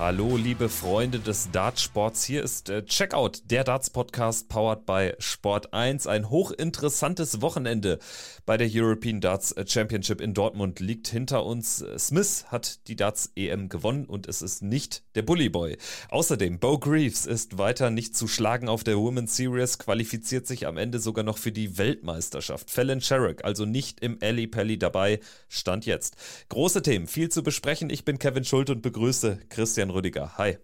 Hallo, 0.00 0.38
liebe 0.38 0.70
Freunde 0.70 1.18
des 1.18 1.50
Dartsports. 1.50 2.24
Hier 2.24 2.42
ist 2.42 2.70
äh, 2.70 2.86
Checkout, 2.86 3.42
der 3.50 3.64
Darts-Podcast 3.64 4.48
powered 4.48 4.86
by 4.86 5.12
Sport 5.18 5.74
1. 5.74 6.06
Ein 6.06 6.30
hochinteressantes 6.30 7.42
Wochenende 7.42 7.98
bei 8.46 8.56
der 8.56 8.70
European 8.72 9.20
Darts 9.20 9.54
Championship 9.66 10.22
in 10.22 10.32
Dortmund 10.32 10.80
liegt 10.80 11.08
hinter 11.08 11.44
uns. 11.44 11.84
Smith 11.98 12.46
hat 12.48 12.88
die 12.88 12.96
Darts 12.96 13.30
EM 13.36 13.68
gewonnen 13.68 14.06
und 14.06 14.26
es 14.26 14.40
ist 14.40 14.62
nicht 14.62 15.02
der 15.16 15.20
Bully 15.20 15.50
Boy. 15.50 15.76
Außerdem, 16.08 16.58
Bo 16.58 16.78
Greaves 16.78 17.26
ist 17.26 17.58
weiter 17.58 17.90
nicht 17.90 18.16
zu 18.16 18.26
schlagen 18.26 18.70
auf 18.70 18.84
der 18.84 18.96
Women's 18.96 19.36
Series, 19.36 19.78
qualifiziert 19.78 20.46
sich 20.46 20.66
am 20.66 20.78
Ende 20.78 20.98
sogar 20.98 21.24
noch 21.24 21.36
für 21.36 21.52
die 21.52 21.76
Weltmeisterschaft. 21.76 22.70
Fallon 22.70 23.02
Sherrick, 23.02 23.44
also 23.44 23.66
nicht 23.66 24.00
im 24.00 24.16
Alley 24.22 24.46
Pally 24.46 24.78
dabei, 24.78 25.20
stand 25.50 25.84
jetzt. 25.84 26.16
Große 26.48 26.80
Themen, 26.80 27.06
viel 27.06 27.28
zu 27.28 27.42
besprechen. 27.42 27.90
Ich 27.90 28.06
bin 28.06 28.18
Kevin 28.18 28.44
Schult 28.44 28.70
und 28.70 28.80
begrüße 28.80 29.40
Christian 29.50 29.89
Christian 29.90 29.94
Rüdiger. 29.94 30.38
Hi. 30.38 30.58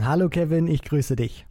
Hallo 0.00 0.28
Kevin, 0.28 0.66
ich 0.66 0.82
grüße 0.82 1.16
dich. 1.16 1.46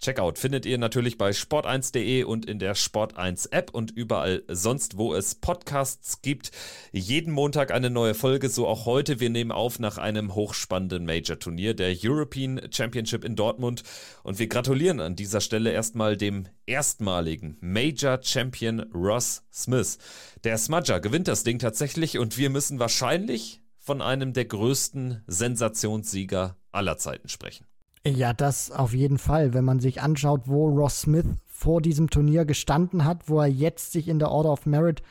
Checkout 0.00 0.38
findet 0.38 0.66
ihr 0.66 0.76
natürlich 0.76 1.16
bei 1.16 1.30
sport1.de 1.30 2.24
und 2.24 2.44
in 2.44 2.58
der 2.58 2.76
Sport1 2.76 3.52
App 3.52 3.70
und 3.70 3.90
überall 3.90 4.42
sonst, 4.48 4.98
wo 4.98 5.14
es 5.14 5.34
Podcasts 5.34 6.20
gibt. 6.20 6.50
Jeden 6.92 7.32
Montag 7.32 7.70
eine 7.70 7.88
neue 7.88 8.12
Folge, 8.12 8.50
so 8.50 8.66
auch 8.66 8.84
heute. 8.84 9.18
Wir 9.18 9.30
nehmen 9.30 9.50
auf 9.50 9.78
nach 9.78 9.96
einem 9.96 10.34
hochspannenden 10.34 11.06
Major-Turnier, 11.06 11.72
der 11.72 11.96
European 12.02 12.60
Championship 12.70 13.24
in 13.24 13.34
Dortmund. 13.34 13.82
Und 14.24 14.38
wir 14.38 14.48
gratulieren 14.48 15.00
an 15.00 15.16
dieser 15.16 15.40
Stelle 15.40 15.72
erstmal 15.72 16.18
dem 16.18 16.48
erstmaligen 16.66 17.56
Major 17.60 18.18
Champion 18.22 18.80
Ross 18.92 19.42
Smith. 19.52 19.96
Der 20.42 20.58
Smudger 20.58 21.00
gewinnt 21.00 21.28
das 21.28 21.44
Ding 21.44 21.58
tatsächlich 21.58 22.18
und 22.18 22.36
wir 22.36 22.50
müssen 22.50 22.78
wahrscheinlich 22.78 23.63
von 23.84 24.00
einem 24.00 24.32
der 24.32 24.46
größten 24.46 25.22
Sensationssieger 25.26 26.56
aller 26.72 26.96
Zeiten 26.96 27.28
sprechen. 27.28 27.66
Ja, 28.06 28.32
das 28.32 28.70
auf 28.70 28.94
jeden 28.94 29.18
Fall. 29.18 29.52
Wenn 29.52 29.64
man 29.64 29.78
sich 29.78 30.00
anschaut, 30.00 30.42
wo 30.46 30.68
Ross 30.68 31.02
Smith 31.02 31.26
vor 31.46 31.82
diesem 31.82 32.08
Turnier 32.08 32.46
gestanden 32.46 33.04
hat, 33.04 33.28
wo 33.28 33.40
er 33.40 33.46
jetzt 33.46 33.92
sich 33.92 34.08
in 34.08 34.18
der 34.18 34.30
Order 34.30 34.52
of 34.52 34.64
Merit 34.66 35.02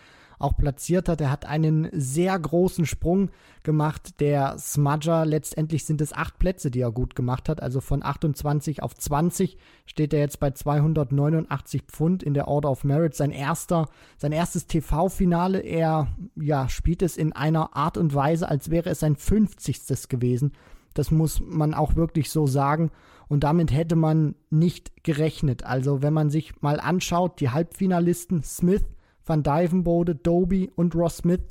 auch 0.43 0.55
platziert 0.57 1.09
hat. 1.09 1.21
Er 1.21 1.31
hat 1.31 1.45
einen 1.45 1.89
sehr 1.91 2.37
großen 2.37 2.85
Sprung 2.85 3.29
gemacht. 3.63 4.19
Der 4.19 4.57
Smudger, 4.57 5.25
letztendlich 5.25 5.85
sind 5.85 6.01
es 6.01 6.13
acht 6.13 6.37
Plätze, 6.37 6.69
die 6.69 6.81
er 6.81 6.91
gut 6.91 7.15
gemacht 7.15 7.49
hat. 7.49 7.61
Also 7.61 7.81
von 7.81 8.03
28 8.03 8.83
auf 8.83 8.95
20 8.95 9.57
steht 9.85 10.13
er 10.13 10.19
jetzt 10.19 10.39
bei 10.39 10.51
289 10.51 11.83
Pfund 11.83 12.23
in 12.23 12.33
der 12.33 12.47
Order 12.47 12.69
of 12.69 12.83
Merit. 12.83 13.15
Sein 13.15 13.31
erster, 13.31 13.87
sein 14.17 14.31
erstes 14.31 14.67
TV-Finale. 14.67 15.59
Er, 15.59 16.07
ja, 16.35 16.69
spielt 16.69 17.01
es 17.01 17.17
in 17.17 17.33
einer 17.33 17.75
Art 17.75 17.97
und 17.97 18.13
Weise, 18.13 18.49
als 18.49 18.69
wäre 18.69 18.89
es 18.89 18.99
sein 18.99 19.15
50. 19.15 20.09
gewesen. 20.09 20.51
Das 20.93 21.09
muss 21.09 21.41
man 21.41 21.73
auch 21.73 21.95
wirklich 21.95 22.29
so 22.29 22.45
sagen. 22.45 22.91
Und 23.27 23.43
damit 23.43 23.71
hätte 23.71 23.95
man 23.95 24.35
nicht 24.49 25.03
gerechnet. 25.03 25.63
Also 25.63 26.01
wenn 26.01 26.13
man 26.13 26.29
sich 26.29 26.61
mal 26.61 26.79
anschaut, 26.79 27.39
die 27.39 27.49
Halbfinalisten 27.49 28.43
Smith, 28.43 28.83
Van 29.25 29.43
Dyvenbode, 29.43 30.15
Doby 30.15 30.71
und 30.75 30.95
Ross 30.95 31.17
Smith. 31.17 31.41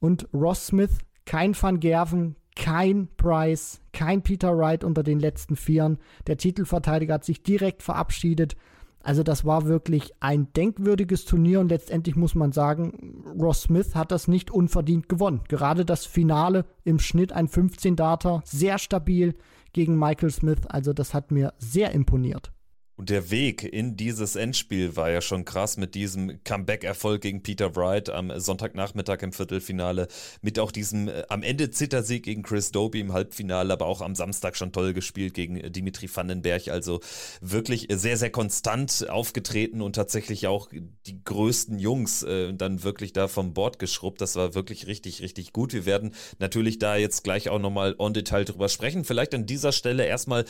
Und 0.00 0.28
Ross 0.32 0.68
Smith, 0.68 0.98
kein 1.24 1.54
Van 1.60 1.80
Gerven, 1.80 2.36
kein 2.54 3.08
Price, 3.16 3.80
kein 3.92 4.22
Peter 4.22 4.56
Wright 4.56 4.84
unter 4.84 5.02
den 5.02 5.20
letzten 5.20 5.56
Vieren. 5.56 5.98
Der 6.26 6.36
Titelverteidiger 6.36 7.14
hat 7.14 7.24
sich 7.24 7.42
direkt 7.42 7.82
verabschiedet. 7.82 8.56
Also 9.00 9.22
das 9.22 9.44
war 9.44 9.66
wirklich 9.66 10.12
ein 10.20 10.52
denkwürdiges 10.52 11.24
Turnier 11.24 11.60
und 11.60 11.70
letztendlich 11.70 12.16
muss 12.16 12.34
man 12.34 12.52
sagen, 12.52 13.24
Ross 13.40 13.62
Smith 13.62 13.94
hat 13.94 14.10
das 14.10 14.28
nicht 14.28 14.50
unverdient 14.50 15.08
gewonnen. 15.08 15.42
Gerade 15.48 15.84
das 15.84 16.04
Finale 16.04 16.64
im 16.84 16.98
Schnitt 16.98 17.32
ein 17.32 17.48
15 17.48 17.94
Data, 17.96 18.42
sehr 18.44 18.78
stabil 18.78 19.34
gegen 19.72 19.96
Michael 19.98 20.30
Smith. 20.30 20.66
Also 20.68 20.92
das 20.92 21.14
hat 21.14 21.30
mir 21.30 21.54
sehr 21.58 21.92
imponiert. 21.92 22.52
Und 22.98 23.10
der 23.10 23.30
Weg 23.30 23.62
in 23.62 23.96
dieses 23.96 24.34
Endspiel 24.34 24.96
war 24.96 25.08
ja 25.08 25.20
schon 25.20 25.44
krass 25.44 25.76
mit 25.76 25.94
diesem 25.94 26.42
Comeback-Erfolg 26.42 27.20
gegen 27.20 27.44
Peter 27.44 27.76
Wright 27.76 28.10
am 28.10 28.32
Sonntagnachmittag 28.40 29.22
im 29.22 29.32
Viertelfinale, 29.32 30.08
mit 30.42 30.58
auch 30.58 30.72
diesem 30.72 31.06
äh, 31.06 31.22
am 31.28 31.44
Ende 31.44 31.70
Zittersieg 31.70 32.24
gegen 32.24 32.42
Chris 32.42 32.72
Doby 32.72 32.98
im 32.98 33.12
Halbfinale, 33.12 33.72
aber 33.72 33.86
auch 33.86 34.00
am 34.00 34.16
Samstag 34.16 34.56
schon 34.56 34.72
toll 34.72 34.94
gespielt 34.94 35.34
gegen 35.34 35.58
äh, 35.58 35.70
Dimitri 35.70 36.10
Vandenberg. 36.12 36.66
Also 36.66 36.98
wirklich 37.40 37.86
sehr, 37.88 38.16
sehr 38.16 38.30
konstant 38.30 39.08
aufgetreten 39.08 39.80
und 39.80 39.94
tatsächlich 39.94 40.48
auch 40.48 40.68
die 41.06 41.22
größten 41.22 41.78
Jungs 41.78 42.24
äh, 42.24 42.52
dann 42.52 42.82
wirklich 42.82 43.12
da 43.12 43.28
vom 43.28 43.54
Bord 43.54 43.78
geschrubbt. 43.78 44.20
Das 44.20 44.34
war 44.34 44.56
wirklich 44.56 44.88
richtig, 44.88 45.22
richtig 45.22 45.52
gut. 45.52 45.72
Wir 45.72 45.86
werden 45.86 46.14
natürlich 46.40 46.80
da 46.80 46.96
jetzt 46.96 47.22
gleich 47.22 47.48
auch 47.48 47.60
nochmal 47.60 47.94
on 47.98 48.12
Detail 48.12 48.44
drüber 48.44 48.68
sprechen. 48.68 49.04
Vielleicht 49.04 49.36
an 49.36 49.46
dieser 49.46 49.70
Stelle 49.70 50.04
erstmal, 50.04 50.44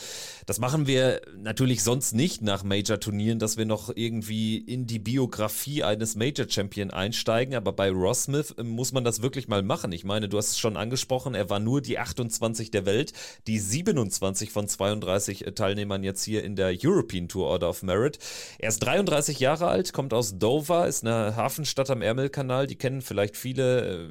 das 0.47 0.57
machen 0.57 0.87
wir 0.87 1.21
natürlich 1.37 1.83
sonst 1.83 2.15
nicht 2.15 2.38
nicht 2.39 2.41
nach 2.41 2.63
Major-Turnieren, 2.63 3.39
dass 3.39 3.57
wir 3.57 3.65
noch 3.65 3.91
irgendwie 3.95 4.57
in 4.57 4.87
die 4.87 4.99
Biografie 4.99 5.83
eines 5.83 6.15
Major-Champion 6.15 6.91
einsteigen, 6.91 7.55
aber 7.55 7.73
bei 7.73 7.89
Ross 7.89 8.23
Smith 8.23 8.55
äh, 8.57 8.63
muss 8.63 8.91
man 8.91 9.03
das 9.03 9.21
wirklich 9.21 9.47
mal 9.47 9.63
machen. 9.63 9.91
Ich 9.91 10.03
meine, 10.03 10.29
du 10.29 10.37
hast 10.37 10.51
es 10.51 10.59
schon 10.59 10.77
angesprochen, 10.77 11.35
er 11.35 11.49
war 11.49 11.59
nur 11.59 11.81
die 11.81 11.99
28 11.99 12.71
der 12.71 12.85
Welt, 12.85 13.13
die 13.47 13.59
27 13.59 14.51
von 14.51 14.67
32 14.67 15.47
äh, 15.47 15.51
Teilnehmern 15.51 16.03
jetzt 16.03 16.23
hier 16.23 16.43
in 16.43 16.55
der 16.55 16.75
European 16.81 17.27
Tour 17.27 17.47
Order 17.47 17.69
of 17.69 17.83
Merit. 17.83 18.19
Er 18.57 18.69
ist 18.69 18.79
33 18.79 19.39
Jahre 19.39 19.67
alt, 19.67 19.93
kommt 19.93 20.13
aus 20.13 20.37
Dover, 20.39 20.87
ist 20.87 21.05
eine 21.05 21.35
Hafenstadt 21.35 21.89
am 21.89 22.01
Ärmelkanal, 22.01 22.67
die 22.67 22.75
kennen 22.75 23.01
vielleicht 23.01 23.37
viele. 23.37 23.79
Äh, 23.79 24.07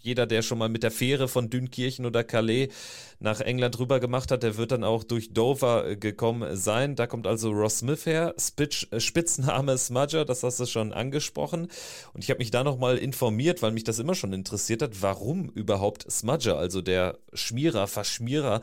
jeder, 0.00 0.26
der 0.26 0.42
schon 0.42 0.58
mal 0.58 0.68
mit 0.68 0.82
der 0.82 0.90
Fähre 0.90 1.28
von 1.28 1.48
Dünkirchen 1.48 2.06
oder 2.06 2.24
Calais 2.24 2.68
nach 3.22 3.40
England 3.40 3.78
rüber 3.78 4.00
gemacht 4.00 4.30
hat, 4.30 4.42
der 4.42 4.56
wird 4.56 4.72
dann 4.72 4.82
auch 4.82 5.04
durch 5.04 5.32
Dover 5.32 5.94
gekommen 5.96 6.56
sein. 6.56 6.96
Da 6.96 7.06
kommt 7.06 7.26
also 7.26 7.50
Ross 7.50 7.78
Smith 7.78 8.04
her, 8.04 8.34
Spitz, 8.36 8.86
äh, 8.90 9.00
Spitzname 9.00 9.78
Smudger, 9.78 10.24
das 10.24 10.42
hast 10.42 10.58
du 10.58 10.66
schon 10.66 10.92
angesprochen. 10.92 11.68
Und 12.12 12.24
ich 12.24 12.30
habe 12.30 12.38
mich 12.38 12.50
da 12.50 12.64
nochmal 12.64 12.98
informiert, 12.98 13.62
weil 13.62 13.70
mich 13.70 13.84
das 13.84 14.00
immer 14.00 14.14
schon 14.14 14.32
interessiert 14.32 14.82
hat, 14.82 15.02
warum 15.02 15.48
überhaupt 15.50 16.10
Smudger, 16.10 16.58
also 16.58 16.82
der 16.82 17.18
Schmierer, 17.32 17.86
Verschmierer, 17.86 18.60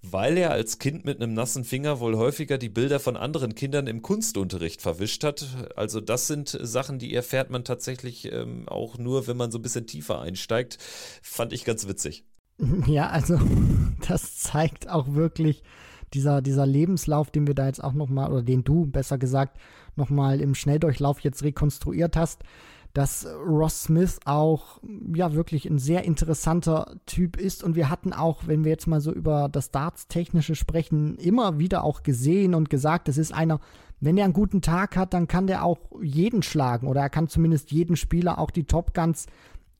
weil 0.00 0.38
er 0.38 0.52
als 0.52 0.78
Kind 0.78 1.04
mit 1.04 1.20
einem 1.20 1.34
nassen 1.34 1.64
Finger 1.64 2.00
wohl 2.00 2.16
häufiger 2.16 2.56
die 2.56 2.70
Bilder 2.70 3.00
von 3.00 3.16
anderen 3.16 3.54
Kindern 3.54 3.86
im 3.86 4.00
Kunstunterricht 4.00 4.80
verwischt 4.80 5.22
hat. 5.22 5.46
Also 5.76 6.00
das 6.00 6.26
sind 6.26 6.56
Sachen, 6.60 6.98
die 6.98 7.14
erfährt 7.14 7.50
man 7.50 7.64
tatsächlich 7.64 8.32
ähm, 8.32 8.68
auch 8.68 8.96
nur, 8.96 9.26
wenn 9.26 9.36
man 9.36 9.50
so 9.50 9.58
ein 9.58 9.62
bisschen 9.62 9.86
tiefer 9.86 10.20
einsteigt. 10.20 10.78
Fand 11.22 11.52
ich 11.52 11.64
ganz 11.64 11.86
witzig. 11.86 12.24
Ja, 12.86 13.08
also 13.08 13.38
das 14.08 14.38
zeigt 14.38 14.88
auch 14.88 15.14
wirklich, 15.14 15.62
dieser, 16.14 16.42
dieser 16.42 16.66
Lebenslauf, 16.66 17.30
den 17.30 17.46
wir 17.46 17.54
da 17.54 17.66
jetzt 17.66 17.82
auch 17.82 17.92
nochmal, 17.92 18.30
oder 18.30 18.42
den 18.42 18.64
du 18.64 18.86
besser 18.86 19.18
gesagt, 19.18 19.58
nochmal 19.96 20.40
im 20.40 20.54
Schnelldurchlauf 20.54 21.20
jetzt 21.20 21.42
rekonstruiert 21.42 22.16
hast, 22.16 22.42
dass 22.94 23.26
Ross 23.46 23.82
Smith 23.82 24.18
auch 24.24 24.80
ja 25.14 25.34
wirklich 25.34 25.66
ein 25.66 25.78
sehr 25.78 26.04
interessanter 26.04 26.96
Typ 27.04 27.36
ist. 27.36 27.62
Und 27.62 27.76
wir 27.76 27.90
hatten 27.90 28.12
auch, 28.12 28.46
wenn 28.46 28.64
wir 28.64 28.70
jetzt 28.70 28.86
mal 28.86 29.00
so 29.00 29.12
über 29.12 29.48
das 29.50 29.70
Darts-Technische 29.70 30.54
sprechen, 30.54 31.16
immer 31.16 31.58
wieder 31.58 31.84
auch 31.84 32.02
gesehen 32.02 32.54
und 32.54 32.70
gesagt, 32.70 33.08
es 33.08 33.18
ist 33.18 33.34
einer, 33.34 33.60
wenn 34.00 34.16
er 34.16 34.24
einen 34.24 34.32
guten 34.32 34.62
Tag 34.62 34.96
hat, 34.96 35.12
dann 35.12 35.28
kann 35.28 35.46
der 35.46 35.64
auch 35.64 35.78
jeden 36.00 36.42
schlagen 36.42 36.86
oder 36.86 37.02
er 37.02 37.10
kann 37.10 37.28
zumindest 37.28 37.70
jeden 37.70 37.96
Spieler, 37.96 38.38
auch 38.38 38.50
die 38.50 38.64
Top 38.64 38.94
Guns, 38.94 39.26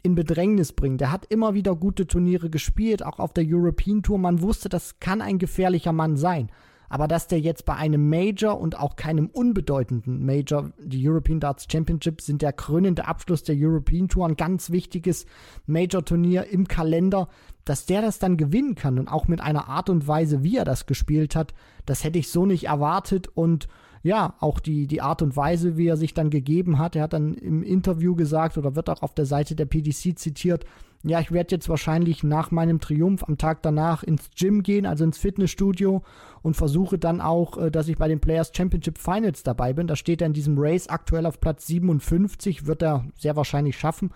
in 0.02 0.14
Bedrängnis 0.14 0.72
bringen. 0.72 0.98
Der 0.98 1.12
hat 1.12 1.26
immer 1.26 1.54
wieder 1.54 1.74
gute 1.74 2.06
Turniere 2.06 2.50
gespielt, 2.50 3.04
auch 3.04 3.18
auf 3.18 3.32
der 3.32 3.44
European 3.46 4.02
Tour. 4.02 4.18
Man 4.18 4.42
wusste, 4.42 4.68
das 4.68 5.00
kann 5.00 5.20
ein 5.20 5.38
gefährlicher 5.38 5.92
Mann 5.92 6.16
sein. 6.16 6.50
Aber 6.90 7.06
dass 7.06 7.26
der 7.26 7.38
jetzt 7.38 7.66
bei 7.66 7.74
einem 7.74 8.08
Major 8.08 8.58
und 8.58 8.78
auch 8.78 8.96
keinem 8.96 9.26
unbedeutenden 9.26 10.24
Major, 10.24 10.70
die 10.78 11.06
European 11.06 11.38
Darts 11.38 11.66
Championship 11.70 12.22
sind 12.22 12.40
der 12.40 12.54
krönende 12.54 13.06
Abschluss 13.06 13.42
der 13.42 13.56
European 13.58 14.08
Tour, 14.08 14.26
ein 14.26 14.36
ganz 14.36 14.70
wichtiges 14.70 15.26
Major-Turnier 15.66 16.46
im 16.46 16.66
Kalender, 16.66 17.28
dass 17.64 17.84
der 17.84 18.00
das 18.00 18.18
dann 18.18 18.38
gewinnen 18.38 18.74
kann 18.74 18.98
und 18.98 19.08
auch 19.08 19.28
mit 19.28 19.42
einer 19.42 19.68
Art 19.68 19.90
und 19.90 20.08
Weise, 20.08 20.42
wie 20.42 20.56
er 20.56 20.64
das 20.64 20.86
gespielt 20.86 21.36
hat, 21.36 21.52
das 21.84 22.04
hätte 22.04 22.18
ich 22.18 22.30
so 22.30 22.46
nicht 22.46 22.64
erwartet 22.64 23.28
und 23.34 23.68
ja, 24.02 24.34
auch 24.40 24.60
die, 24.60 24.86
die 24.86 25.00
Art 25.00 25.22
und 25.22 25.36
Weise, 25.36 25.76
wie 25.76 25.88
er 25.88 25.96
sich 25.96 26.14
dann 26.14 26.30
gegeben 26.30 26.78
hat. 26.78 26.96
Er 26.96 27.02
hat 27.02 27.12
dann 27.12 27.34
im 27.34 27.62
Interview 27.62 28.14
gesagt 28.14 28.58
oder 28.58 28.76
wird 28.76 28.90
auch 28.90 29.02
auf 29.02 29.14
der 29.14 29.26
Seite 29.26 29.54
der 29.54 29.66
PDC 29.66 30.18
zitiert, 30.18 30.64
ja, 31.04 31.20
ich 31.20 31.30
werde 31.30 31.54
jetzt 31.54 31.68
wahrscheinlich 31.68 32.24
nach 32.24 32.50
meinem 32.50 32.80
Triumph 32.80 33.22
am 33.22 33.38
Tag 33.38 33.62
danach 33.62 34.02
ins 34.02 34.30
Gym 34.36 34.64
gehen, 34.64 34.84
also 34.84 35.04
ins 35.04 35.18
Fitnessstudio 35.18 36.02
und 36.42 36.56
versuche 36.56 36.98
dann 36.98 37.20
auch, 37.20 37.56
äh, 37.56 37.70
dass 37.70 37.88
ich 37.88 37.98
bei 37.98 38.08
den 38.08 38.20
Players 38.20 38.50
Championship 38.54 38.98
Finals 38.98 39.44
dabei 39.44 39.72
bin. 39.72 39.86
Da 39.86 39.94
steht 39.94 40.20
er 40.20 40.26
in 40.26 40.32
diesem 40.32 40.56
Race 40.58 40.88
aktuell 40.88 41.26
auf 41.26 41.40
Platz 41.40 41.66
57, 41.68 42.66
wird 42.66 42.82
er 42.82 43.04
sehr 43.16 43.36
wahrscheinlich 43.36 43.78
schaffen. 43.78 44.10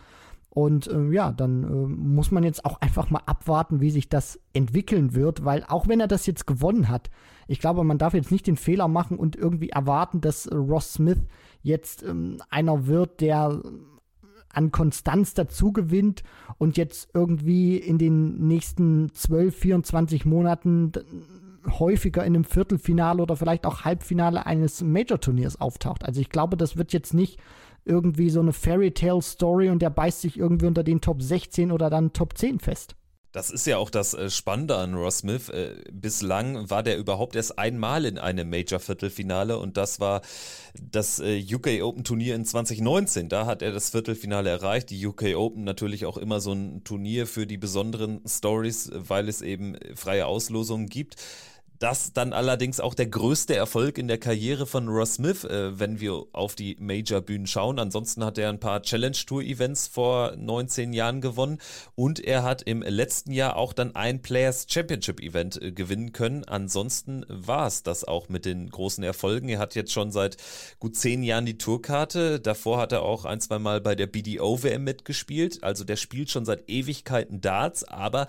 Und 0.54 0.86
äh, 0.86 1.08
ja, 1.08 1.32
dann 1.32 1.64
äh, 1.64 1.66
muss 1.66 2.30
man 2.30 2.44
jetzt 2.44 2.66
auch 2.66 2.78
einfach 2.82 3.08
mal 3.08 3.22
abwarten, 3.24 3.80
wie 3.80 3.90
sich 3.90 4.10
das 4.10 4.38
entwickeln 4.52 5.14
wird, 5.14 5.46
weil 5.46 5.64
auch 5.66 5.88
wenn 5.88 5.98
er 5.98 6.08
das 6.08 6.26
jetzt 6.26 6.46
gewonnen 6.46 6.90
hat, 6.90 7.10
ich 7.48 7.58
glaube, 7.58 7.84
man 7.84 7.96
darf 7.96 8.12
jetzt 8.12 8.30
nicht 8.30 8.46
den 8.46 8.58
Fehler 8.58 8.86
machen 8.86 9.16
und 9.16 9.34
irgendwie 9.34 9.70
erwarten, 9.70 10.20
dass 10.20 10.44
äh, 10.44 10.54
Ross 10.54 10.92
Smith 10.92 11.20
jetzt 11.62 12.02
ähm, 12.02 12.36
einer 12.50 12.86
wird, 12.86 13.22
der 13.22 13.62
an 14.52 14.70
Konstanz 14.72 15.32
dazu 15.32 15.72
gewinnt 15.72 16.22
und 16.58 16.76
jetzt 16.76 17.08
irgendwie 17.14 17.78
in 17.78 17.96
den 17.96 18.46
nächsten 18.46 19.10
12, 19.14 19.56
24 19.56 20.26
Monaten 20.26 20.92
häufiger 21.66 22.26
in 22.26 22.34
einem 22.34 22.44
Viertelfinale 22.44 23.22
oder 23.22 23.36
vielleicht 23.36 23.64
auch 23.64 23.86
Halbfinale 23.86 24.44
eines 24.44 24.82
Major-Turniers 24.82 25.62
auftaucht. 25.62 26.04
Also 26.04 26.20
ich 26.20 26.28
glaube, 26.28 26.58
das 26.58 26.76
wird 26.76 26.92
jetzt 26.92 27.14
nicht 27.14 27.40
irgendwie 27.84 28.30
so 28.30 28.40
eine 28.40 28.52
Fairy 28.52 28.92
Tale 28.92 29.22
Story 29.22 29.68
und 29.68 29.80
der 29.80 29.90
beißt 29.90 30.20
sich 30.20 30.38
irgendwie 30.38 30.66
unter 30.66 30.84
den 30.84 31.00
Top 31.00 31.22
16 31.22 31.72
oder 31.72 31.90
dann 31.90 32.12
Top 32.12 32.36
10 32.36 32.60
fest. 32.60 32.96
Das 33.32 33.48
ist 33.48 33.66
ja 33.66 33.78
auch 33.78 33.88
das 33.88 34.12
äh, 34.12 34.28
Spannende 34.28 34.76
an 34.76 34.92
Ross 34.92 35.18
Smith. 35.18 35.48
Äh, 35.48 35.76
bislang 35.90 36.68
war 36.68 36.82
der 36.82 36.98
überhaupt 36.98 37.34
erst 37.34 37.58
einmal 37.58 38.04
in 38.04 38.18
einem 38.18 38.50
Major-Viertelfinale 38.50 39.58
und 39.58 39.78
das 39.78 40.00
war 40.00 40.20
das 40.78 41.18
äh, 41.18 41.42
UK 41.42 41.82
Open 41.82 42.04
Turnier 42.04 42.34
in 42.34 42.44
2019. 42.44 43.30
Da 43.30 43.46
hat 43.46 43.62
er 43.62 43.72
das 43.72 43.88
Viertelfinale 43.88 44.50
erreicht. 44.50 44.90
Die 44.90 45.06
UK 45.06 45.34
Open 45.34 45.64
natürlich 45.64 46.04
auch 46.04 46.18
immer 46.18 46.40
so 46.40 46.52
ein 46.52 46.84
Turnier 46.84 47.26
für 47.26 47.46
die 47.46 47.56
besonderen 47.56 48.20
Stories, 48.26 48.90
weil 48.92 49.30
es 49.30 49.40
eben 49.40 49.76
freie 49.94 50.26
Auslosungen 50.26 50.88
gibt. 50.88 51.16
Das 51.82 52.12
dann 52.12 52.32
allerdings 52.32 52.78
auch 52.78 52.94
der 52.94 53.08
größte 53.08 53.56
Erfolg 53.56 53.98
in 53.98 54.06
der 54.06 54.18
Karriere 54.18 54.66
von 54.66 54.86
Ross 54.86 55.14
Smith, 55.14 55.42
äh, 55.42 55.80
wenn 55.80 55.98
wir 55.98 56.26
auf 56.32 56.54
die 56.54 56.76
Major-Bühnen 56.78 57.48
schauen. 57.48 57.80
Ansonsten 57.80 58.24
hat 58.24 58.38
er 58.38 58.50
ein 58.50 58.60
paar 58.60 58.82
Challenge-Tour-Events 58.82 59.88
vor 59.88 60.36
19 60.36 60.92
Jahren 60.92 61.20
gewonnen 61.20 61.58
und 61.96 62.20
er 62.20 62.44
hat 62.44 62.62
im 62.62 62.82
letzten 62.82 63.32
Jahr 63.32 63.56
auch 63.56 63.72
dann 63.72 63.96
ein 63.96 64.22
Players 64.22 64.66
Championship-Event 64.68 65.60
äh, 65.60 65.72
gewinnen 65.72 66.12
können. 66.12 66.44
Ansonsten 66.44 67.26
war 67.28 67.66
es 67.66 67.82
das 67.82 68.04
auch 68.04 68.28
mit 68.28 68.44
den 68.44 68.70
großen 68.70 69.02
Erfolgen. 69.02 69.48
Er 69.48 69.58
hat 69.58 69.74
jetzt 69.74 69.92
schon 69.92 70.12
seit 70.12 70.36
gut 70.78 70.94
zehn 70.94 71.24
Jahren 71.24 71.46
die 71.46 71.58
Tourkarte. 71.58 72.38
Davor 72.38 72.78
hat 72.78 72.92
er 72.92 73.02
auch 73.02 73.24
ein, 73.24 73.40
zwei 73.40 73.58
Mal 73.58 73.80
bei 73.80 73.96
der 73.96 74.06
BDO-WM 74.06 74.84
mitgespielt. 74.84 75.64
Also 75.64 75.82
der 75.82 75.96
spielt 75.96 76.30
schon 76.30 76.44
seit 76.44 76.70
Ewigkeiten 76.70 77.40
Darts, 77.40 77.82
aber 77.82 78.28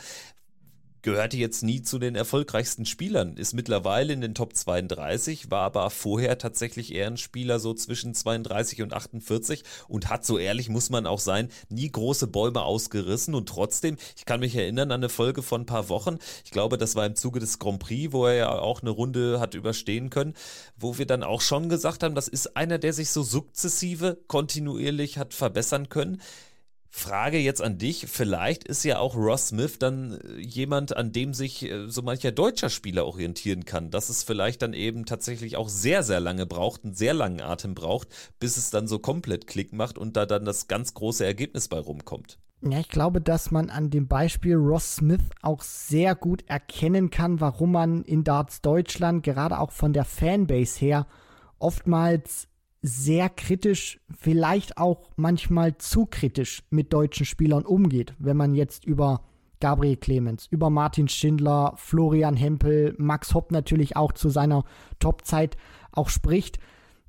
gehörte 1.04 1.38
jetzt 1.38 1.64
nie 1.64 1.82
zu 1.82 2.00
den 2.00 2.16
erfolgreichsten 2.16 2.86
Spielern, 2.86 3.36
ist 3.36 3.54
mittlerweile 3.54 4.14
in 4.14 4.22
den 4.22 4.34
Top 4.34 4.56
32, 4.56 5.52
war 5.52 5.66
aber 5.66 5.90
vorher 5.90 6.38
tatsächlich 6.38 6.96
eher 6.96 7.08
ein 7.08 7.18
Spieler 7.18 7.60
so 7.60 7.74
zwischen 7.74 8.14
32 8.16 8.82
und 8.82 8.94
48 8.94 9.64
und 9.90 10.10
hat, 10.10 10.26
so 10.26 10.38
ehrlich 10.38 10.70
muss 10.70 10.90
man 10.90 11.06
auch 11.06 11.20
sein, 11.20 11.50
nie 11.70 11.92
große 11.92 12.28
Bäume 12.28 12.64
ausgerissen 12.64 13.36
und 13.36 13.50
trotzdem, 13.50 13.98
ich 14.16 14.26
kann 14.26 14.40
mich 14.40 14.56
erinnern 14.56 14.92
an 14.92 15.02
eine 15.02 15.10
Folge 15.10 15.44
von 15.44 15.62
ein 15.62 15.66
paar 15.66 15.90
Wochen, 15.90 16.18
ich 16.46 16.52
glaube, 16.52 16.78
das 16.78 16.96
war 16.96 17.06
im 17.06 17.16
Zuge 17.16 17.42
des 17.42 17.60
Grand 17.60 17.80
Prix, 17.80 18.14
wo 18.14 18.26
er 18.26 18.36
ja 18.36 18.50
auch 18.50 18.82
eine 18.82 18.92
Runde 18.92 19.42
hat 19.42 19.56
überstehen 19.56 20.10
können, 20.10 20.34
wo 20.78 20.98
wir 20.98 21.06
dann 21.06 21.24
auch 21.24 21.42
schon 21.42 21.68
gesagt 21.68 22.04
haben, 22.04 22.16
das 22.16 22.30
ist 22.30 22.56
einer, 22.56 22.78
der 22.80 22.94
sich 22.94 23.10
so 23.10 23.24
sukzessive, 23.24 24.20
kontinuierlich 24.28 25.18
hat 25.18 25.34
verbessern 25.34 25.90
können. 25.90 26.22
Frage 26.95 27.40
jetzt 27.40 27.60
an 27.60 27.80
dich, 27.80 28.06
vielleicht 28.07 28.66
ist 28.66 28.84
ja 28.84 29.00
auch 29.00 29.16
Ross 29.16 29.48
Smith 29.48 29.80
dann 29.80 30.13
äh, 30.13 30.40
jemand, 30.40 30.95
an 30.95 31.12
dem 31.12 31.34
sich 31.34 31.63
äh, 31.63 31.90
so 31.90 32.04
mancher 32.04 32.31
deutscher 32.31 32.69
Spieler 32.69 33.07
orientieren 33.07 33.66
kann, 33.66 33.90
dass 33.90 34.10
es 34.10 34.22
vielleicht 34.22 34.62
dann 34.62 34.74
eben 34.74 35.07
tatsächlich 35.07 35.57
auch 35.57 35.69
sehr, 35.69 36.04
sehr 36.04 36.19
lange 36.19 36.45
braucht, 36.45 36.86
einen 36.86 36.94
sehr 36.94 37.16
langen 37.16 37.42
Atem 37.42 37.74
braucht, 37.74 38.10
bis 38.40 38.57
es 38.57 38.69
dann 38.69 38.88
so 38.88 39.00
komplett 39.00 39.48
Klick 39.48 39.74
macht 39.74 39.98
und 39.98 40.16
da 40.16 40.28
dann 40.28 40.45
das 40.45 40.68
ganz 40.68 40.94
große 40.94 41.25
Ergebnis 41.25 41.68
bei 41.68 41.80
rumkommt. 41.80 42.38
Ja, 42.62 42.80
ich 42.80 42.90
glaube, 42.90 43.22
dass 43.22 43.50
man 43.50 43.72
an 43.72 43.90
dem 43.90 44.07
Beispiel 44.07 44.56
Ross 44.56 44.98
Smith 44.98 45.24
auch 45.42 45.63
sehr 45.63 46.13
gut 46.13 46.44
erkennen 46.48 47.10
kann, 47.10 47.42
warum 47.42 47.72
man 47.72 48.04
in 48.04 48.24
Darts 48.24 48.62
Deutschland, 48.62 49.24
gerade 49.24 49.60
auch 49.60 49.72
von 49.72 49.94
der 49.94 50.06
Fanbase 50.06 50.80
her, 50.80 51.07
oftmals 51.57 52.48
sehr 52.83 53.30
kritisch, 53.30 54.00
vielleicht 54.15 54.77
auch 54.77 55.09
manchmal 55.15 55.77
zu 55.77 56.06
kritisch 56.06 56.63
mit 56.69 56.91
deutschen 56.91 57.25
Spielern 57.25 57.65
umgeht, 57.65 58.13
wenn 58.19 58.38
man 58.38 58.53
jetzt 58.53 58.85
über 58.85 59.21
Gabriel 59.62 59.95
Clemens, 59.95 60.47
über 60.51 60.69
Martin 60.69 61.07
Schindler, 61.07 61.74
Florian 61.77 62.35
Hempel, 62.35 62.94
Max 62.97 63.33
Hopp 63.33 63.51
natürlich 63.51 63.95
auch 63.95 64.12
zu 64.12 64.27
seiner 64.27 64.65
Topzeit 65.00 65.56
auch 65.94 66.09
spricht, 66.09 66.59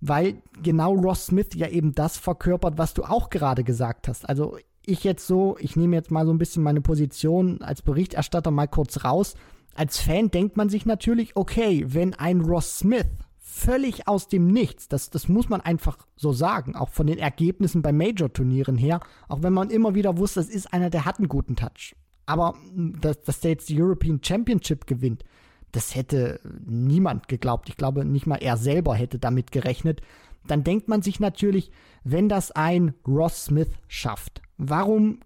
weil 0.01 0.41
genau 0.63 0.95
Ross 0.95 1.27
Smith 1.27 1.49
ja 1.55 1.67
eben 1.67 1.93
das 1.93 2.19
verkörpert, 2.19 2.79
was 2.79 2.95
du 2.95 3.03
auch 3.03 3.29
gerade 3.29 3.65
gesagt 3.65 4.07
hast. 4.07 4.29
Also 4.29 4.57
ich 4.87 5.03
jetzt 5.03 5.27
so, 5.27 5.57
ich 5.59 5.75
nehme 5.75 5.97
jetzt 5.97 6.13
mal 6.13 6.25
so 6.27 6.33
ein 6.33 6.39
bisschen 6.39 6.63
meine 6.63 6.83
Position 6.83 7.61
als 7.63 7.83
Berichterstatter 7.83 8.53
mal 8.53 8.69
kurz 8.69 9.03
raus. 9.03 9.35
Als 9.75 9.99
Fan 9.99 10.31
denkt 10.31 10.57
man 10.57 10.69
sich 10.69 10.87
natürlich, 10.87 11.35
okay, 11.35 11.85
wenn 11.89 12.15
ein 12.15 12.43
Ross 12.43 12.79
Smith 12.79 13.07
völlig 13.55 14.09
aus 14.09 14.27
dem 14.27 14.49
Nichts. 14.49 14.89
Das, 14.89 15.11
das 15.11 15.29
muss 15.29 15.49
man 15.49 15.61
einfach 15.61 15.97
so 16.17 16.33
sagen, 16.33 16.75
auch 16.75 16.89
von 16.89 17.07
den 17.07 17.19
Ergebnissen 17.19 17.83
bei 17.83 17.93
Major-Turnieren 17.93 18.77
her. 18.77 19.01
Auch 19.29 19.43
wenn 19.43 19.53
man 19.53 19.71
immer 19.71 19.95
wieder 19.95 20.19
wusste, 20.19 20.41
das 20.41 20.49
ist 20.49 20.73
einer, 20.73 20.91
der 20.91 21.05
hat 21.05 21.19
einen 21.19 21.29
guten 21.29 21.55
Touch. 21.55 21.95
Aber 22.27 22.55
hm, 22.75 23.01
dass, 23.01 23.23
dass 23.23 23.41
der 23.41 23.53
jetzt 23.53 23.69
die 23.69 23.81
European 23.81 24.21
Championship 24.23 24.87
gewinnt, 24.87 25.25
das 25.71 25.95
hätte 25.95 26.41
niemand 26.67 27.29
geglaubt. 27.29 27.69
Ich 27.69 27.77
glaube, 27.77 28.05
nicht 28.05 28.27
mal 28.27 28.43
er 28.43 28.57
selber 28.57 28.97
hätte 28.97 29.21
damit 29.21 29.53
gerechnet. 29.53 30.01
Dann 30.47 30.65
denkt 30.65 30.89
man 30.89 31.03
sich 31.03 31.21
natürlich, 31.21 31.71
wenn 32.03 32.29
das 32.29 32.51
ein 32.51 32.95
Ross 33.07 33.47
Smith 33.47 33.71
schafft, 33.87 34.43
warum 34.59 35.21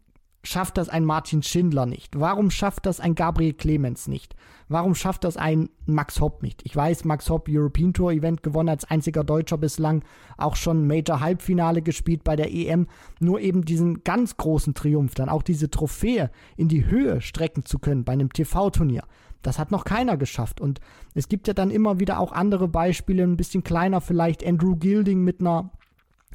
schafft 0.48 0.78
das 0.78 0.88
ein 0.88 1.04
Martin 1.04 1.42
Schindler 1.42 1.84
nicht? 1.84 2.18
Warum 2.18 2.50
schafft 2.50 2.86
das 2.86 3.00
ein 3.00 3.14
Gabriel 3.14 3.52
Clemens 3.52 4.08
nicht? 4.08 4.34
Warum 4.68 4.94
schafft 4.94 5.24
das 5.24 5.36
ein 5.36 5.68
Max 5.84 6.20
Hopp 6.20 6.42
nicht? 6.42 6.62
Ich 6.64 6.74
weiß, 6.74 7.04
Max 7.04 7.28
Hopp 7.28 7.48
European 7.48 7.92
Tour 7.92 8.12
Event 8.12 8.42
gewonnen 8.42 8.70
als 8.70 8.84
einziger 8.86 9.24
Deutscher 9.24 9.58
bislang, 9.58 10.04
auch 10.38 10.56
schon 10.56 10.86
Major 10.86 11.20
Halbfinale 11.20 11.82
gespielt 11.82 12.24
bei 12.24 12.34
der 12.34 12.52
EM, 12.52 12.86
nur 13.20 13.40
eben 13.40 13.64
diesen 13.64 14.04
ganz 14.04 14.38
großen 14.38 14.72
Triumph, 14.74 15.14
dann 15.14 15.28
auch 15.28 15.42
diese 15.42 15.70
Trophäe 15.70 16.30
in 16.56 16.68
die 16.68 16.86
Höhe 16.86 17.20
strecken 17.20 17.64
zu 17.64 17.78
können 17.78 18.04
bei 18.04 18.14
einem 18.14 18.32
TV-Turnier. 18.32 19.04
Das 19.42 19.58
hat 19.58 19.70
noch 19.70 19.84
keiner 19.84 20.16
geschafft. 20.16 20.60
Und 20.60 20.80
es 21.14 21.28
gibt 21.28 21.46
ja 21.46 21.54
dann 21.54 21.70
immer 21.70 22.00
wieder 22.00 22.18
auch 22.18 22.32
andere 22.32 22.68
Beispiele, 22.68 23.22
ein 23.22 23.36
bisschen 23.36 23.64
kleiner 23.64 24.00
vielleicht, 24.00 24.44
Andrew 24.46 24.76
Gilding 24.76 25.22
mit 25.22 25.40
einer 25.40 25.70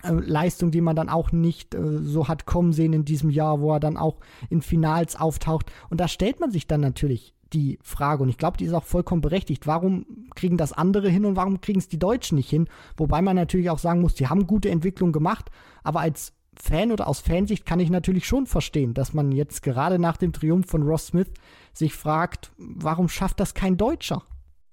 Leistung, 0.02 0.72
die 0.72 0.82
man 0.82 0.96
dann 0.96 1.10
auch 1.10 1.32
nicht 1.32 1.76
äh, 1.76 2.00
so 2.00 2.28
hat 2.28 2.46
kommen 2.46 2.74
sehen 2.74 2.94
in 2.94 3.06
diesem 3.06 3.30
Jahr, 3.30 3.62
wo 3.62 3.74
er 3.74 3.80
dann 3.80 3.98
auch 3.98 4.18
in 4.50 4.62
Finals 4.62 5.16
auftaucht. 5.16 5.72
Und 5.90 6.02
da 6.02 6.08
stellt 6.08 6.40
man 6.40 6.52
sich 6.52 6.68
dann 6.68 6.82
natürlich 6.82 7.34
die 7.54 7.80
Frage, 7.82 8.24
und 8.24 8.30
ich 8.30 8.38
glaube, 8.38 8.58
die 8.58 8.66
ist 8.66 8.74
auch 8.74 8.84
vollkommen 8.84 9.22
berechtigt, 9.22 9.68
warum 9.68 10.06
kriegen 10.36 10.58
das 10.58 10.74
andere 10.74 11.10
hin 11.10 11.26
und 11.26 11.36
warum 11.36 11.62
kriegen 11.62 11.80
es 11.80 11.88
die 11.88 12.00
Deutschen 12.00 12.36
nicht 12.36 12.50
hin? 12.50 12.68
Wobei 12.98 13.22
man 13.22 13.36
natürlich 13.36 13.70
auch 13.70 13.80
sagen 13.80 14.02
muss, 14.02 14.16
die 14.16 14.28
haben 14.28 14.48
gute 14.48 14.70
Entwicklung 14.70 15.12
gemacht, 15.12 15.52
aber 15.84 16.00
als 16.00 16.34
Fan 16.56 16.92
oder 16.92 17.08
aus 17.08 17.20
Fansicht 17.20 17.66
kann 17.66 17.80
ich 17.80 17.90
natürlich 17.90 18.28
schon 18.28 18.46
verstehen, 18.46 18.94
dass 18.94 19.14
man 19.14 19.32
jetzt 19.32 19.64
gerade 19.64 20.00
nach 20.00 20.18
dem 20.18 20.34
Triumph 20.34 20.70
von 20.70 20.84
Ross 20.84 21.08
Smith 21.08 21.32
sich 21.74 21.94
fragt, 21.94 22.52
warum 22.58 23.10
schafft 23.10 23.40
das 23.40 23.54
kein 23.54 23.78
Deutscher? 23.78 24.24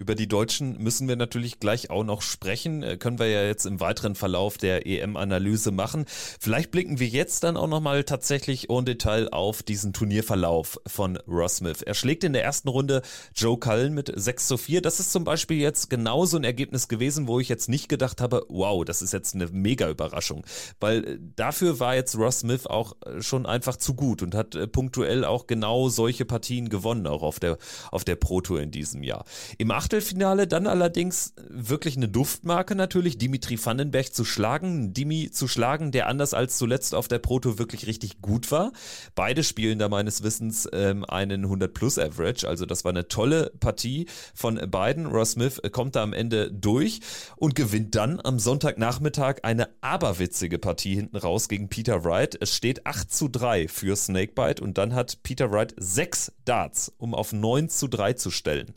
Über 0.01 0.15
die 0.15 0.29
Deutschen 0.29 0.79
müssen 0.83 1.09
wir 1.09 1.17
natürlich 1.17 1.61
gleich 1.61 1.91
auch 1.91 2.05
noch 2.05 2.23
sprechen. 2.23 2.83
Äh, 2.83 2.97
können 2.97 3.19
wir 3.19 3.29
ja 3.29 3.45
jetzt 3.45 3.67
im 3.67 3.81
weiteren 3.81 4.15
Verlauf 4.15 4.57
der 4.57 4.87
EM-Analyse 4.87 5.73
machen. 5.73 6.07
Vielleicht 6.09 6.71
blicken 6.71 6.99
wir 6.99 7.07
jetzt 7.07 7.45
dann 7.45 7.59
auch 7.59 7.67
nochmal 7.67 8.05
tatsächlich 8.05 8.71
en 8.71 8.87
Detail 8.87 9.29
auf 9.31 9.63
diesen 9.63 9.93
Turnierverlauf 9.93 10.81
von 10.87 11.19
Ross 11.29 11.57
Smith. 11.57 11.83
Er 11.83 11.93
schlägt 11.93 12.25
in 12.25 12.33
der 12.33 12.43
ersten 12.43 12.71
Runde 12.71 13.03
Joe 13.35 13.59
Cullen 13.59 13.93
mit 13.93 14.11
6 14.15 14.49
zu 14.49 14.57
4. 14.57 14.81
Das 14.81 15.01
ist 15.01 15.13
zum 15.13 15.25
Beispiel 15.25 15.59
jetzt 15.59 15.91
genauso 15.91 16.39
ein 16.39 16.45
Ergebnis 16.45 16.89
gewesen, 16.89 17.29
wo 17.29 17.39
ich 17.39 17.51
jetzt 17.51 17.69
nicht 17.69 17.91
gedacht 17.91 18.23
habe, 18.23 18.47
wow, 18.49 18.83
das 18.87 19.03
ist 19.03 19.13
jetzt 19.13 19.35
eine 19.35 19.49
mega 19.49 19.91
Überraschung. 19.91 20.47
Weil 20.81 21.05
äh, 21.05 21.19
dafür 21.37 21.79
war 21.79 21.95
jetzt 21.95 22.17
Ross 22.17 22.41
Smith 22.41 22.67
auch 22.67 22.97
äh, 23.05 23.21
schon 23.21 23.45
einfach 23.45 23.77
zu 23.77 23.93
gut 23.93 24.23
und 24.23 24.35
hat 24.35 24.57
punktuell 24.73 25.27
auch 25.27 25.47
genau 25.47 25.91
solche 25.91 26.25
Partien 26.25 26.71
gewonnen, 26.71 27.07
auch 27.07 27.23
auf 27.23 27.39
der, 27.39 27.59
auf 27.91 28.05
der 28.05 28.17
Pro 28.17 28.41
Tour 28.41 28.63
in 28.63 28.71
diesem 28.71 29.03
Jahr. 29.03 29.27
Im 29.59 29.71
Achtelfinale 29.91 30.47
dann 30.47 30.69
allerdings 30.69 31.35
wirklich 31.49 31.97
eine 31.97 32.09
Duftmarke 32.09 32.77
natürlich, 32.77 33.19
Dimitri 33.19 33.59
Vandenberg 33.59 34.15
zu 34.15 34.25
schlagen, 34.25 34.95
Dimi 34.95 35.33
zu 35.33 35.49
schlagen, 35.49 35.91
der 35.91 36.07
anders 36.07 36.33
als 36.33 36.59
zuletzt 36.59 36.95
auf 36.95 37.09
der 37.09 37.19
Proto 37.19 37.59
wirklich 37.59 37.89
richtig 37.89 38.23
gut 38.23 38.53
war. 38.53 38.71
Beide 39.17 39.43
spielen 39.43 39.81
da 39.81 39.89
meines 39.89 40.23
Wissens 40.23 40.69
ähm, 40.73 41.05
einen 41.05 41.43
100 41.43 41.75
plus 41.75 41.99
Average, 41.99 42.47
also 42.47 42.67
das 42.67 42.85
war 42.85 42.91
eine 42.91 43.09
tolle 43.09 43.51
Partie 43.59 44.07
von 44.33 44.61
beiden. 44.71 45.07
Ross 45.07 45.33
Smith 45.33 45.61
kommt 45.73 45.97
da 45.97 46.05
am 46.05 46.13
Ende 46.13 46.53
durch 46.53 47.01
und 47.35 47.57
gewinnt 47.57 47.97
dann 47.97 48.21
am 48.23 48.39
Sonntagnachmittag 48.39 49.39
eine 49.43 49.71
aberwitzige 49.81 50.61
Partie 50.61 50.95
hinten 50.95 51.17
raus 51.17 51.49
gegen 51.49 51.69
Peter 51.69 52.05
Wright. 52.05 52.39
Es 52.41 52.55
steht 52.55 52.87
8 52.87 53.13
zu 53.13 53.27
3 53.27 53.67
für 53.67 53.97
Snakebite 53.97 54.63
und 54.63 54.79
dann 54.79 54.95
hat 54.95 55.25
Peter 55.25 55.51
Wright 55.51 55.75
sechs 55.79 56.31
Darts, 56.45 56.93
um 56.97 57.13
auf 57.13 57.33
9 57.33 57.69
zu 57.69 57.89
3 57.89 58.13
zu 58.13 58.31
stellen. 58.31 58.73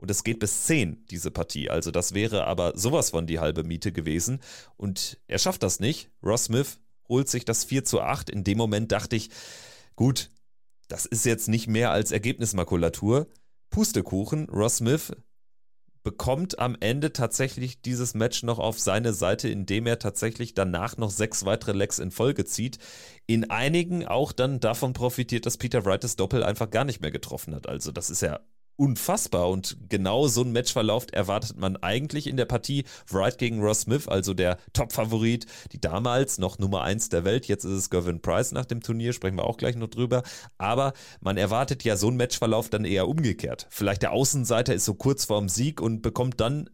Und 0.00 0.10
es 0.10 0.24
geht 0.24 0.38
bis 0.38 0.64
10, 0.64 1.04
diese 1.10 1.30
Partie. 1.30 1.68
Also 1.68 1.90
das 1.90 2.14
wäre 2.14 2.46
aber 2.46 2.72
sowas 2.74 3.10
von 3.10 3.26
die 3.26 3.38
halbe 3.38 3.64
Miete 3.64 3.92
gewesen. 3.92 4.40
Und 4.78 5.18
er 5.26 5.38
schafft 5.38 5.62
das 5.62 5.78
nicht. 5.78 6.10
Ross 6.22 6.44
Smith 6.44 6.78
holt 7.06 7.28
sich 7.28 7.44
das 7.44 7.64
4 7.64 7.84
zu 7.84 8.00
8. 8.00 8.30
In 8.30 8.42
dem 8.42 8.56
Moment 8.56 8.92
dachte 8.92 9.14
ich, 9.14 9.28
gut, 9.96 10.30
das 10.88 11.04
ist 11.04 11.26
jetzt 11.26 11.48
nicht 11.48 11.66
mehr 11.66 11.90
als 11.90 12.12
Ergebnismakulatur. 12.12 13.28
Pustekuchen, 13.68 14.48
Ross 14.48 14.78
Smith 14.78 15.12
bekommt 16.02 16.58
am 16.58 16.78
Ende 16.80 17.12
tatsächlich 17.12 17.82
dieses 17.82 18.14
Match 18.14 18.42
noch 18.42 18.58
auf 18.58 18.80
seine 18.80 19.12
Seite, 19.12 19.50
indem 19.50 19.86
er 19.86 19.98
tatsächlich 19.98 20.54
danach 20.54 20.96
noch 20.96 21.10
sechs 21.10 21.44
weitere 21.44 21.72
Legs 21.72 21.98
in 21.98 22.10
Folge 22.10 22.46
zieht. 22.46 22.78
In 23.26 23.50
einigen 23.50 24.06
auch 24.06 24.32
dann 24.32 24.60
davon 24.60 24.94
profitiert, 24.94 25.44
dass 25.44 25.58
Peter 25.58 25.84
Wright 25.84 26.02
das 26.02 26.16
Doppel 26.16 26.42
einfach 26.42 26.70
gar 26.70 26.86
nicht 26.86 27.02
mehr 27.02 27.10
getroffen 27.10 27.54
hat. 27.54 27.68
Also 27.68 27.92
das 27.92 28.08
ist 28.08 28.22
ja 28.22 28.40
unfassbar 28.76 29.48
und 29.48 29.76
genau 29.88 30.26
so 30.26 30.42
ein 30.42 30.52
Matchverlauf 30.52 31.06
erwartet 31.12 31.56
man 31.58 31.76
eigentlich 31.76 32.26
in 32.26 32.36
der 32.36 32.46
Partie 32.46 32.84
Wright 33.10 33.36
gegen 33.38 33.60
Ross 33.60 33.82
Smith, 33.82 34.08
also 34.08 34.34
der 34.34 34.58
Top-Favorit, 34.72 35.46
die 35.72 35.80
damals 35.80 36.38
noch 36.38 36.58
Nummer 36.58 36.82
1 36.82 37.10
der 37.10 37.24
Welt, 37.24 37.46
jetzt 37.46 37.64
ist 37.64 37.72
es 37.72 37.90
Gervin 37.90 38.22
Price 38.22 38.52
nach 38.52 38.64
dem 38.64 38.82
Turnier, 38.82 39.12
sprechen 39.12 39.36
wir 39.36 39.44
auch 39.44 39.58
gleich 39.58 39.76
noch 39.76 39.88
drüber, 39.88 40.22
aber 40.58 40.94
man 41.20 41.36
erwartet 41.36 41.84
ja 41.84 41.96
so 41.96 42.08
einen 42.08 42.16
Matchverlauf 42.16 42.70
dann 42.70 42.84
eher 42.84 43.06
umgekehrt. 43.08 43.66
Vielleicht 43.70 44.02
der 44.02 44.12
Außenseiter 44.12 44.74
ist 44.74 44.84
so 44.84 44.94
kurz 44.94 45.26
vorm 45.26 45.48
Sieg 45.48 45.80
und 45.80 46.02
bekommt 46.02 46.40
dann 46.40 46.70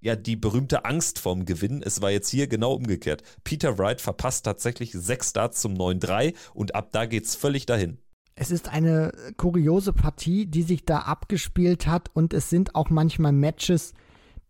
ja 0.00 0.16
die 0.16 0.36
berühmte 0.36 0.84
Angst 0.84 1.18
vorm 1.18 1.44
Gewinn. 1.44 1.82
Es 1.82 2.00
war 2.00 2.10
jetzt 2.10 2.28
hier 2.28 2.46
genau 2.46 2.74
umgekehrt. 2.74 3.22
Peter 3.44 3.78
Wright 3.78 4.00
verpasst 4.00 4.44
tatsächlich 4.44 4.92
sechs 4.92 5.30
Starts 5.30 5.60
zum 5.60 5.74
9-3 5.74 6.34
und 6.54 6.74
ab 6.74 6.90
da 6.92 7.06
geht's 7.06 7.34
völlig 7.34 7.66
dahin. 7.66 7.98
Es 8.38 8.50
ist 8.50 8.68
eine 8.68 9.12
kuriose 9.38 9.94
Partie, 9.94 10.44
die 10.44 10.62
sich 10.62 10.84
da 10.84 10.98
abgespielt 10.98 11.86
hat 11.86 12.10
und 12.12 12.34
es 12.34 12.50
sind 12.50 12.74
auch 12.74 12.90
manchmal 12.90 13.32
Matches, 13.32 13.94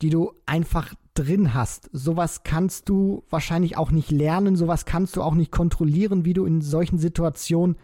die 0.03 0.11
du 0.11 0.33
einfach 0.45 0.93
drin 1.15 1.55
hast. 1.55 1.89
Sowas 1.93 2.43
kannst 2.43 2.89
du 2.89 3.23
wahrscheinlich 3.31 3.79
auch 3.79 3.93
nicht 3.93 4.11
lernen, 4.11 4.57
sowas 4.57 4.87
kannst 4.87 5.15
du 5.15 5.23
auch 5.23 5.35
nicht 5.35 5.53
kontrollieren, 5.53 6.25
wie 6.25 6.35
du 6.35 6.45
in 6.45 6.63
solchen 6.63 6.99
Situationen 6.99 7.77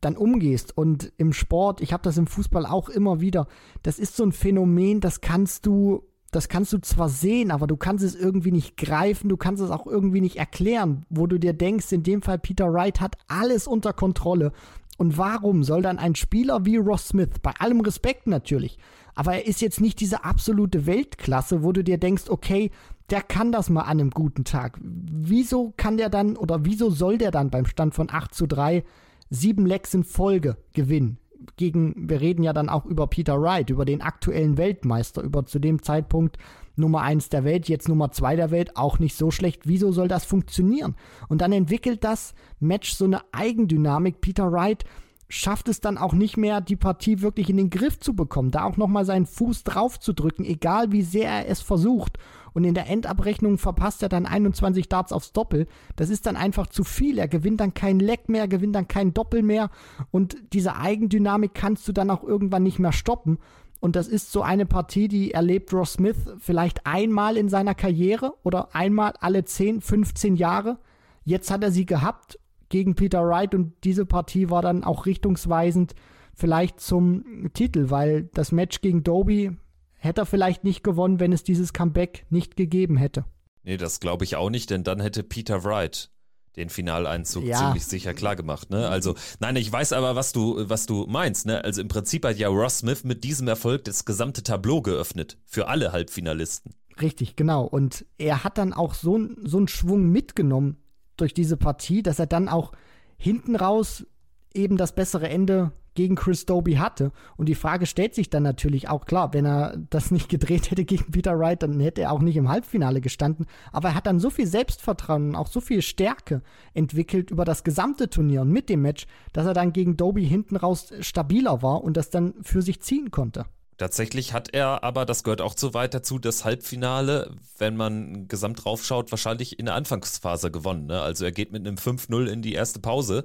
dann 0.00 0.16
umgehst. 0.16 0.76
Und 0.76 1.12
im 1.18 1.34
Sport, 1.34 1.82
ich 1.82 1.92
habe 1.92 2.02
das 2.02 2.16
im 2.16 2.26
Fußball 2.26 2.64
auch 2.64 2.88
immer 2.88 3.20
wieder, 3.20 3.46
das 3.82 3.98
ist 3.98 4.16
so 4.16 4.24
ein 4.24 4.32
Phänomen, 4.32 5.00
das 5.00 5.20
kannst 5.20 5.66
du, 5.66 6.04
das 6.30 6.48
kannst 6.48 6.72
du 6.72 6.78
zwar 6.78 7.10
sehen, 7.10 7.50
aber 7.50 7.66
du 7.66 7.76
kannst 7.76 8.02
es 8.02 8.14
irgendwie 8.14 8.50
nicht 8.50 8.78
greifen, 8.78 9.28
du 9.28 9.36
kannst 9.36 9.62
es 9.62 9.70
auch 9.70 9.86
irgendwie 9.86 10.22
nicht 10.22 10.36
erklären, 10.36 11.04
wo 11.10 11.26
du 11.26 11.38
dir 11.38 11.52
denkst, 11.52 11.92
in 11.92 12.02
dem 12.02 12.22
Fall 12.22 12.38
Peter 12.38 12.72
Wright 12.72 13.02
hat 13.02 13.16
alles 13.28 13.66
unter 13.66 13.92
Kontrolle. 13.92 14.52
Und 14.96 15.18
warum 15.18 15.64
soll 15.64 15.82
dann 15.82 15.98
ein 15.98 16.14
Spieler 16.14 16.64
wie 16.64 16.76
Ross 16.76 17.08
Smith, 17.08 17.30
bei 17.42 17.52
allem 17.58 17.80
Respekt 17.80 18.26
natürlich, 18.26 18.78
aber 19.14 19.34
er 19.34 19.46
ist 19.46 19.60
jetzt 19.60 19.80
nicht 19.80 20.00
diese 20.00 20.24
absolute 20.24 20.86
Weltklasse, 20.86 21.62
wo 21.62 21.72
du 21.72 21.84
dir 21.84 21.98
denkst, 21.98 22.24
okay, 22.28 22.70
der 23.10 23.22
kann 23.22 23.52
das 23.52 23.70
mal 23.70 23.82
an 23.82 24.00
einem 24.00 24.10
guten 24.10 24.44
Tag. 24.44 24.78
Wieso 24.80 25.72
kann 25.76 25.96
der 25.96 26.08
dann 26.08 26.36
oder 26.36 26.64
wieso 26.64 26.90
soll 26.90 27.18
der 27.18 27.30
dann 27.30 27.50
beim 27.50 27.66
Stand 27.66 27.94
von 27.94 28.08
8 28.10 28.34
zu 28.34 28.46
3 28.46 28.82
sieben 29.30 29.66
Lecks 29.66 29.94
in 29.94 30.04
Folge 30.04 30.56
gewinnen? 30.72 31.18
Gegen, 31.56 32.08
wir 32.08 32.20
reden 32.20 32.42
ja 32.42 32.52
dann 32.52 32.70
auch 32.70 32.86
über 32.86 33.06
Peter 33.06 33.40
Wright, 33.40 33.68
über 33.68 33.84
den 33.84 34.00
aktuellen 34.00 34.56
Weltmeister, 34.56 35.22
über 35.22 35.44
zu 35.44 35.58
dem 35.58 35.82
Zeitpunkt 35.82 36.38
Nummer 36.76 37.02
1 37.02 37.28
der 37.28 37.44
Welt, 37.44 37.68
jetzt 37.68 37.88
Nummer 37.88 38.10
2 38.10 38.36
der 38.36 38.50
Welt, 38.50 38.76
auch 38.76 38.98
nicht 38.98 39.16
so 39.16 39.30
schlecht. 39.30 39.62
Wieso 39.64 39.92
soll 39.92 40.08
das 40.08 40.24
funktionieren? 40.24 40.96
Und 41.28 41.40
dann 41.40 41.52
entwickelt 41.52 42.04
das 42.04 42.34
Match 42.60 42.94
so 42.94 43.04
eine 43.04 43.20
Eigendynamik. 43.32 44.20
Peter 44.20 44.50
Wright 44.50 44.84
schafft 45.28 45.68
es 45.68 45.80
dann 45.80 45.98
auch 45.98 46.12
nicht 46.12 46.36
mehr, 46.36 46.60
die 46.60 46.76
Partie 46.76 47.20
wirklich 47.20 47.50
in 47.50 47.56
den 47.56 47.70
Griff 47.70 47.98
zu 47.98 48.14
bekommen, 48.14 48.50
da 48.50 48.64
auch 48.64 48.76
nochmal 48.76 49.04
seinen 49.04 49.26
Fuß 49.26 49.64
drauf 49.64 49.98
zu 49.98 50.12
drücken, 50.12 50.44
egal 50.44 50.92
wie 50.92 51.02
sehr 51.02 51.28
er 51.28 51.48
es 51.48 51.60
versucht. 51.60 52.18
Und 52.52 52.62
in 52.62 52.74
der 52.74 52.88
Endabrechnung 52.88 53.58
verpasst 53.58 54.02
er 54.04 54.08
dann 54.08 54.26
21 54.26 54.88
Darts 54.88 55.12
aufs 55.12 55.32
Doppel. 55.32 55.66
Das 55.96 56.08
ist 56.08 56.24
dann 56.26 56.36
einfach 56.36 56.68
zu 56.68 56.84
viel. 56.84 57.18
Er 57.18 57.26
gewinnt 57.26 57.60
dann 57.60 57.74
kein 57.74 57.98
Leck 57.98 58.28
mehr, 58.28 58.46
gewinnt 58.46 58.76
dann 58.76 58.86
kein 58.86 59.12
Doppel 59.12 59.42
mehr. 59.42 59.70
Und 60.12 60.36
diese 60.52 60.76
Eigendynamik 60.76 61.52
kannst 61.52 61.88
du 61.88 61.92
dann 61.92 62.10
auch 62.10 62.22
irgendwann 62.22 62.62
nicht 62.62 62.78
mehr 62.78 62.92
stoppen. 62.92 63.38
Und 63.84 63.96
das 63.96 64.08
ist 64.08 64.32
so 64.32 64.40
eine 64.40 64.64
Partie, 64.64 65.08
die 65.08 65.32
erlebt 65.32 65.70
Ross 65.74 65.92
Smith 65.92 66.16
vielleicht 66.38 66.86
einmal 66.86 67.36
in 67.36 67.50
seiner 67.50 67.74
Karriere 67.74 68.32
oder 68.42 68.74
einmal 68.74 69.12
alle 69.20 69.44
10, 69.44 69.82
15 69.82 70.36
Jahre. 70.36 70.78
Jetzt 71.22 71.50
hat 71.50 71.62
er 71.62 71.70
sie 71.70 71.84
gehabt 71.84 72.38
gegen 72.70 72.94
Peter 72.94 73.22
Wright 73.22 73.54
und 73.54 73.74
diese 73.84 74.06
Partie 74.06 74.48
war 74.48 74.62
dann 74.62 74.84
auch 74.84 75.04
richtungsweisend 75.04 75.94
vielleicht 76.32 76.80
zum 76.80 77.50
Titel, 77.52 77.90
weil 77.90 78.30
das 78.32 78.52
Match 78.52 78.80
gegen 78.80 79.04
Doby 79.04 79.54
hätte 79.98 80.22
er 80.22 80.26
vielleicht 80.26 80.64
nicht 80.64 80.82
gewonnen, 80.82 81.20
wenn 81.20 81.34
es 81.34 81.44
dieses 81.44 81.74
Comeback 81.74 82.24
nicht 82.30 82.56
gegeben 82.56 82.96
hätte. 82.96 83.26
Nee, 83.64 83.76
das 83.76 84.00
glaube 84.00 84.24
ich 84.24 84.36
auch 84.36 84.48
nicht, 84.48 84.70
denn 84.70 84.82
dann 84.82 84.98
hätte 84.98 85.22
Peter 85.22 85.62
Wright 85.62 86.10
den 86.56 86.68
Finaleinzug 86.68 87.44
ja. 87.44 87.58
ziemlich 87.58 87.84
sicher 87.84 88.14
klar 88.14 88.36
gemacht. 88.36 88.70
Ne? 88.70 88.88
Also, 88.88 89.14
nein, 89.40 89.56
ich 89.56 89.70
weiß 89.70 89.92
aber, 89.92 90.16
was 90.16 90.32
du, 90.32 90.68
was 90.68 90.86
du 90.86 91.06
meinst. 91.08 91.46
Ne? 91.46 91.64
Also 91.64 91.80
im 91.80 91.88
Prinzip 91.88 92.24
hat 92.24 92.38
ja 92.38 92.48
Ross 92.48 92.78
Smith 92.78 93.04
mit 93.04 93.24
diesem 93.24 93.48
Erfolg 93.48 93.84
das 93.84 94.04
gesamte 94.04 94.42
Tableau 94.42 94.82
geöffnet 94.82 95.38
für 95.44 95.68
alle 95.68 95.92
Halbfinalisten. 95.92 96.74
Richtig, 97.00 97.36
genau. 97.36 97.64
Und 97.64 98.04
er 98.18 98.44
hat 98.44 98.58
dann 98.58 98.72
auch 98.72 98.94
so, 98.94 99.18
so 99.42 99.56
einen 99.56 99.68
Schwung 99.68 100.10
mitgenommen 100.10 100.76
durch 101.16 101.34
diese 101.34 101.56
Partie, 101.56 102.02
dass 102.02 102.18
er 102.18 102.26
dann 102.26 102.48
auch 102.48 102.72
hinten 103.16 103.56
raus 103.56 104.06
eben 104.52 104.76
das 104.76 104.94
bessere 104.94 105.28
Ende 105.28 105.72
gegen 105.94 106.14
Chris 106.16 106.46
Doby 106.46 106.74
hatte. 106.74 107.12
Und 107.36 107.48
die 107.48 107.54
Frage 107.54 107.86
stellt 107.86 108.14
sich 108.14 108.30
dann 108.30 108.42
natürlich 108.42 108.88
auch 108.88 109.06
klar, 109.06 109.32
wenn 109.32 109.46
er 109.46 109.76
das 109.90 110.10
nicht 110.10 110.28
gedreht 110.28 110.70
hätte 110.70 110.84
gegen 110.84 111.10
Peter 111.10 111.38
Wright, 111.38 111.62
dann 111.62 111.80
hätte 111.80 112.02
er 112.02 112.12
auch 112.12 112.20
nicht 112.20 112.36
im 112.36 112.48
Halbfinale 112.48 113.00
gestanden. 113.00 113.46
Aber 113.72 113.88
er 113.88 113.94
hat 113.94 114.06
dann 114.06 114.20
so 114.20 114.30
viel 114.30 114.46
Selbstvertrauen 114.46 115.30
und 115.30 115.36
auch 115.36 115.48
so 115.48 115.60
viel 115.60 115.82
Stärke 115.82 116.42
entwickelt 116.72 117.30
über 117.30 117.44
das 117.44 117.64
gesamte 117.64 118.10
Turnier 118.10 118.42
und 118.42 118.50
mit 118.50 118.68
dem 118.68 118.82
Match, 118.82 119.06
dass 119.32 119.46
er 119.46 119.54
dann 119.54 119.72
gegen 119.72 119.96
Doby 119.96 120.26
hinten 120.26 120.56
raus 120.56 120.92
stabiler 121.00 121.62
war 121.62 121.82
und 121.82 121.96
das 121.96 122.10
dann 122.10 122.34
für 122.42 122.62
sich 122.62 122.80
ziehen 122.80 123.10
konnte. 123.10 123.44
Tatsächlich 123.76 124.32
hat 124.32 124.54
er 124.54 124.84
aber, 124.84 125.04
das 125.04 125.24
gehört 125.24 125.40
auch 125.40 125.54
zu 125.54 125.74
weit 125.74 125.94
dazu, 125.94 126.20
das 126.20 126.44
Halbfinale, 126.44 127.32
wenn 127.58 127.76
man 127.76 128.28
gesamt 128.28 128.64
draufschaut, 128.64 129.10
wahrscheinlich 129.10 129.58
in 129.58 129.66
der 129.66 129.74
Anfangsphase 129.74 130.52
gewonnen. 130.52 130.86
Ne? 130.86 131.00
Also 131.00 131.24
er 131.24 131.32
geht 131.32 131.50
mit 131.50 131.66
einem 131.66 131.76
5-0 131.76 132.26
in 132.26 132.40
die 132.40 132.52
erste 132.52 132.78
Pause. 132.78 133.24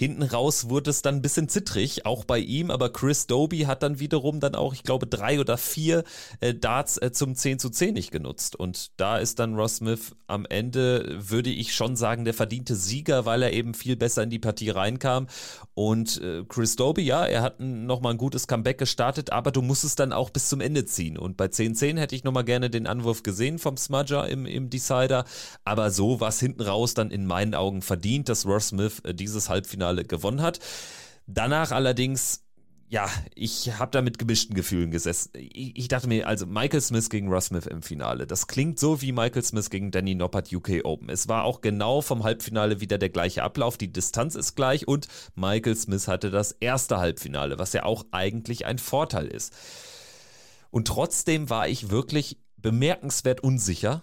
Hinten 0.00 0.22
raus 0.22 0.70
wurde 0.70 0.88
es 0.88 1.02
dann 1.02 1.16
ein 1.16 1.20
bisschen 1.20 1.50
zittrig, 1.50 2.06
auch 2.06 2.24
bei 2.24 2.38
ihm, 2.38 2.70
aber 2.70 2.90
Chris 2.90 3.26
Doby 3.26 3.64
hat 3.64 3.82
dann 3.82 4.00
wiederum 4.00 4.40
dann 4.40 4.54
auch, 4.54 4.72
ich 4.72 4.82
glaube, 4.82 5.06
drei 5.06 5.38
oder 5.38 5.58
vier 5.58 6.04
äh, 6.40 6.54
Darts 6.54 6.96
äh, 6.96 7.12
zum 7.12 7.34
10 7.34 7.58
zu 7.58 7.68
10 7.68 7.92
nicht 7.92 8.10
genutzt. 8.10 8.56
Und 8.56 8.92
da 8.96 9.18
ist 9.18 9.38
dann 9.40 9.56
Ross 9.56 9.76
Smith 9.76 10.16
am 10.26 10.46
Ende, 10.46 11.18
würde 11.18 11.50
ich 11.50 11.74
schon 11.74 11.96
sagen, 11.96 12.24
der 12.24 12.32
verdiente 12.32 12.76
Sieger, 12.76 13.26
weil 13.26 13.42
er 13.42 13.52
eben 13.52 13.74
viel 13.74 13.94
besser 13.94 14.22
in 14.22 14.30
die 14.30 14.38
Partie 14.38 14.70
reinkam. 14.70 15.26
Und 15.74 16.18
äh, 16.22 16.44
Chris 16.48 16.76
Doby, 16.76 17.02
ja, 17.02 17.26
er 17.26 17.42
hat 17.42 17.60
nochmal 17.60 18.14
ein 18.14 18.18
gutes 18.18 18.48
Comeback 18.48 18.78
gestartet, 18.78 19.32
aber 19.32 19.52
du 19.52 19.60
musst 19.60 19.84
es 19.84 19.96
dann 19.96 20.14
auch 20.14 20.30
bis 20.30 20.48
zum 20.48 20.62
Ende 20.62 20.86
ziehen. 20.86 21.18
Und 21.18 21.36
bei 21.36 21.44
10-10 21.44 21.98
hätte 21.98 22.16
ich 22.16 22.24
nochmal 22.24 22.44
gerne 22.44 22.70
den 22.70 22.86
Anwurf 22.86 23.22
gesehen 23.22 23.58
vom 23.58 23.76
Smudger 23.76 24.26
im, 24.30 24.46
im 24.46 24.70
Decider. 24.70 25.26
Aber 25.64 25.90
so 25.90 26.20
war 26.20 26.30
es 26.30 26.40
hinten 26.40 26.62
raus 26.62 26.94
dann 26.94 27.10
in 27.10 27.26
meinen 27.26 27.54
Augen 27.54 27.82
verdient, 27.82 28.30
dass 28.30 28.46
Ross 28.46 28.68
Smith 28.68 29.00
äh, 29.04 29.12
dieses 29.12 29.50
Halbfinale 29.50 29.89
Finale 29.90 30.04
gewonnen 30.04 30.42
hat. 30.42 30.60
Danach 31.26 31.72
allerdings 31.72 32.44
ja, 32.92 33.08
ich 33.36 33.78
habe 33.78 33.92
da 33.92 34.02
mit 34.02 34.18
gemischten 34.18 34.56
Gefühlen 34.56 34.90
gesessen. 34.90 35.30
Ich, 35.34 35.78
ich, 35.78 35.86
dachte 35.86 36.08
mir, 36.08 36.26
also 36.26 36.44
Michael 36.44 36.80
Smith 36.80 37.08
gegen 37.08 37.28
Russ 37.28 37.44
Smith 37.44 37.66
im 37.66 37.82
Finale, 37.82 38.26
das 38.26 38.48
klingt 38.48 38.80
so 38.80 39.00
wie 39.00 39.12
Michael 39.12 39.44
Smith 39.44 39.70
gegen 39.70 39.92
Danny 39.92 40.16
Noppert 40.16 40.52
UK 40.52 40.80
Open. 40.82 41.08
Es 41.08 41.28
war 41.28 41.44
auch 41.44 41.60
genau 41.60 42.00
vom 42.00 42.24
Halbfinale 42.24 42.80
wieder 42.80 42.98
der 42.98 43.10
gleiche 43.10 43.44
Ablauf, 43.44 43.78
die 43.78 43.92
Distanz 43.92 44.34
ist 44.34 44.56
gleich 44.56 44.88
und 44.88 45.06
Michael 45.36 45.76
Smith 45.76 46.08
hatte 46.08 46.32
das 46.32 46.50
erste 46.50 46.98
Halbfinale, 46.98 47.60
was 47.60 47.74
ja 47.74 47.84
auch 47.84 48.06
eigentlich 48.10 48.66
ein 48.66 48.78
Vorteil 48.78 49.28
ist. 49.28 49.54
Und 50.72 50.88
trotzdem 50.88 51.48
war 51.48 51.68
ich 51.68 51.90
wirklich 51.90 52.38
bemerkenswert 52.56 53.40
unsicher, 53.40 54.02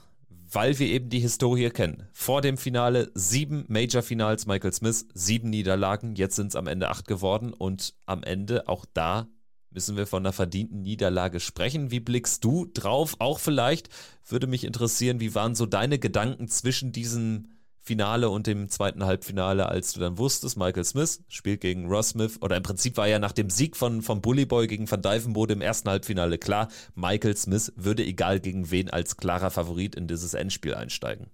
weil 0.49 0.79
wir 0.79 0.87
eben 0.87 1.09
die 1.09 1.19
Historie 1.19 1.69
kennen. 1.69 2.07
Vor 2.13 2.41
dem 2.41 2.57
Finale 2.57 3.11
sieben 3.13 3.65
Major-Finals 3.67 4.45
Michael 4.45 4.73
Smith, 4.73 5.07
sieben 5.13 5.49
Niederlagen, 5.49 6.15
jetzt 6.15 6.35
sind 6.35 6.47
es 6.47 6.55
am 6.55 6.67
Ende 6.67 6.89
acht 6.89 7.07
geworden 7.07 7.53
und 7.53 7.93
am 8.05 8.23
Ende 8.23 8.67
auch 8.67 8.85
da 8.93 9.27
müssen 9.69 9.97
wir 9.97 10.07
von 10.07 10.23
einer 10.23 10.33
verdienten 10.33 10.81
Niederlage 10.81 11.39
sprechen. 11.39 11.91
Wie 11.91 11.99
blickst 11.99 12.43
du 12.43 12.65
drauf? 12.73 13.15
Auch 13.19 13.39
vielleicht 13.39 13.89
würde 14.25 14.47
mich 14.47 14.63
interessieren, 14.63 15.19
wie 15.19 15.35
waren 15.35 15.55
so 15.55 15.65
deine 15.65 15.99
Gedanken 15.99 16.47
zwischen 16.47 16.91
diesen 16.91 17.56
Finale 17.87 18.29
und 18.29 18.47
dem 18.47 18.67
zweiten 18.67 19.05
Halbfinale, 19.05 19.69
als 19.69 19.93
du 19.93 20.01
dann 20.01 20.17
wusstest, 20.17 20.57
Michael 20.57 20.83
Smith 20.83 21.23
spielt 21.29 21.61
gegen 21.61 21.87
Ross 21.87 22.09
Smith, 22.09 22.37
oder 22.41 22.57
im 22.57 22.63
Prinzip 22.63 22.97
war 22.97 23.07
ja 23.07 23.17
nach 23.17 23.31
dem 23.31 23.49
Sieg 23.49 23.77
von, 23.77 24.01
von 24.01 24.21
Bully 24.21 24.45
Boy 24.45 24.67
gegen 24.67 24.91
Van 24.91 25.01
Dijvenbode 25.01 25.53
im 25.53 25.61
ersten 25.61 25.89
Halbfinale 25.89 26.37
klar, 26.37 26.67
Michael 26.95 27.37
Smith 27.37 27.71
würde 27.77 28.05
egal 28.05 28.41
gegen 28.41 28.69
wen 28.71 28.89
als 28.89 29.15
klarer 29.15 29.51
Favorit 29.51 29.95
in 29.95 30.07
dieses 30.07 30.33
Endspiel 30.33 30.75
einsteigen. 30.75 31.27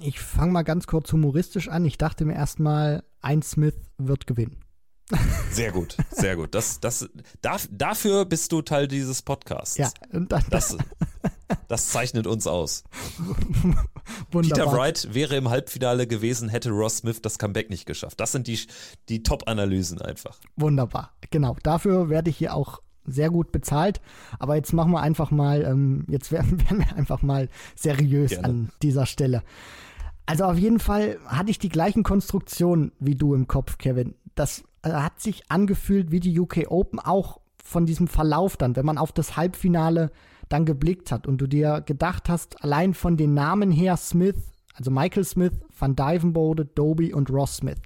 Ich 0.00 0.20
fange 0.20 0.52
mal 0.52 0.62
ganz 0.62 0.86
kurz 0.86 1.12
humoristisch 1.12 1.68
an. 1.68 1.84
Ich 1.84 1.98
dachte 1.98 2.24
mir 2.24 2.34
erstmal, 2.34 3.02
ein 3.20 3.42
Smith 3.42 3.74
wird 3.98 4.28
gewinnen. 4.28 4.60
Sehr 5.50 5.70
gut, 5.70 5.96
sehr 6.10 6.36
gut. 6.36 6.54
Das, 6.54 6.80
das, 6.80 7.08
dafür 7.70 8.24
bist 8.24 8.50
du 8.50 8.62
Teil 8.62 8.88
dieses 8.88 9.22
Podcasts. 9.22 9.78
Ja, 9.78 9.90
und 10.12 10.32
dann, 10.32 10.44
das, 10.50 10.76
das 11.68 11.90
zeichnet 11.90 12.26
uns 12.26 12.46
aus. 12.46 12.82
Peter 14.30 14.72
Wright 14.72 15.08
wäre 15.14 15.36
im 15.36 15.48
Halbfinale 15.48 16.06
gewesen, 16.06 16.48
hätte 16.48 16.70
Ross 16.70 16.98
Smith 16.98 17.22
das 17.22 17.38
Comeback 17.38 17.70
nicht 17.70 17.86
geschafft. 17.86 18.18
Das 18.18 18.32
sind 18.32 18.48
die, 18.48 18.58
die 19.08 19.22
Top-Analysen 19.22 20.02
einfach. 20.02 20.38
Wunderbar. 20.56 21.12
Genau. 21.30 21.56
Dafür 21.62 22.08
werde 22.08 22.30
ich 22.30 22.38
hier 22.38 22.54
auch 22.54 22.80
sehr 23.04 23.30
gut 23.30 23.52
bezahlt. 23.52 24.00
Aber 24.38 24.56
jetzt 24.56 24.72
machen 24.72 24.90
wir 24.90 25.00
einfach 25.00 25.30
mal, 25.30 25.62
ähm, 25.62 26.04
jetzt 26.08 26.32
werden, 26.32 26.60
werden, 26.68 26.78
wir 26.80 26.96
einfach 26.96 27.22
mal 27.22 27.48
seriös 27.76 28.30
Gerne. 28.30 28.48
an 28.48 28.72
dieser 28.82 29.06
Stelle. 29.06 29.42
Also 30.26 30.44
auf 30.44 30.58
jeden 30.58 30.80
Fall 30.80 31.18
hatte 31.26 31.50
ich 31.50 31.60
die 31.60 31.68
gleichen 31.68 32.02
Konstruktionen 32.02 32.90
wie 32.98 33.14
du 33.14 33.34
im 33.34 33.46
Kopf, 33.46 33.78
Kevin. 33.78 34.16
Das 34.34 34.64
hat 34.82 35.20
sich 35.20 35.50
angefühlt 35.50 36.10
wie 36.10 36.20
die 36.20 36.38
UK 36.38 36.70
Open, 36.70 36.98
auch 36.98 37.40
von 37.62 37.86
diesem 37.86 38.06
Verlauf 38.06 38.56
dann, 38.56 38.76
wenn 38.76 38.86
man 38.86 38.98
auf 38.98 39.12
das 39.12 39.36
Halbfinale 39.36 40.10
dann 40.48 40.64
geblickt 40.64 41.10
hat 41.10 41.26
und 41.26 41.38
du 41.38 41.46
dir 41.46 41.82
gedacht 41.84 42.28
hast, 42.28 42.62
allein 42.62 42.94
von 42.94 43.16
den 43.16 43.34
Namen 43.34 43.72
her 43.72 43.96
Smith, 43.96 44.36
also 44.74 44.90
Michael 44.90 45.24
Smith, 45.24 45.52
Van 45.76 45.96
Dyvenbode, 45.96 46.64
Doby 46.64 47.12
und 47.12 47.30
Ross 47.30 47.56
Smith. 47.56 47.78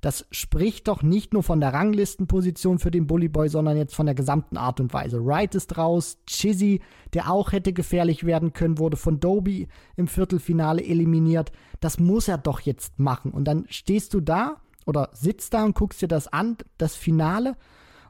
Das 0.00 0.26
spricht 0.30 0.88
doch 0.88 1.02
nicht 1.02 1.32
nur 1.32 1.42
von 1.42 1.58
der 1.58 1.72
Ranglistenposition 1.72 2.78
für 2.78 2.90
den 2.90 3.06
Bully 3.06 3.28
Boy, 3.28 3.48
sondern 3.48 3.76
jetzt 3.76 3.94
von 3.94 4.06
der 4.06 4.14
gesamten 4.14 4.56
Art 4.56 4.78
und 4.78 4.92
Weise. 4.92 5.24
Wright 5.24 5.54
ist 5.54 5.78
raus, 5.78 6.18
Chizzy, 6.26 6.80
der 7.14 7.30
auch 7.30 7.52
hätte 7.52 7.72
gefährlich 7.72 8.24
werden 8.24 8.52
können, 8.52 8.78
wurde 8.78 8.96
von 8.96 9.18
Doby 9.20 9.68
im 9.96 10.06
Viertelfinale 10.06 10.84
eliminiert. 10.84 11.50
Das 11.80 11.98
muss 11.98 12.28
er 12.28 12.38
doch 12.38 12.60
jetzt 12.60 12.98
machen. 13.00 13.32
Und 13.32 13.46
dann 13.46 13.64
stehst 13.68 14.14
du 14.14 14.20
da 14.20 14.60
oder 14.86 15.10
sitzt 15.12 15.52
da 15.52 15.64
und 15.64 15.74
guckst 15.74 16.00
dir 16.00 16.08
das 16.08 16.28
an, 16.28 16.56
das 16.78 16.96
Finale, 16.96 17.56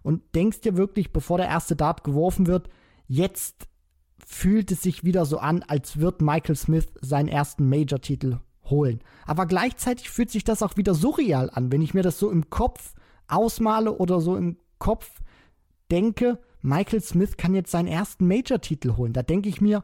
und 0.02 0.23
denkst 0.37 0.61
dir 0.61 0.76
wirklich, 0.76 1.12
bevor 1.12 1.38
der 1.38 1.49
erste 1.49 1.75
Dart 1.75 2.04
geworfen 2.04 2.47
wird, 2.47 2.68
jetzt 3.09 3.66
fühlt 4.25 4.71
es 4.71 4.83
sich 4.83 5.02
wieder 5.02 5.26
so 5.26 5.38
an, 5.38 5.64
als 5.66 5.99
wird 5.99 6.23
Michael 6.23 6.54
Smith 6.54 6.87
seinen 7.00 7.26
ersten 7.26 7.68
Major-Titel 7.68 8.38
holen. 8.64 9.00
Aber 9.25 9.47
gleichzeitig 9.47 10.09
fühlt 10.09 10.30
sich 10.30 10.45
das 10.45 10.62
auch 10.62 10.76
wieder 10.76 10.95
surreal 10.95 11.50
an, 11.52 11.73
wenn 11.73 11.83
ich 11.83 11.92
mir 11.92 12.04
das 12.04 12.21
so 12.21 12.30
im 12.30 12.50
Kopf 12.50 12.95
ausmale 13.26 13.99
oder 13.99 14.21
so 14.21 14.37
im 14.37 14.59
Kopf 14.78 15.11
denke, 15.90 16.38
Michael 16.62 17.00
Smith 17.00 17.37
kann 17.37 17.54
jetzt 17.54 17.73
seinen 17.73 17.88
ersten 17.88 18.28
Major-Titel 18.28 18.97
holen. 18.97 19.12
Da 19.12 19.23
denke 19.23 19.49
ich 19.49 19.61
mir, 19.61 19.83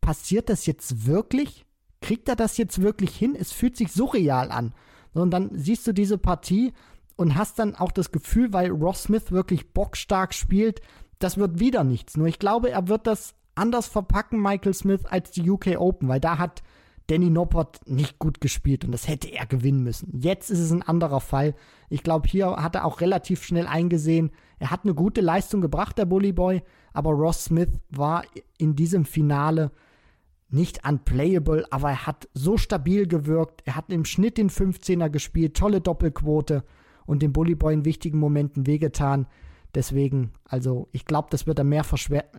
passiert 0.00 0.48
das 0.50 0.66
jetzt 0.66 1.06
wirklich? 1.06 1.64
Kriegt 2.02 2.28
er 2.28 2.36
das 2.36 2.56
jetzt 2.58 2.82
wirklich 2.82 3.16
hin? 3.16 3.34
Es 3.38 3.52
fühlt 3.52 3.76
sich 3.76 3.92
surreal 3.92 4.50
an. 4.50 4.74
Und 5.14 5.30
dann 5.30 5.50
siehst 5.52 5.86
du 5.86 5.92
diese 5.92 6.18
Partie 6.18 6.72
und 7.16 7.36
hast 7.36 7.58
dann 7.58 7.74
auch 7.74 7.92
das 7.92 8.12
Gefühl, 8.12 8.52
weil 8.52 8.70
Ross 8.70 9.04
Smith 9.04 9.30
wirklich 9.30 9.72
bockstark 9.72 10.34
spielt, 10.34 10.80
das 11.18 11.36
wird 11.36 11.60
wieder 11.60 11.84
nichts. 11.84 12.16
Nur 12.16 12.26
ich 12.26 12.38
glaube, 12.38 12.70
er 12.70 12.88
wird 12.88 13.06
das 13.06 13.34
anders 13.54 13.86
verpacken, 13.86 14.40
Michael 14.40 14.74
Smith, 14.74 15.04
als 15.04 15.30
die 15.30 15.48
UK 15.48 15.78
Open, 15.78 16.08
weil 16.08 16.20
da 16.20 16.38
hat 16.38 16.62
Danny 17.08 17.30
Noppert 17.30 17.80
nicht 17.86 18.18
gut 18.18 18.40
gespielt 18.40 18.84
und 18.84 18.92
das 18.92 19.08
hätte 19.08 19.30
er 19.30 19.46
gewinnen 19.46 19.82
müssen. 19.82 20.18
Jetzt 20.20 20.50
ist 20.50 20.60
es 20.60 20.70
ein 20.70 20.82
anderer 20.82 21.20
Fall. 21.20 21.54
Ich 21.90 22.02
glaube, 22.02 22.28
hier 22.28 22.56
hat 22.56 22.74
er 22.74 22.84
auch 22.84 23.00
relativ 23.00 23.44
schnell 23.44 23.66
eingesehen, 23.66 24.30
er 24.58 24.70
hat 24.70 24.84
eine 24.84 24.94
gute 24.94 25.20
Leistung 25.20 25.60
gebracht, 25.60 25.98
der 25.98 26.04
Bully 26.04 26.32
Boy, 26.32 26.62
aber 26.92 27.10
Ross 27.10 27.44
Smith 27.46 27.68
war 27.90 28.22
in 28.58 28.76
diesem 28.76 29.04
Finale 29.04 29.72
nicht 30.52 30.86
unplayable, 30.86 31.64
aber 31.70 31.90
er 31.90 32.06
hat 32.06 32.28
so 32.34 32.56
stabil 32.56 33.06
gewirkt. 33.06 33.62
Er 33.64 33.76
hat 33.76 33.90
im 33.90 34.04
Schnitt 34.04 34.38
den 34.38 34.50
15er 34.50 35.08
gespielt, 35.08 35.56
tolle 35.56 35.80
Doppelquote 35.80 36.64
und 37.06 37.22
dem 37.22 37.32
Bully 37.32 37.54
Boy 37.54 37.74
in 37.74 37.84
wichtigen 37.84 38.18
Momenten 38.18 38.66
wehgetan. 38.66 39.26
Deswegen, 39.74 40.32
also 40.44 40.88
ich 40.92 41.06
glaube, 41.06 41.28
das 41.30 41.46
wird 41.46 41.58
er 41.58 41.64
mehr, 41.64 41.84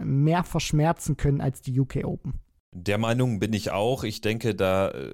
mehr 0.04 0.44
verschmerzen 0.44 1.18
können 1.18 1.42
als 1.42 1.62
die 1.62 1.80
UK 1.80 2.04
Open. 2.04 2.36
Der 2.76 2.98
Meinung 2.98 3.40
bin 3.40 3.54
ich 3.54 3.70
auch. 3.70 4.04
Ich 4.04 4.22
denke, 4.22 4.56
da 4.56 4.90
äh, 4.90 5.14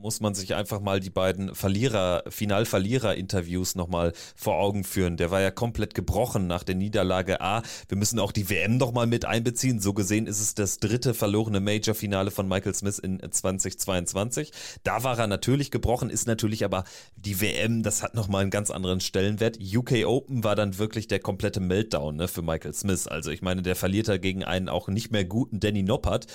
muss 0.00 0.20
man 0.20 0.34
sich 0.34 0.54
einfach 0.54 0.80
mal 0.80 1.00
die 1.00 1.10
beiden 1.10 1.56
Verlierer, 1.56 2.22
Final-Verlierer-Interviews 2.28 3.74
nochmal 3.74 4.12
vor 4.36 4.58
Augen 4.58 4.84
führen. 4.84 5.16
Der 5.16 5.32
war 5.32 5.40
ja 5.40 5.50
komplett 5.50 5.94
gebrochen 5.94 6.46
nach 6.46 6.62
der 6.62 6.76
Niederlage 6.76 7.40
A. 7.40 7.62
Wir 7.88 7.98
müssen 7.98 8.20
auch 8.20 8.30
die 8.30 8.48
WM 8.48 8.76
nochmal 8.76 9.08
mit 9.08 9.24
einbeziehen. 9.24 9.80
So 9.80 9.92
gesehen 9.92 10.28
ist 10.28 10.40
es 10.40 10.54
das 10.54 10.78
dritte 10.78 11.12
verlorene 11.12 11.58
Major-Finale 11.58 12.30
von 12.30 12.46
Michael 12.46 12.74
Smith 12.74 13.00
in 13.00 13.20
2022. 13.20 14.52
Da 14.84 15.02
war 15.02 15.18
er 15.18 15.26
natürlich 15.26 15.72
gebrochen, 15.72 16.10
ist 16.10 16.28
natürlich 16.28 16.64
aber 16.64 16.84
die 17.16 17.40
WM, 17.40 17.82
das 17.82 18.04
hat 18.04 18.14
nochmal 18.14 18.42
einen 18.42 18.52
ganz 18.52 18.70
anderen 18.70 19.00
Stellenwert. 19.00 19.58
UK 19.60 20.06
Open 20.06 20.44
war 20.44 20.54
dann 20.54 20.78
wirklich 20.78 21.08
der 21.08 21.18
komplette 21.18 21.58
Meltdown 21.58 22.16
ne, 22.16 22.28
für 22.28 22.42
Michael 22.42 22.72
Smith. 22.72 23.08
Also 23.08 23.32
ich 23.32 23.42
meine, 23.42 23.62
der 23.62 23.74
verliert 23.74 24.06
da 24.06 24.16
gegen 24.16 24.44
einen 24.44 24.68
auch 24.68 24.86
nicht 24.86 25.10
mehr 25.10 25.24
guten 25.24 25.58
Danny 25.58 25.82
Noppert 25.82 26.28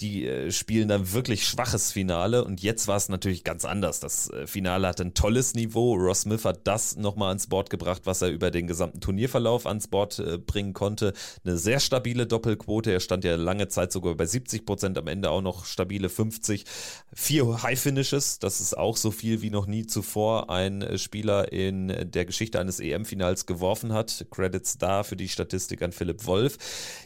die 0.00 0.26
äh, 0.26 0.50
spielen 0.50 0.88
dann 0.88 1.12
wirklich 1.12 1.46
schwaches 1.46 1.92
Finale 1.92 2.44
und 2.44 2.62
jetzt 2.62 2.88
war 2.88 2.96
es 2.96 3.08
natürlich 3.08 3.44
ganz 3.44 3.64
anders. 3.64 4.00
Das 4.00 4.30
äh, 4.30 4.46
Finale 4.46 4.88
hatte 4.88 5.04
ein 5.04 5.14
tolles 5.14 5.54
Niveau. 5.54 5.94
Ross 5.94 6.22
Smith 6.22 6.44
hat 6.44 6.66
das 6.66 6.96
nochmal 6.96 7.28
ans 7.28 7.46
Board 7.46 7.70
gebracht, 7.70 8.02
was 8.04 8.22
er 8.22 8.30
über 8.30 8.50
den 8.50 8.66
gesamten 8.66 9.00
Turnierverlauf 9.00 9.66
ans 9.66 9.88
Board 9.88 10.18
äh, 10.18 10.38
bringen 10.38 10.72
konnte. 10.72 11.12
Eine 11.44 11.58
sehr 11.58 11.80
stabile 11.80 12.26
Doppelquote. 12.26 12.92
Er 12.92 13.00
stand 13.00 13.24
ja 13.24 13.36
lange 13.36 13.68
Zeit 13.68 13.92
sogar 13.92 14.14
bei 14.14 14.26
70 14.26 14.64
Prozent, 14.64 14.98
am 14.98 15.06
Ende 15.06 15.30
auch 15.30 15.42
noch 15.42 15.64
stabile 15.64 16.08
50. 16.08 16.64
Vier 17.12 17.62
High 17.62 17.80
Finishes, 17.80 18.38
das 18.38 18.60
ist 18.60 18.76
auch 18.76 18.96
so 18.96 19.10
viel 19.10 19.42
wie 19.42 19.50
noch 19.50 19.66
nie 19.66 19.86
zuvor 19.86 20.50
ein 20.50 20.82
äh, 20.82 20.98
Spieler 20.98 21.52
in 21.52 22.10
der 22.10 22.24
Geschichte 22.24 22.58
eines 22.58 22.80
EM-Finals 22.80 23.46
geworfen 23.46 23.92
hat. 23.92 24.26
Credits 24.30 24.78
da 24.78 25.02
für 25.02 25.16
die 25.16 25.28
Statistik 25.28 25.82
an 25.82 25.92
Philipp 25.92 26.24
Wolf. 26.26 26.58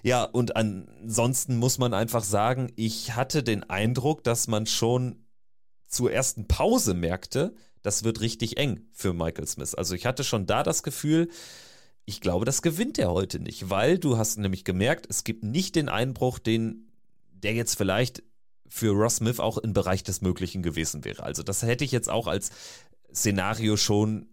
Ja, 0.03 0.25
und 0.25 0.57
ansonsten 0.57 1.57
muss 1.57 1.79
man 1.79 1.95
einfach 1.95 2.23
sagen, 2.23 2.71
ich 2.85 3.15
hatte 3.17 3.43
den 3.43 3.63
Eindruck, 3.65 4.25
dass 4.25 4.47
man 4.47 4.67
schon 4.67 5.25
zur 5.87 6.13
ersten 6.13 6.47
Pause 6.47 6.93
merkte, 6.93 7.55
das 7.81 8.05
wird 8.05 8.21
richtig 8.21 8.59
eng 8.59 8.87
für 8.93 9.15
Michael 9.15 9.47
Smith. 9.47 9.75
Also 9.75 9.95
ich 9.95 10.05
hatte 10.05 10.23
schon 10.23 10.45
da 10.45 10.63
das 10.63 10.83
Gefühl, 10.83 11.29
ich 12.05 12.21
glaube, 12.21 12.45
das 12.45 12.61
gewinnt 12.61 12.99
er 12.99 13.11
heute 13.11 13.41
nicht, 13.41 13.71
weil 13.71 13.99
du 13.99 14.19
hast 14.19 14.37
nämlich 14.37 14.65
gemerkt, 14.65 15.07
es 15.09 15.25
gibt 15.25 15.45
nicht 15.45 15.77
den 15.77 15.89
Einbruch, 15.89 16.39
den 16.39 16.93
der 17.33 17.55
jetzt 17.55 17.77
vielleicht 17.79 18.23
für 18.69 18.93
Ross 18.93 19.17
Smith 19.17 19.41
auch 19.41 19.57
im 19.57 19.73
Bereich 19.73 20.03
des 20.03 20.21
Möglichen 20.21 20.63
gewesen 20.63 21.05
wäre. 21.05 21.23
Also 21.23 21.43
das 21.43 21.63
hätte 21.63 21.85
ich 21.85 21.93
jetzt 21.93 22.11
auch 22.11 22.27
als 22.27 22.51
Szenario 23.15 23.79
schon 23.79 24.29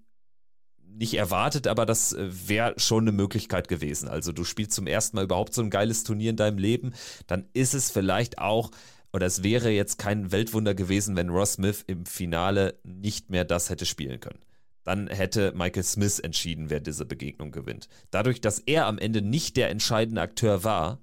nicht 0.98 1.14
erwartet, 1.16 1.68
aber 1.68 1.86
das 1.86 2.14
äh, 2.14 2.30
wäre 2.48 2.74
schon 2.78 3.04
eine 3.04 3.12
Möglichkeit 3.12 3.68
gewesen. 3.68 4.08
Also 4.08 4.32
du 4.32 4.44
spielst 4.44 4.74
zum 4.74 4.88
ersten 4.88 5.18
Mal 5.18 5.26
überhaupt 5.26 5.54
so 5.54 5.62
ein 5.62 5.70
geiles 5.70 6.04
Turnier 6.04 6.32
in 6.32 6.36
deinem 6.36 6.58
Leben, 6.58 6.94
dann 7.28 7.46
ist 7.54 7.74
es 7.74 7.92
vielleicht 7.92 8.40
auch, 8.40 8.72
oder 9.14 9.26
es 9.26 9.44
wäre 9.44 9.70
jetzt 9.70 9.98
kein 9.98 10.32
Weltwunder 10.32 10.74
gewesen, 10.74 11.16
wenn 11.16 11.30
Ross 11.30 11.54
Smith 11.54 11.84
im 11.88 12.06
Finale 12.06 12.80
nicht 12.84 13.30
mehr 13.30 13.46
das 13.46 13.70
hätte 13.70 13.86
spielen 13.86 14.20
können. 14.20 14.40
Dann 14.84 15.08
hätte 15.08 15.54
Michael 15.56 15.84
Smith 15.84 16.20
entschieden, 16.20 16.70
wer 16.70 16.80
diese 16.80 17.06
Begegnung 17.06 17.52
gewinnt. 17.52 17.88
Dadurch, 18.10 18.42
dass 18.42 18.60
er 18.60 18.88
am 18.88 18.98
Ende 18.98 19.22
nicht 19.22 19.58
der 19.58 19.70
entscheidende 19.70 20.22
Akteur 20.22 20.64
war, 20.64 21.00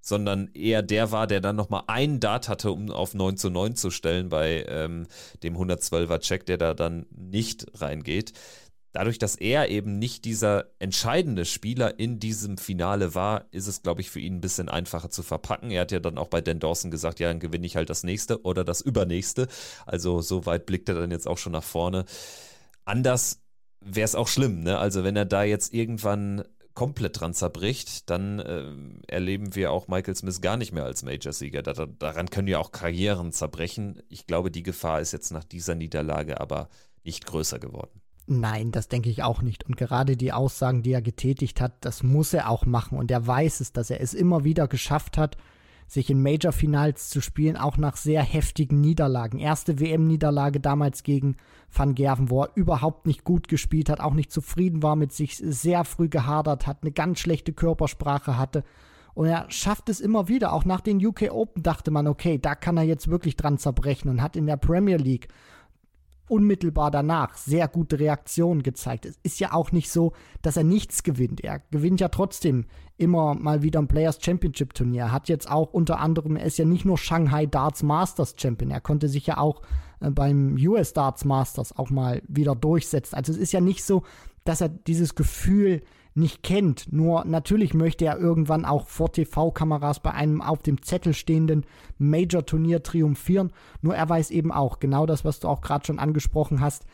sondern 0.00 0.50
eher 0.52 0.82
der 0.82 1.12
war, 1.12 1.26
der 1.26 1.40
dann 1.40 1.56
nochmal 1.56 1.84
einen 1.86 2.20
Dart 2.20 2.50
hatte, 2.50 2.70
um 2.70 2.90
auf 2.90 3.14
9 3.14 3.38
zu 3.38 3.48
9 3.48 3.74
zu 3.74 3.90
stellen 3.90 4.28
bei 4.28 4.66
ähm, 4.68 5.06
dem 5.42 5.56
112er 5.56 6.18
Check, 6.18 6.44
der 6.44 6.58
da 6.58 6.74
dann 6.74 7.06
nicht 7.10 7.66
reingeht 7.80 8.34
dadurch, 8.94 9.18
dass 9.18 9.34
er 9.34 9.68
eben 9.68 9.98
nicht 9.98 10.24
dieser 10.24 10.66
entscheidende 10.78 11.44
Spieler 11.44 11.98
in 11.98 12.20
diesem 12.20 12.56
Finale 12.56 13.14
war, 13.14 13.44
ist 13.50 13.66
es, 13.66 13.82
glaube 13.82 14.00
ich, 14.00 14.08
für 14.08 14.20
ihn 14.20 14.36
ein 14.36 14.40
bisschen 14.40 14.68
einfacher 14.68 15.10
zu 15.10 15.22
verpacken. 15.22 15.70
Er 15.70 15.82
hat 15.82 15.92
ja 15.92 15.98
dann 15.98 16.16
auch 16.16 16.28
bei 16.28 16.40
Dan 16.40 16.60
Dawson 16.60 16.90
gesagt, 16.92 17.18
ja, 17.20 17.28
dann 17.28 17.40
gewinne 17.40 17.66
ich 17.66 17.76
halt 17.76 17.90
das 17.90 18.04
nächste 18.04 18.42
oder 18.42 18.64
das 18.64 18.80
übernächste. 18.80 19.48
Also 19.84 20.22
so 20.22 20.46
weit 20.46 20.64
blickt 20.64 20.88
er 20.88 20.94
dann 20.94 21.10
jetzt 21.10 21.26
auch 21.26 21.38
schon 21.38 21.52
nach 21.52 21.64
vorne. 21.64 22.04
Anders 22.84 23.42
wäre 23.80 24.04
es 24.04 24.14
auch 24.14 24.28
schlimm, 24.28 24.62
ne? 24.62 24.78
Also 24.78 25.02
wenn 25.02 25.16
er 25.16 25.26
da 25.26 25.42
jetzt 25.42 25.74
irgendwann 25.74 26.44
komplett 26.74 27.20
dran 27.20 27.34
zerbricht, 27.34 28.08
dann 28.10 28.38
äh, 28.38 28.64
erleben 29.12 29.56
wir 29.56 29.72
auch 29.72 29.88
Michael 29.88 30.14
Smith 30.14 30.40
gar 30.40 30.56
nicht 30.56 30.72
mehr 30.72 30.84
als 30.84 31.02
Major-Sieger. 31.02 31.62
Da, 31.62 31.86
daran 31.86 32.30
können 32.30 32.48
ja 32.48 32.58
auch 32.58 32.70
Karrieren 32.70 33.32
zerbrechen. 33.32 34.02
Ich 34.08 34.26
glaube, 34.26 34.52
die 34.52 34.62
Gefahr 34.62 35.00
ist 35.00 35.12
jetzt 35.12 35.32
nach 35.32 35.44
dieser 35.44 35.74
Niederlage 35.74 36.40
aber 36.40 36.68
nicht 37.02 37.26
größer 37.26 37.58
geworden. 37.58 38.03
Nein, 38.26 38.70
das 38.70 38.88
denke 38.88 39.10
ich 39.10 39.22
auch 39.22 39.42
nicht. 39.42 39.64
Und 39.64 39.76
gerade 39.76 40.16
die 40.16 40.32
Aussagen, 40.32 40.82
die 40.82 40.92
er 40.92 41.02
getätigt 41.02 41.60
hat, 41.60 41.84
das 41.84 42.02
muss 42.02 42.32
er 42.32 42.48
auch 42.48 42.64
machen. 42.64 42.96
Und 42.96 43.10
er 43.10 43.26
weiß 43.26 43.60
es, 43.60 43.72
dass 43.72 43.90
er 43.90 44.00
es 44.00 44.14
immer 44.14 44.44
wieder 44.44 44.66
geschafft 44.66 45.18
hat, 45.18 45.36
sich 45.86 46.08
in 46.08 46.22
Major-Finals 46.22 47.10
zu 47.10 47.20
spielen, 47.20 47.58
auch 47.58 47.76
nach 47.76 47.96
sehr 47.96 48.22
heftigen 48.22 48.80
Niederlagen. 48.80 49.38
Erste 49.38 49.78
WM-Niederlage 49.78 50.58
damals 50.58 51.02
gegen 51.02 51.36
Van 51.70 51.94
Gerven, 51.94 52.30
wo 52.30 52.44
er 52.44 52.50
überhaupt 52.54 53.06
nicht 53.06 53.24
gut 53.24 53.48
gespielt 53.48 53.90
hat, 53.90 54.00
auch 54.00 54.14
nicht 54.14 54.32
zufrieden 54.32 54.82
war 54.82 54.96
mit 54.96 55.12
sich, 55.12 55.36
sehr 55.36 55.84
früh 55.84 56.08
gehadert 56.08 56.66
hat, 56.66 56.78
eine 56.80 56.92
ganz 56.92 57.20
schlechte 57.20 57.52
Körpersprache 57.52 58.38
hatte. 58.38 58.64
Und 59.12 59.26
er 59.26 59.44
schafft 59.50 59.90
es 59.90 60.00
immer 60.00 60.28
wieder. 60.28 60.52
Auch 60.52 60.64
nach 60.64 60.80
den 60.80 61.04
UK 61.04 61.30
Open 61.30 61.62
dachte 61.62 61.90
man, 61.90 62.06
okay, 62.06 62.38
da 62.38 62.54
kann 62.54 62.78
er 62.78 62.82
jetzt 62.82 63.08
wirklich 63.08 63.36
dran 63.36 63.58
zerbrechen 63.58 64.08
und 64.08 64.22
hat 64.22 64.36
in 64.36 64.46
der 64.46 64.56
Premier 64.56 64.96
League 64.96 65.28
unmittelbar 66.28 66.90
danach 66.90 67.36
sehr 67.36 67.68
gute 67.68 67.98
Reaktionen 67.98 68.62
gezeigt. 68.62 69.06
Es 69.06 69.18
ist 69.22 69.40
ja 69.40 69.52
auch 69.52 69.72
nicht 69.72 69.90
so, 69.90 70.12
dass 70.42 70.56
er 70.56 70.64
nichts 70.64 71.02
gewinnt. 71.02 71.42
Er 71.42 71.60
gewinnt 71.70 72.00
ja 72.00 72.08
trotzdem 72.08 72.66
immer 72.96 73.34
mal 73.34 73.62
wieder 73.62 73.80
ein 73.80 73.88
Players 73.88 74.18
Championship 74.22 74.74
Turnier. 74.74 75.04
Er 75.04 75.12
hat 75.12 75.28
jetzt 75.28 75.50
auch 75.50 75.72
unter 75.72 76.00
anderem, 76.00 76.36
er 76.36 76.46
ist 76.46 76.58
ja 76.58 76.64
nicht 76.64 76.84
nur 76.84 76.98
Shanghai 76.98 77.46
Darts 77.46 77.82
Masters 77.82 78.34
Champion, 78.38 78.70
er 78.70 78.80
konnte 78.80 79.08
sich 79.08 79.26
ja 79.26 79.38
auch 79.38 79.62
äh, 80.00 80.10
beim 80.10 80.56
US 80.56 80.92
Darts 80.92 81.24
Masters 81.24 81.76
auch 81.76 81.90
mal 81.90 82.22
wieder 82.28 82.54
durchsetzen. 82.54 83.16
Also 83.16 83.32
es 83.32 83.38
ist 83.38 83.52
ja 83.52 83.60
nicht 83.60 83.84
so, 83.84 84.02
dass 84.44 84.60
er 84.60 84.68
dieses 84.68 85.14
Gefühl 85.14 85.82
nicht 86.14 86.42
kennt. 86.42 86.92
Nur 86.92 87.24
natürlich 87.24 87.74
möchte 87.74 88.04
er 88.04 88.18
irgendwann 88.18 88.64
auch 88.64 88.86
vor 88.86 89.12
TV-Kameras 89.12 90.00
bei 90.00 90.12
einem 90.12 90.40
auf 90.40 90.62
dem 90.62 90.80
Zettel 90.82 91.12
stehenden 91.12 91.66
Major-Turnier 91.98 92.82
triumphieren. 92.82 93.52
Nur 93.82 93.96
er 93.96 94.08
weiß 94.08 94.30
eben 94.30 94.52
auch, 94.52 94.78
genau 94.78 95.06
das, 95.06 95.24
was 95.24 95.40
du 95.40 95.48
auch 95.48 95.60
gerade 95.60 95.86
schon 95.86 95.98
angesprochen 95.98 96.60
hast, 96.60 96.84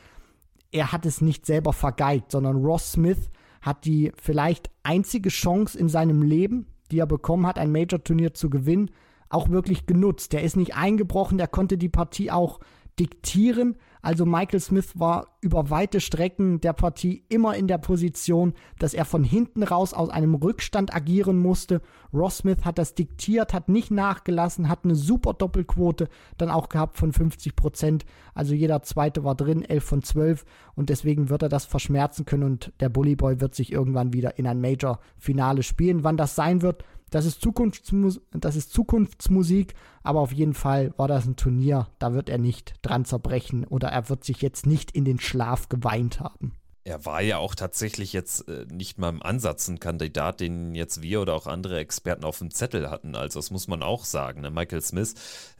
er 0.73 0.93
hat 0.93 1.05
es 1.05 1.21
nicht 1.21 1.47
selber 1.47 1.73
vergeigt, 1.73 2.31
sondern 2.31 2.65
Ross 2.65 2.93
Smith 2.93 3.31
hat 3.61 3.85
die 3.85 4.13
vielleicht 4.21 4.71
einzige 4.83 5.29
Chance 5.29 5.79
in 5.79 5.89
seinem 5.89 6.23
Leben, 6.23 6.67
die 6.91 6.99
er 6.99 7.07
bekommen 7.07 7.47
hat, 7.47 7.59
ein 7.59 7.73
Major-Turnier 7.73 8.35
zu 8.35 8.49
gewinnen, 8.49 8.91
auch 9.29 9.51
wirklich 9.51 9.87
genutzt. 9.87 10.33
Der 10.33 10.43
ist 10.43 10.57
nicht 10.57 10.75
eingebrochen, 10.75 11.39
der 11.39 11.49
konnte 11.49 11.77
die 11.77 11.89
Partie 11.89 12.31
auch 12.31 12.61
diktieren. 12.99 13.77
Also 14.03 14.25
Michael 14.25 14.61
Smith 14.61 14.99
war 14.99 15.29
über 15.41 15.71
weite 15.71 16.01
Strecken 16.01 16.61
der 16.61 16.73
Partie 16.73 17.25
immer 17.29 17.55
in 17.57 17.67
der 17.67 17.79
Position, 17.79 18.55
dass 18.79 18.95
er 18.95 19.05
von 19.05 19.25
hinten 19.25 19.63
raus 19.63 19.95
aus 19.95 20.09
einem 20.09 20.35
Rückstand 20.35 20.95
agieren 20.95 21.39
musste. 21.39 21.83
Ross 22.13 22.39
Smith 22.39 22.65
hat 22.65 22.79
das 22.79 22.95
diktiert, 22.95 23.53
hat 23.53 23.69
nicht 23.69 23.91
nachgelassen, 23.91 24.69
hat 24.69 24.85
eine 24.85 24.95
super 24.95 25.35
Doppelquote 25.35 26.09
dann 26.39 26.51
auch 26.51 26.69
gehabt 26.69 26.97
von 26.97 27.13
50 27.13 27.57
Prozent. 27.57 28.05
Also 28.35 28.55
jeder 28.55 28.83
zweite 28.83 29.25
war 29.25 29.35
drin, 29.35 29.63
11 29.63 29.85
von 29.85 30.03
12 30.03 30.45
und 30.75 30.89
deswegen 30.89 31.29
wird 31.29 31.43
er 31.43 31.49
das 31.49 31.65
verschmerzen 31.65 32.25
können 32.25 32.45
und 32.45 32.73
der 32.81 32.89
Bully 32.89 33.17
Boy 33.17 33.41
wird 33.41 33.55
sich 33.55 33.73
irgendwann 33.73 34.13
wieder 34.13 34.39
in 34.39 34.47
ein 34.47 34.61
Major-Finale 34.61 35.63
spielen. 35.63 36.05
Wann 36.05 36.17
das 36.17 36.35
sein 36.35 36.63
wird, 36.63 36.85
das 37.11 37.27
ist, 37.27 37.41
Zukunftsmus 37.41 38.21
das 38.33 38.57
ist 38.57 38.73
Zukunftsmusik, 38.73 39.75
aber 40.03 40.21
auf 40.21 40.33
jeden 40.33 40.55
Fall 40.55 40.93
war 40.97 41.09
das 41.09 41.27
ein 41.27 41.37
Turnier, 41.37 41.89
da 41.99 42.15
wird 42.15 42.29
er 42.29 42.39
nicht 42.39 42.75
dran 42.83 43.05
zerbrechen 43.05 43.65
oder 43.65 43.89
er 43.89 44.09
wird 44.09 44.25
sich 44.25 44.43
jetzt 44.43 44.67
nicht 44.67 44.91
in 44.93 45.05
den 45.05 45.21
Schlaf 45.21 45.69
geweint 45.69 46.21
haben. 46.21 46.53
Er 46.83 47.05
war 47.05 47.21
ja 47.21 47.37
auch 47.37 47.55
tatsächlich 47.55 48.15
jetzt 48.15 48.49
äh, 48.49 48.65
nicht 48.73 48.99
mal 48.99 49.11
im 49.11 49.23
Ansatz 49.23 49.69
ein 49.69 49.81
Kandidat, 49.81 50.41
den 50.41 50.75
jetzt 50.75 51.03
wir 51.03 51.21
oder 51.21 51.35
auch 51.35 51.47
andere 51.47 51.79
Experten 51.79 52.25
auf 52.25 52.39
dem 52.39 52.51
Zettel 52.51 52.91
hatten. 52.91 53.15
Also 53.15 53.39
das 53.39 53.51
muss 53.51 53.69
man 53.69 53.83
auch 53.83 54.07
sagen. 54.07 54.41
Ne? 54.41 54.51
Michael 54.51 54.81
Smith 54.81 55.15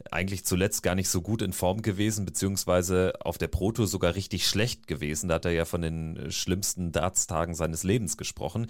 eigentlich 0.09 0.45
zuletzt 0.45 0.81
gar 0.81 0.95
nicht 0.95 1.09
so 1.09 1.21
gut 1.21 1.43
in 1.43 1.53
Form 1.53 1.83
gewesen, 1.83 2.25
beziehungsweise 2.25 3.13
auf 3.21 3.37
der 3.37 3.49
Proto 3.49 3.85
sogar 3.85 4.15
richtig 4.15 4.47
schlecht 4.47 4.87
gewesen. 4.87 5.29
Da 5.29 5.35
hat 5.35 5.45
er 5.45 5.51
ja 5.51 5.65
von 5.65 5.83
den 5.83 6.31
schlimmsten 6.31 6.91
Dartstagen 6.91 7.53
seines 7.53 7.83
Lebens 7.83 8.17
gesprochen. 8.17 8.65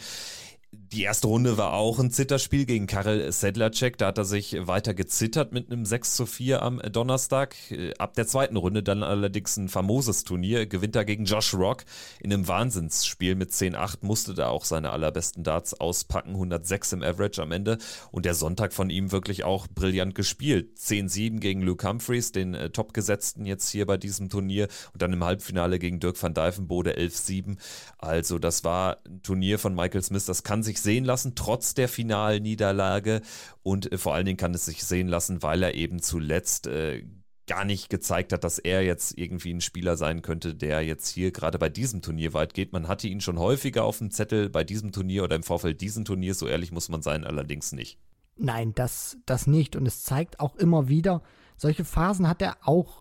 Die 0.74 1.04
erste 1.04 1.28
Runde 1.28 1.58
war 1.58 1.74
auch 1.74 2.00
ein 2.00 2.12
Zitterspiel 2.12 2.66
gegen 2.66 2.88
Karel 2.88 3.30
Sedlacek. 3.30 3.98
Da 3.98 4.08
hat 4.08 4.18
er 4.18 4.24
sich 4.24 4.56
weiter 4.68 4.94
gezittert 4.94 5.52
mit 5.52 5.70
einem 5.70 5.86
6 5.86 6.16
zu 6.16 6.26
4 6.26 6.62
am 6.62 6.80
Donnerstag. 6.80 7.58
Ab 7.98 8.14
der 8.14 8.26
zweiten 8.26 8.56
Runde 8.56 8.82
dann 8.82 9.04
allerdings 9.04 9.58
ein 9.58 9.68
famoses 9.68 10.24
Turnier. 10.24 10.68
Gewinnt 10.68 10.96
er 10.96 11.04
gegen 11.04 11.26
Josh 11.26 11.54
Rock 11.54 11.84
in 12.22 12.32
einem 12.32 12.48
Wahnsinnsspiel 12.48 13.36
mit 13.36 13.52
10-8. 13.52 13.98
Musste 14.06 14.34
da 14.34 14.48
auch 14.48 14.64
seine 14.64 14.92
allerbesten 14.92 15.44
Darts 15.44 15.74
auspacken. 15.74 16.32
106 16.32 16.94
im 16.94 17.04
Average 17.04 17.42
am 17.42 17.52
Ende. 17.52 17.78
Und 18.12 18.24
der 18.24 18.34
Sonntag 18.34 18.72
von 18.72 18.90
ihm 18.90 19.12
wirklich 19.12 19.44
auch 19.44 19.68
brillant 19.68 20.16
gespielt. 20.16 20.78
10-7 20.78 21.40
gegen 21.40 21.64
Luke 21.64 21.86
Humphreys, 21.86 22.32
den 22.32 22.54
äh, 22.54 22.70
Topgesetzten 22.70 23.46
jetzt 23.46 23.70
hier 23.70 23.86
bei 23.86 23.98
diesem 23.98 24.30
Turnier. 24.30 24.70
Und 24.94 25.02
dann 25.02 25.12
im 25.12 25.24
Halbfinale 25.26 25.80
gegen 25.80 26.00
Dirk 26.00 26.22
van 26.24 26.34
Dijvenbode 26.34 26.98
11-7. 26.98 27.58
Also 27.98 28.40
das 28.40 28.64
war 28.64 29.00
ein 29.06 29.22
Turnier 29.22 29.60
von 29.60 29.76
Michael 29.76 30.02
Smith. 30.02 30.26
Das 30.26 30.44
kann 30.44 30.61
sich 30.64 30.82
sehen 30.82 31.06
lassen, 31.06 31.34
trotz 31.36 31.74
der 31.74 31.88
Finalniederlage. 31.88 33.22
Und 33.64 33.92
äh, 33.92 33.98
vor 33.98 34.14
allen 34.14 34.26
Dingen 34.26 34.38
kann 34.38 34.54
es 34.54 34.66
sich 34.66 34.84
sehen 34.84 35.08
lassen, 35.08 35.44
weil 35.44 35.64
er 35.64 35.76
eben 35.76 36.02
zuletzt 36.02 36.68
äh, 36.68 37.04
gar 37.48 37.66
nicht 37.66 37.90
gezeigt 37.90 38.32
hat, 38.34 38.44
dass 38.44 38.60
er 38.60 38.84
jetzt 38.84 39.18
irgendwie 39.18 39.54
ein 39.54 39.62
Spieler 39.62 39.98
sein 39.98 40.22
könnte, 40.22 40.56
der 40.56 40.82
jetzt 40.82 41.10
hier 41.10 41.32
gerade 41.32 41.60
bei 41.60 41.70
diesem 41.70 42.02
Turnier 42.02 42.34
weit 42.34 42.54
geht. 42.54 42.72
Man 42.72 42.88
hatte 42.88 43.08
ihn 43.08 43.20
schon 43.20 43.40
häufiger 43.40 43.84
auf 43.84 43.98
dem 43.98 44.12
Zettel 44.12 44.50
bei 44.50 44.64
diesem 44.64 44.92
Turnier 44.92 45.24
oder 45.24 45.36
im 45.36 45.44
Vorfeld 45.44 45.82
diesen 45.82 46.06
Turniers, 46.06 46.40
so 46.40 46.48
ehrlich 46.48 46.72
muss 46.72 46.88
man 46.88 47.02
sein, 47.02 47.26
allerdings 47.26 47.74
nicht. 47.74 48.00
Nein, 48.38 48.74
das, 48.74 49.18
das 49.26 49.48
nicht. 49.48 49.76
Und 49.76 49.86
es 49.86 50.04
zeigt 50.04 50.40
auch 50.40 50.56
immer 50.56 50.88
wieder, 50.88 51.24
solche 51.58 51.84
Phasen 51.84 52.28
hat 52.28 52.42
er 52.42 52.58
auch 52.64 53.01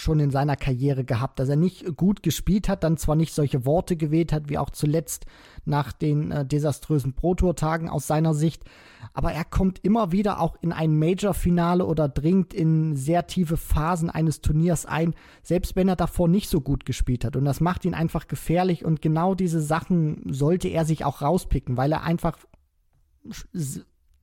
schon 0.00 0.20
in 0.20 0.30
seiner 0.30 0.56
Karriere 0.56 1.04
gehabt, 1.04 1.38
dass 1.38 1.48
er 1.48 1.56
nicht 1.56 1.96
gut 1.96 2.22
gespielt 2.22 2.68
hat, 2.68 2.84
dann 2.84 2.96
zwar 2.96 3.16
nicht 3.16 3.34
solche 3.34 3.64
Worte 3.64 3.96
gewählt 3.96 4.32
hat, 4.32 4.48
wie 4.48 4.58
auch 4.58 4.70
zuletzt 4.70 5.26
nach 5.64 5.92
den 5.92 6.30
äh, 6.30 6.44
desaströsen 6.44 7.14
Pro-Tour-Tagen 7.14 7.88
aus 7.88 8.06
seiner 8.06 8.34
Sicht, 8.34 8.62
aber 9.12 9.32
er 9.32 9.44
kommt 9.44 9.84
immer 9.84 10.12
wieder 10.12 10.40
auch 10.40 10.56
in 10.60 10.72
ein 10.72 10.98
Major-Finale 10.98 11.84
oder 11.84 12.08
dringt 12.08 12.54
in 12.54 12.96
sehr 12.96 13.26
tiefe 13.26 13.56
Phasen 13.56 14.10
eines 14.10 14.40
Turniers 14.40 14.86
ein, 14.86 15.14
selbst 15.42 15.76
wenn 15.76 15.88
er 15.88 15.96
davor 15.96 16.28
nicht 16.28 16.48
so 16.48 16.60
gut 16.60 16.84
gespielt 16.84 17.24
hat. 17.24 17.36
Und 17.36 17.44
das 17.44 17.60
macht 17.60 17.84
ihn 17.84 17.94
einfach 17.94 18.28
gefährlich 18.28 18.84
und 18.84 19.02
genau 19.02 19.34
diese 19.34 19.60
Sachen 19.60 20.22
sollte 20.32 20.68
er 20.68 20.84
sich 20.84 21.04
auch 21.04 21.22
rauspicken, 21.22 21.76
weil 21.76 21.92
er 21.92 22.02
einfach, 22.02 22.38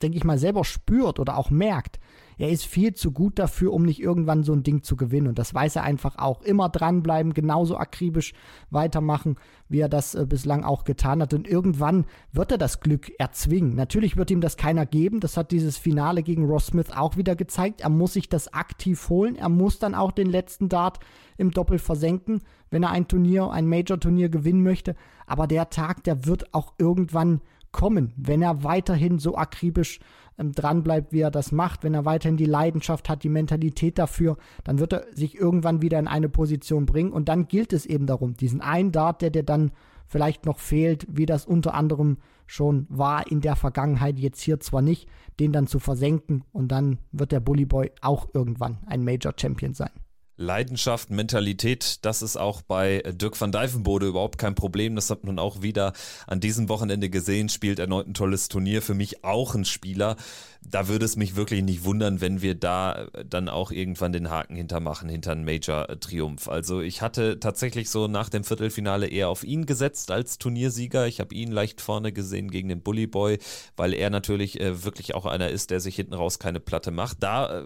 denke 0.05 0.17
ich 0.17 0.23
mal, 0.23 0.37
selber 0.37 0.63
spürt 0.63 1.19
oder 1.19 1.35
auch 1.35 1.49
merkt, 1.49 1.99
er 2.37 2.49
ist 2.49 2.65
viel 2.65 2.93
zu 2.93 3.11
gut 3.11 3.39
dafür, 3.39 3.73
um 3.73 3.83
nicht 3.83 4.01
irgendwann 4.01 4.43
so 4.43 4.53
ein 4.53 4.63
Ding 4.63 4.83
zu 4.83 4.95
gewinnen. 4.95 5.27
Und 5.27 5.39
das 5.39 5.53
weiß 5.53 5.77
er 5.77 5.83
einfach 5.83 6.17
auch. 6.17 6.41
Immer 6.41 6.69
dranbleiben, 6.69 7.33
genauso 7.33 7.77
akribisch 7.77 8.33
weitermachen, 8.69 9.37
wie 9.69 9.79
er 9.79 9.89
das 9.89 10.15
äh, 10.15 10.25
bislang 10.27 10.63
auch 10.63 10.83
getan 10.83 11.21
hat. 11.21 11.33
Und 11.33 11.47
irgendwann 11.47 12.05
wird 12.33 12.51
er 12.51 12.57
das 12.57 12.81
Glück 12.81 13.11
erzwingen. 13.19 13.75
Natürlich 13.75 14.17
wird 14.17 14.31
ihm 14.31 14.41
das 14.41 14.57
keiner 14.57 14.85
geben. 14.85 15.21
Das 15.21 15.37
hat 15.37 15.51
dieses 15.51 15.77
Finale 15.77 16.23
gegen 16.23 16.45
Ross 16.45 16.67
Smith 16.67 16.91
auch 16.93 17.15
wieder 17.15 17.35
gezeigt. 17.35 17.81
Er 17.81 17.89
muss 17.89 18.13
sich 18.13 18.27
das 18.27 18.53
aktiv 18.53 19.09
holen. 19.09 19.35
Er 19.35 19.49
muss 19.49 19.79
dann 19.79 19.95
auch 19.95 20.11
den 20.11 20.29
letzten 20.29 20.67
Dart 20.67 20.99
im 21.37 21.51
Doppel 21.51 21.79
versenken, 21.79 22.41
wenn 22.69 22.83
er 22.83 22.91
ein 22.91 23.07
Turnier, 23.07 23.49
ein 23.49 23.67
Major-Turnier 23.67 24.29
gewinnen 24.29 24.61
möchte. 24.61 24.95
Aber 25.25 25.47
der 25.47 25.69
Tag, 25.69 26.03
der 26.03 26.25
wird 26.25 26.53
auch 26.53 26.73
irgendwann 26.77 27.41
kommen, 27.75 28.13
wenn 28.15 28.41
er 28.41 28.63
weiterhin 28.63 29.19
so 29.19 29.35
akribisch 29.35 29.99
ähm, 30.37 30.53
dran 30.53 30.81
bleibt, 30.81 31.11
wie 31.11 31.19
er 31.19 31.29
das 31.29 31.51
macht, 31.51 31.83
wenn 31.83 31.93
er 31.93 32.05
weiterhin 32.05 32.37
die 32.37 32.45
Leidenschaft 32.45 33.09
hat, 33.09 33.23
die 33.23 33.29
Mentalität 33.29 33.99
dafür, 33.99 34.37
dann 34.63 34.79
wird 34.79 34.93
er 34.93 35.05
sich 35.13 35.35
irgendwann 35.35 35.81
wieder 35.81 35.99
in 35.99 36.07
eine 36.07 36.29
Position 36.29 36.85
bringen 36.85 37.11
und 37.11 37.27
dann 37.27 37.49
gilt 37.49 37.73
es 37.73 37.85
eben 37.85 38.05
darum, 38.05 38.37
diesen 38.37 38.61
einen 38.61 38.93
Dart, 38.93 39.21
der 39.21 39.29
dir 39.29 39.43
dann 39.43 39.73
vielleicht 40.05 40.45
noch 40.45 40.59
fehlt, 40.59 41.05
wie 41.09 41.25
das 41.25 41.45
unter 41.45 41.73
anderem 41.73 42.19
schon 42.47 42.85
war 42.89 43.29
in 43.29 43.41
der 43.41 43.57
Vergangenheit, 43.57 44.19
jetzt 44.19 44.39
hier 44.39 44.61
zwar 44.61 44.81
nicht, 44.81 45.09
den 45.41 45.51
dann 45.51 45.67
zu 45.67 45.79
versenken 45.79 46.45
und 46.53 46.69
dann 46.69 46.99
wird 47.11 47.33
der 47.33 47.41
Bully 47.41 47.65
Boy 47.65 47.91
auch 48.01 48.29
irgendwann 48.33 48.77
ein 48.85 49.03
Major 49.03 49.33
Champion 49.35 49.73
sein. 49.73 49.91
Leidenschaft, 50.37 51.11
Mentalität, 51.11 52.05
das 52.05 52.21
ist 52.21 52.35
auch 52.35 52.61
bei 52.61 53.01
Dirk 53.07 53.39
van 53.39 53.53
Dijvenbode 53.53 54.07
überhaupt 54.07 54.37
kein 54.37 54.53
Problem. 54.53 54.95
Das 54.95 55.09
hat 55.09 55.23
man 55.23 55.39
auch 55.39 55.61
wieder 55.61 55.93
an 56.27 56.41
diesem 56.41 56.67
Wochenende 56.67 57.09
gesehen, 57.09 57.47
spielt 57.47 57.79
erneut 57.79 58.07
ein 58.07 58.13
tolles 58.13 58.49
Turnier. 58.49 58.81
Für 58.81 58.93
mich 58.93 59.23
auch 59.23 59.55
ein 59.55 59.63
Spieler. 59.63 60.17
Da 60.61 60.87
würde 60.87 61.05
es 61.05 61.15
mich 61.15 61.35
wirklich 61.35 61.63
nicht 61.63 61.85
wundern, 61.85 62.21
wenn 62.21 62.41
wir 62.41 62.55
da 62.55 63.07
dann 63.25 63.49
auch 63.49 63.71
irgendwann 63.71 64.11
den 64.11 64.29
Haken 64.29 64.55
hintermachen, 64.55 65.07
hinter 65.07 65.31
einen 65.31 65.45
Major-Triumph. 65.45 66.49
Also 66.49 66.81
ich 66.81 67.01
hatte 67.01 67.39
tatsächlich 67.39 67.89
so 67.89 68.07
nach 68.07 68.29
dem 68.29 68.43
Viertelfinale 68.43 69.07
eher 69.07 69.29
auf 69.29 69.43
ihn 69.43 69.65
gesetzt 69.65 70.11
als 70.11 70.37
Turniersieger. 70.37 71.07
Ich 71.07 71.19
habe 71.19 71.33
ihn 71.33 71.51
leicht 71.51 71.81
vorne 71.81 72.11
gesehen 72.11 72.51
gegen 72.51 72.67
den 72.67 72.81
Bully 72.81 73.07
Boy, 73.07 73.37
weil 73.77 73.93
er 73.93 74.09
natürlich 74.09 74.59
äh, 74.59 74.83
wirklich 74.83 75.15
auch 75.15 75.25
einer 75.25 75.49
ist, 75.49 75.69
der 75.69 75.79
sich 75.79 75.95
hinten 75.95 76.15
raus 76.15 76.39
keine 76.39 76.59
Platte 76.59 76.91
macht. 76.91 77.21
Da 77.21 77.59
äh, 77.59 77.65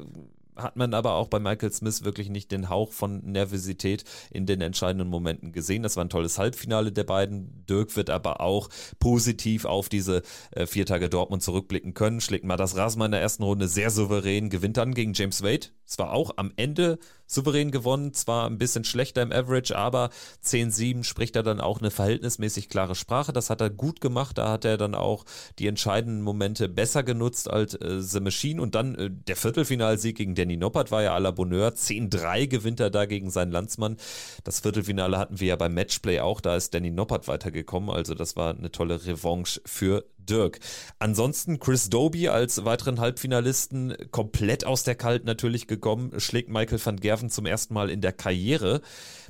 hat 0.61 0.75
man 0.75 0.93
aber 0.93 1.13
auch 1.13 1.27
bei 1.27 1.39
Michael 1.39 1.71
Smith 1.71 2.03
wirklich 2.03 2.29
nicht 2.29 2.51
den 2.51 2.69
Hauch 2.69 2.91
von 2.91 3.19
Nervosität 3.23 4.03
in 4.31 4.45
den 4.45 4.61
entscheidenden 4.61 5.09
Momenten 5.09 5.51
gesehen. 5.51 5.83
Das 5.83 5.95
war 5.95 6.05
ein 6.05 6.09
tolles 6.09 6.37
Halbfinale 6.37 6.91
der 6.91 7.03
beiden. 7.03 7.65
Dirk 7.67 7.95
wird 7.95 8.09
aber 8.09 8.41
auch 8.41 8.69
positiv 8.99 9.65
auf 9.65 9.89
diese 9.89 10.21
äh, 10.51 10.65
vier 10.65 10.85
Tage 10.85 11.09
Dortmund 11.09 11.43
zurückblicken 11.43 11.93
können. 11.93 12.21
Schlägt 12.21 12.45
Madas 12.45 12.75
Rasma 12.75 13.05
in 13.05 13.11
der 13.11 13.21
ersten 13.21 13.43
Runde 13.43 13.67
sehr 13.67 13.89
souverän, 13.89 14.49
gewinnt 14.49 14.77
dann 14.77 14.93
gegen 14.93 15.13
James 15.13 15.43
Wade. 15.43 15.67
Zwar 15.89 16.13
auch 16.13 16.31
am 16.37 16.53
Ende 16.55 16.99
souverän 17.25 17.71
gewonnen, 17.71 18.13
zwar 18.13 18.47
ein 18.47 18.59
bisschen 18.59 18.83
schlechter 18.83 19.23
im 19.23 19.31
Average, 19.31 19.75
aber 19.75 20.09
10-7 20.43 21.03
spricht 21.03 21.35
er 21.35 21.41
dann 21.41 21.59
auch 21.59 21.79
eine 21.79 21.89
verhältnismäßig 21.89 22.69
klare 22.69 22.93
Sprache. 22.93 23.33
Das 23.33 23.49
hat 23.49 23.61
er 23.61 23.71
gut 23.71 23.99
gemacht. 23.99 24.37
Da 24.37 24.51
hat 24.51 24.65
er 24.65 24.77
dann 24.77 24.93
auch 24.93 25.25
die 25.57 25.67
entscheidenden 25.67 26.21
Momente 26.21 26.69
besser 26.69 27.01
genutzt 27.01 27.49
als 27.49 27.73
äh, 27.73 28.01
The 28.01 28.19
Machine. 28.19 28.61
Und 28.61 28.75
dann 28.75 28.95
äh, 28.95 29.09
der 29.11 29.35
Viertelfinalsieg 29.35 30.17
gegen 30.17 30.35
Danny 30.35 30.57
Noppert 30.57 30.91
war 30.91 31.01
ja 31.01 31.15
à 31.15 31.19
la 31.19 31.31
Bonheur. 31.31 31.69
10-3 31.69 32.47
gewinnt 32.47 32.79
er 32.79 32.91
da 32.91 33.05
gegen 33.05 33.31
seinen 33.31 33.51
Landsmann. 33.51 33.97
Das 34.43 34.59
Viertelfinale 34.59 35.17
hatten 35.17 35.39
wir 35.39 35.47
ja 35.47 35.55
beim 35.55 35.73
Matchplay 35.73 36.19
auch. 36.19 36.41
Da 36.41 36.55
ist 36.55 36.73
Danny 36.75 36.91
Noppert 36.91 37.27
weitergekommen. 37.27 37.89
Also 37.89 38.13
das 38.13 38.35
war 38.35 38.55
eine 38.55 38.71
tolle 38.71 39.05
Revanche 39.05 39.59
für 39.65 40.05
Dirk. 40.29 40.59
Ansonsten 40.99 41.59
Chris 41.59 41.89
Doby 41.89 42.29
als 42.29 42.65
weiteren 42.65 42.99
Halbfinalisten 42.99 43.95
komplett 44.11 44.65
aus 44.65 44.83
der 44.83 44.95
Kalt 44.95 45.25
natürlich 45.25 45.67
gekommen, 45.67 46.19
schlägt 46.19 46.49
Michael 46.49 46.79
van 46.83 46.99
Gerven 46.99 47.29
zum 47.29 47.45
ersten 47.45 47.73
Mal 47.73 47.89
in 47.89 48.01
der 48.01 48.13
Karriere 48.13 48.81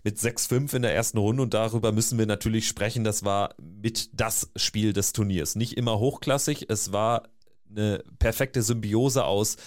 mit 0.03 0.17
6-5 0.17 0.75
in 0.75 0.81
der 0.81 0.93
ersten 0.93 1.17
Runde 1.17 1.43
und 1.43 1.53
darüber 1.53 1.91
müssen 1.91 2.17
wir 2.17 2.25
natürlich 2.25 2.67
sprechen. 2.67 3.03
Das 3.03 3.23
war 3.23 3.55
mit 3.57 4.09
das 4.13 4.51
Spiel 4.55 4.93
des 4.93 5.13
Turniers. 5.13 5.55
Nicht 5.55 5.77
immer 5.77 5.99
hochklassig, 5.99 6.65
es 6.69 6.91
war 6.91 7.23
eine 7.69 8.03
perfekte 8.17 8.61
Symbiose 8.61 9.25
aus 9.25 9.57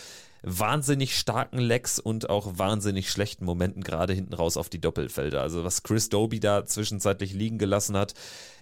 wahnsinnig 0.42 1.16
starken 1.16 1.59
Lecks 1.59 1.98
und 1.98 2.28
auch 2.28 2.59
wahnsinnig 2.59 3.11
schlechten 3.11 3.44
Momenten 3.44 3.83
gerade 3.83 4.12
hinten 4.12 4.35
raus 4.35 4.57
auf 4.57 4.68
die 4.68 4.81
Doppelfelder. 4.81 5.40
Also 5.40 5.64
was 5.64 5.83
Chris 5.83 6.09
Doby 6.09 6.40
da 6.40 6.64
zwischenzeitlich 6.64 7.33
liegen 7.33 7.59
gelassen 7.59 7.96
hat, 7.96 8.14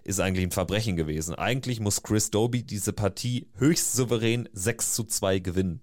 ist 0.05 0.21
eigentlich 0.21 0.47
ein 0.47 0.53
Verbrechen 0.53 0.97
gewesen. 0.97 1.35
Eigentlich 1.35 1.81
muss 1.81 2.03
Chris 2.03 2.31
Doby 2.31 2.62
diese 2.62 2.93
Partie 2.93 3.49
höchst 3.57 3.95
souverän 3.95 4.49
6 4.53 4.95
zu 4.95 5.05
2 5.05 5.38
gewinnen. 5.38 5.83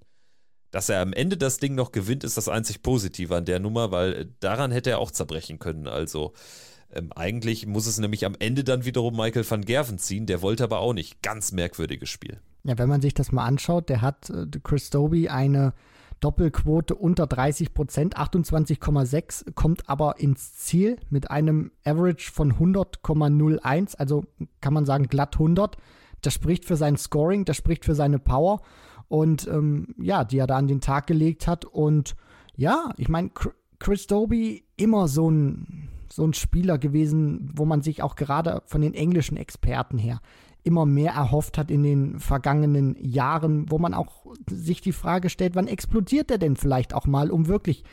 Dass 0.72 0.90
er 0.90 1.02
am 1.02 1.14
Ende 1.14 1.38
das 1.38 1.58
Ding 1.58 1.76
noch 1.76 1.92
gewinnt, 1.92 2.24
ist 2.24 2.38
das 2.38 2.50
einzig 2.50 2.84
Positive 2.84 3.36
an 3.36 3.46
der 3.46 3.60
Nummer, 3.60 3.92
weil 3.92 4.34
daran 4.40 4.72
hätte 4.72 4.92
er 4.92 5.00
auch 5.00 5.12
zerbrechen 5.12 5.60
können. 5.60 5.88
Also 5.88 6.34
ähm, 6.92 7.12
eigentlich 7.14 7.66
muss 7.66 7.88
es 7.88 7.98
nämlich 7.98 8.26
am 8.26 8.36
Ende 8.38 8.64
dann 8.64 8.86
wiederum 8.86 9.16
Michael 9.16 9.50
van 9.50 9.66
Gerven 9.66 9.98
ziehen, 9.98 10.26
der 10.26 10.42
wollte 10.42 10.64
aber 10.64 10.80
auch 10.80 10.94
nicht. 10.94 11.22
Ganz 11.22 11.52
merkwürdiges 11.52 12.10
Spiel. 12.10 12.42
Ja, 12.68 12.78
wenn 12.78 12.90
man 12.90 13.00
sich 13.02 13.14
das 13.14 13.32
mal 13.32 13.46
anschaut, 13.46 13.88
der 13.88 14.02
hat 14.02 14.30
äh, 14.30 14.46
Chris 14.62 14.90
Doby 14.90 15.30
eine 15.30 15.74
Doppelquote 16.20 16.96
unter 16.96 17.26
30 17.26 17.74
Prozent, 17.74 18.18
28,6, 18.18 19.54
kommt 19.54 19.90
aber 19.90 20.20
ins 20.20 20.56
Ziel 20.56 20.98
mit 21.10 21.32
einem 21.32 21.72
Average 21.86 22.30
von 22.30 22.56
100,01, 22.56 23.96
also 23.96 24.26
kann 24.60 24.74
man 24.74 24.86
sagen 24.86 25.08
glatt 25.08 25.36
100. 25.36 25.78
Das 26.22 26.34
spricht 26.34 26.66
für 26.66 26.76
sein 26.76 26.98
Scoring, 26.98 27.46
das 27.46 27.56
spricht 27.56 27.86
für 27.86 27.96
seine 27.96 28.20
Power 28.20 28.62
und 29.08 29.48
ähm, 29.48 29.96
ja, 29.98 30.26
die 30.26 30.40
er 30.40 30.48
da 30.48 30.58
an 30.58 30.68
den 30.68 30.82
Tag 30.82 31.08
gelegt 31.08 31.48
hat. 31.48 31.64
Und 31.64 32.18
ja, 32.58 32.90
ich 32.98 33.08
meine, 33.08 33.30
Chris 33.80 34.08
Doby 34.08 34.66
immer 34.76 35.08
so 35.08 35.32
ein, 35.32 35.88
so 36.12 36.26
ein 36.26 36.34
Spieler 36.34 36.78
gewesen, 36.78 37.50
wo 37.56 37.64
man 37.64 37.82
sich 37.82 38.04
auch 38.04 38.16
gerade 38.16 38.62
von 38.66 38.82
den 38.82 38.94
englischen 38.94 39.38
Experten 39.38 39.98
her 39.98 40.20
immer 40.68 40.86
mehr 40.86 41.14
erhofft 41.14 41.58
hat 41.58 41.72
in 41.72 41.82
den 41.82 42.20
vergangenen 42.20 42.96
Jahren, 43.00 43.72
wo 43.72 43.80
man 43.80 43.94
auch 43.94 44.28
sich 44.50 44.82
die 44.82 44.92
Frage 44.92 45.30
stellt, 45.30 45.56
wann 45.56 45.68
explodiert 45.68 46.30
er 46.30 46.38
denn 46.38 46.58
vielleicht 46.58 46.94
auch 46.94 47.08
mal, 47.08 47.32
um 47.32 47.48
wirklich 47.48 47.86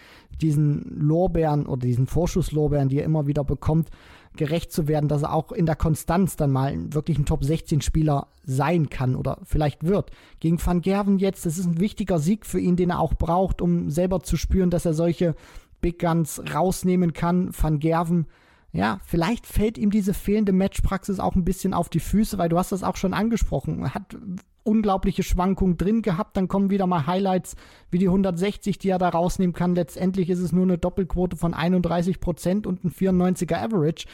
diesen 0.43 0.99
Lorbeeren 1.01 1.67
oder 1.67 1.87
diesen 1.87 2.09
Vorschusslorbeeren, 2.09 2.89
die 2.89 2.99
er 2.99 3.05
immer 3.05 3.29
wieder 3.29 3.45
bekommt, 3.45 3.91
gerecht 4.37 4.73
zu 4.73 4.89
werden, 4.89 5.09
dass 5.09 5.23
er 5.23 5.33
auch 5.33 5.53
in 5.53 5.67
der 5.67 5.77
Konstanz 5.77 6.35
dann 6.35 6.51
mal 6.51 6.93
wirklich 6.93 7.17
ein 7.17 7.27
Top-16-Spieler 7.27 8.27
sein 8.45 8.91
kann 8.91 9.15
oder 9.15 9.39
vielleicht 9.45 9.85
wird. 9.85 10.11
Gegen 10.41 10.59
Van 10.65 10.81
Gerven 10.81 11.19
jetzt, 11.19 11.47
das 11.47 11.57
ist 11.57 11.67
ein 11.67 11.79
wichtiger 11.79 12.19
Sieg 12.19 12.45
für 12.45 12.59
ihn, 12.59 12.75
den 12.75 12.91
er 12.91 12.99
auch 12.99 13.15
braucht, 13.15 13.63
um 13.63 13.91
selber 13.91 14.21
zu 14.21 14.37
spüren, 14.37 14.71
dass 14.71 14.85
er 14.85 14.95
solche 14.95 15.37
Big 15.81 16.01
Guns 16.01 16.43
rausnehmen 16.53 17.13
kann. 17.13 17.51
Van 17.57 17.79
Gerven 17.79 18.27
ja, 18.75 18.99
vielleicht 19.05 19.47
fällt 19.47 19.79
ihm 19.79 19.91
diese 19.91 20.13
fehlende 20.15 20.53
Matchpraxis 20.53 21.21
auch 21.21 21.37
ein 21.37 21.45
bisschen 21.45 21.73
auf 21.73 21.89
die 21.89 22.01
Füße, 22.01 22.39
weil 22.39 22.49
du 22.49 22.59
hast 22.59 22.73
das 22.73 22.83
auch 22.83 22.97
schon 22.97 23.15
angesprochen. 23.15 23.95
Hat 23.95 24.17
unglaubliche 24.65 25.23
Schwankungen 25.23 25.77
drin 25.77 26.03
gehabt, 26.03 26.37
dann 26.37 26.49
kommen 26.49 26.71
wieder 26.71 26.89
mal 26.89 27.07
Highlights 27.07 27.55
wie 27.93 27.99
die 27.99 28.09
160, 28.09 28.79
die 28.79 28.89
er 28.89 28.99
da 28.99 29.11
rausnehmen 29.11 29.55
kann. 29.55 29.77
Letztendlich 29.77 30.29
ist 30.29 30.41
es 30.41 30.51
nur 30.51 30.65
eine 30.65 30.77
Doppelquote 30.77 31.37
von 31.37 31.55
31 31.55 32.19
Prozent 32.19 32.67
und 32.67 32.83
ein 32.83 32.91
94er 32.91 33.63
Average. 33.63 34.07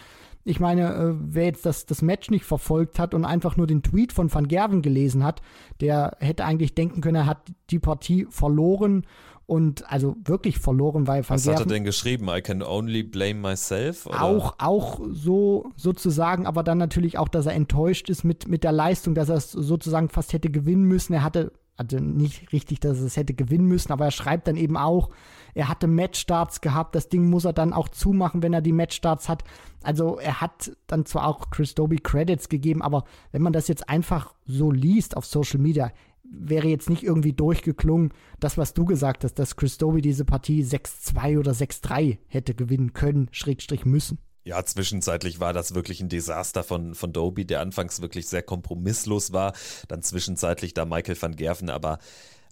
Ich 0.44 0.60
meine, 0.60 0.94
äh, 0.94 1.14
wer 1.18 1.46
jetzt 1.46 1.64
das, 1.64 1.86
das 1.86 2.02
Match 2.02 2.28
nicht 2.28 2.44
verfolgt 2.44 2.98
hat 2.98 3.14
und 3.14 3.24
einfach 3.24 3.56
nur 3.56 3.66
den 3.66 3.82
Tweet 3.82 4.12
von 4.12 4.32
Van 4.32 4.46
Gerven 4.46 4.82
gelesen 4.82 5.24
hat, 5.24 5.40
der 5.80 6.18
hätte 6.20 6.44
eigentlich 6.44 6.74
denken 6.74 7.00
können, 7.00 7.16
er 7.16 7.26
hat 7.26 7.50
die 7.70 7.78
Partie 7.78 8.26
verloren 8.28 9.06
und 9.50 9.90
also 9.90 10.14
wirklich 10.22 10.60
verloren, 10.60 11.08
weil 11.08 11.28
Was 11.28 11.48
hat 11.48 11.58
er 11.58 11.66
denn 11.66 11.82
geschrieben? 11.82 12.28
I 12.28 12.40
can 12.40 12.62
only 12.62 13.02
blame 13.02 13.34
myself? 13.34 14.06
Oder? 14.06 14.22
Auch, 14.22 14.54
auch 14.58 15.00
so 15.10 15.72
sozusagen, 15.74 16.46
aber 16.46 16.62
dann 16.62 16.78
natürlich 16.78 17.18
auch, 17.18 17.26
dass 17.26 17.46
er 17.46 17.54
enttäuscht 17.54 18.08
ist 18.10 18.22
mit, 18.22 18.46
mit 18.46 18.62
der 18.62 18.70
Leistung, 18.70 19.16
dass 19.16 19.28
er 19.28 19.34
es 19.34 19.50
sozusagen 19.50 20.08
fast 20.08 20.34
hätte 20.34 20.50
gewinnen 20.50 20.84
müssen. 20.84 21.14
Er 21.14 21.24
hatte, 21.24 21.50
also 21.76 21.98
nicht 21.98 22.52
richtig, 22.52 22.78
dass 22.78 23.00
er 23.00 23.06
es 23.06 23.16
hätte 23.16 23.34
gewinnen 23.34 23.66
müssen, 23.66 23.90
aber 23.90 24.04
er 24.04 24.12
schreibt 24.12 24.46
dann 24.46 24.54
eben 24.54 24.76
auch, 24.76 25.10
er 25.54 25.68
hatte 25.68 25.88
Matchstarts 25.88 26.60
gehabt, 26.60 26.94
das 26.94 27.08
Ding 27.08 27.28
muss 27.28 27.44
er 27.44 27.52
dann 27.52 27.72
auch 27.72 27.88
zumachen, 27.88 28.44
wenn 28.44 28.52
er 28.52 28.60
die 28.60 28.70
Matchstarts 28.70 29.28
hat. 29.28 29.42
Also 29.82 30.20
er 30.20 30.40
hat 30.40 30.70
dann 30.86 31.06
zwar 31.06 31.26
auch 31.26 31.50
Chris 31.50 31.74
Doby 31.74 31.96
Credits 31.96 32.50
gegeben, 32.50 32.82
aber 32.82 33.02
wenn 33.32 33.42
man 33.42 33.52
das 33.52 33.66
jetzt 33.66 33.88
einfach 33.88 34.32
so 34.44 34.70
liest 34.70 35.16
auf 35.16 35.26
Social 35.26 35.58
Media, 35.58 35.90
wäre 36.30 36.68
jetzt 36.68 36.88
nicht 36.88 37.02
irgendwie 37.02 37.32
durchgeklungen, 37.32 38.12
das, 38.38 38.56
was 38.56 38.74
du 38.74 38.84
gesagt 38.84 39.24
hast, 39.24 39.34
dass 39.34 39.56
Chris 39.56 39.78
Doby 39.78 40.00
diese 40.00 40.24
Partie 40.24 40.62
6-2 40.62 41.38
oder 41.38 41.52
6-3 41.52 42.18
hätte 42.28 42.54
gewinnen 42.54 42.92
können, 42.92 43.28
Schrägstrich 43.32 43.84
müssen. 43.84 44.18
Ja, 44.44 44.64
zwischenzeitlich 44.64 45.38
war 45.38 45.52
das 45.52 45.74
wirklich 45.74 46.00
ein 46.00 46.08
Desaster 46.08 46.64
von, 46.64 46.94
von 46.94 47.12
Doby, 47.12 47.44
der 47.44 47.60
anfangs 47.60 48.00
wirklich 48.00 48.26
sehr 48.26 48.42
kompromisslos 48.42 49.32
war. 49.32 49.52
Dann 49.88 50.02
zwischenzeitlich 50.02 50.72
da 50.72 50.86
Michael 50.86 51.20
van 51.20 51.36
Gerven, 51.36 51.68
aber 51.68 51.98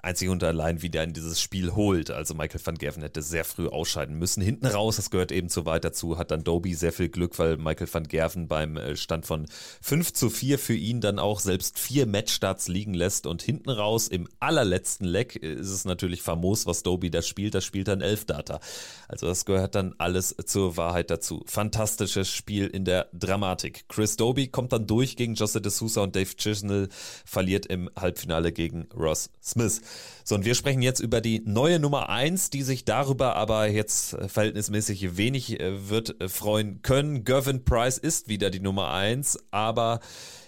einzig 0.00 0.28
und 0.28 0.42
allein 0.44 0.82
wieder 0.82 1.02
in 1.02 1.12
dieses 1.12 1.40
Spiel 1.40 1.74
holt. 1.74 2.10
Also 2.10 2.34
Michael 2.34 2.60
van 2.64 2.76
Gerven 2.76 3.02
hätte 3.02 3.22
sehr 3.22 3.44
früh 3.44 3.68
ausscheiden 3.68 4.18
müssen. 4.18 4.42
Hinten 4.42 4.66
raus, 4.66 4.96
das 4.96 5.10
gehört 5.10 5.32
eben 5.32 5.48
zu 5.48 5.66
weit 5.66 5.84
dazu, 5.84 6.18
hat 6.18 6.30
dann 6.30 6.44
Doby 6.44 6.74
sehr 6.74 6.92
viel 6.92 7.08
Glück, 7.08 7.38
weil 7.38 7.56
Michael 7.56 7.88
van 7.92 8.06
Gerven 8.06 8.48
beim 8.48 8.76
äh, 8.76 8.96
Stand 8.96 9.26
von 9.26 9.46
5 9.82 10.12
zu 10.12 10.30
4 10.30 10.58
für 10.58 10.74
ihn 10.74 11.00
dann 11.00 11.18
auch 11.18 11.40
selbst 11.40 11.78
vier 11.78 12.06
Matchstarts 12.06 12.68
liegen 12.68 12.94
lässt 12.94 13.26
und 13.26 13.42
hinten 13.42 13.70
raus 13.70 14.08
im 14.08 14.28
allerletzten 14.40 15.06
Leck 15.06 15.42
äh, 15.42 15.54
ist 15.54 15.70
es 15.70 15.84
natürlich 15.84 16.22
famos, 16.22 16.66
was 16.66 16.82
Doby 16.82 17.10
da 17.10 17.22
spielt. 17.22 17.54
Das 17.54 17.64
spielt 17.64 17.88
dann 17.88 18.00
elf 18.00 18.24
Data. 18.24 18.60
Also 19.08 19.26
das 19.26 19.44
gehört 19.44 19.74
dann 19.74 19.94
alles 19.98 20.34
zur 20.46 20.76
Wahrheit 20.76 21.10
dazu. 21.10 21.42
Fantastisches 21.46 22.30
Spiel 22.30 22.66
in 22.66 22.84
der 22.84 23.08
Dramatik. 23.12 23.88
Chris 23.88 24.16
Doby 24.16 24.48
kommt 24.48 24.72
dann 24.72 24.86
durch 24.86 25.16
gegen 25.16 25.34
Jose 25.34 25.60
de 25.60 25.70
Sousa 25.70 26.02
und 26.02 26.14
Dave 26.14 26.36
Chisnell, 26.36 26.88
verliert 27.24 27.66
im 27.66 27.90
Halbfinale 27.96 28.52
gegen 28.52 28.88
Ross 28.94 29.30
Smith. 29.42 29.82
So, 30.24 30.34
und 30.34 30.44
wir 30.44 30.54
sprechen 30.54 30.82
jetzt 30.82 31.00
über 31.00 31.22
die 31.22 31.40
neue 31.46 31.78
Nummer 31.78 32.10
1, 32.10 32.50
die 32.50 32.62
sich 32.62 32.84
darüber 32.84 33.36
aber 33.36 33.66
jetzt 33.68 34.12
äh, 34.12 34.28
verhältnismäßig 34.28 35.16
wenig 35.16 35.58
äh, 35.58 35.88
wird 35.88 36.20
äh, 36.20 36.28
freuen 36.28 36.82
können. 36.82 37.24
Gervin 37.24 37.64
Price 37.64 37.96
ist 37.96 38.28
wieder 38.28 38.50
die 38.50 38.60
Nummer 38.60 38.90
1, 38.90 39.38
aber 39.50 40.00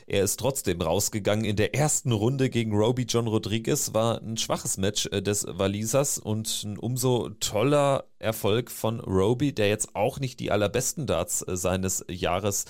er 0.06 0.24
ist 0.24 0.40
trotzdem 0.40 0.82
rausgegangen. 0.82 1.44
In 1.44 1.56
der 1.56 1.74
ersten 1.74 2.12
Runde 2.12 2.50
gegen 2.50 2.74
Roby 2.74 3.04
John 3.08 3.26
Rodriguez 3.26 3.94
war 3.94 4.20
ein 4.20 4.36
schwaches 4.36 4.76
Match 4.76 5.08
des 5.08 5.46
Walisers 5.48 6.18
und 6.18 6.64
ein 6.64 6.76
umso 6.76 7.30
toller 7.38 8.04
Erfolg 8.18 8.72
von 8.72 8.98
Roby, 8.98 9.54
der 9.54 9.68
jetzt 9.68 9.94
auch 9.94 10.18
nicht 10.18 10.40
die 10.40 10.50
allerbesten 10.50 11.06
Darts 11.06 11.44
seines 11.46 12.04
Jahres 12.10 12.64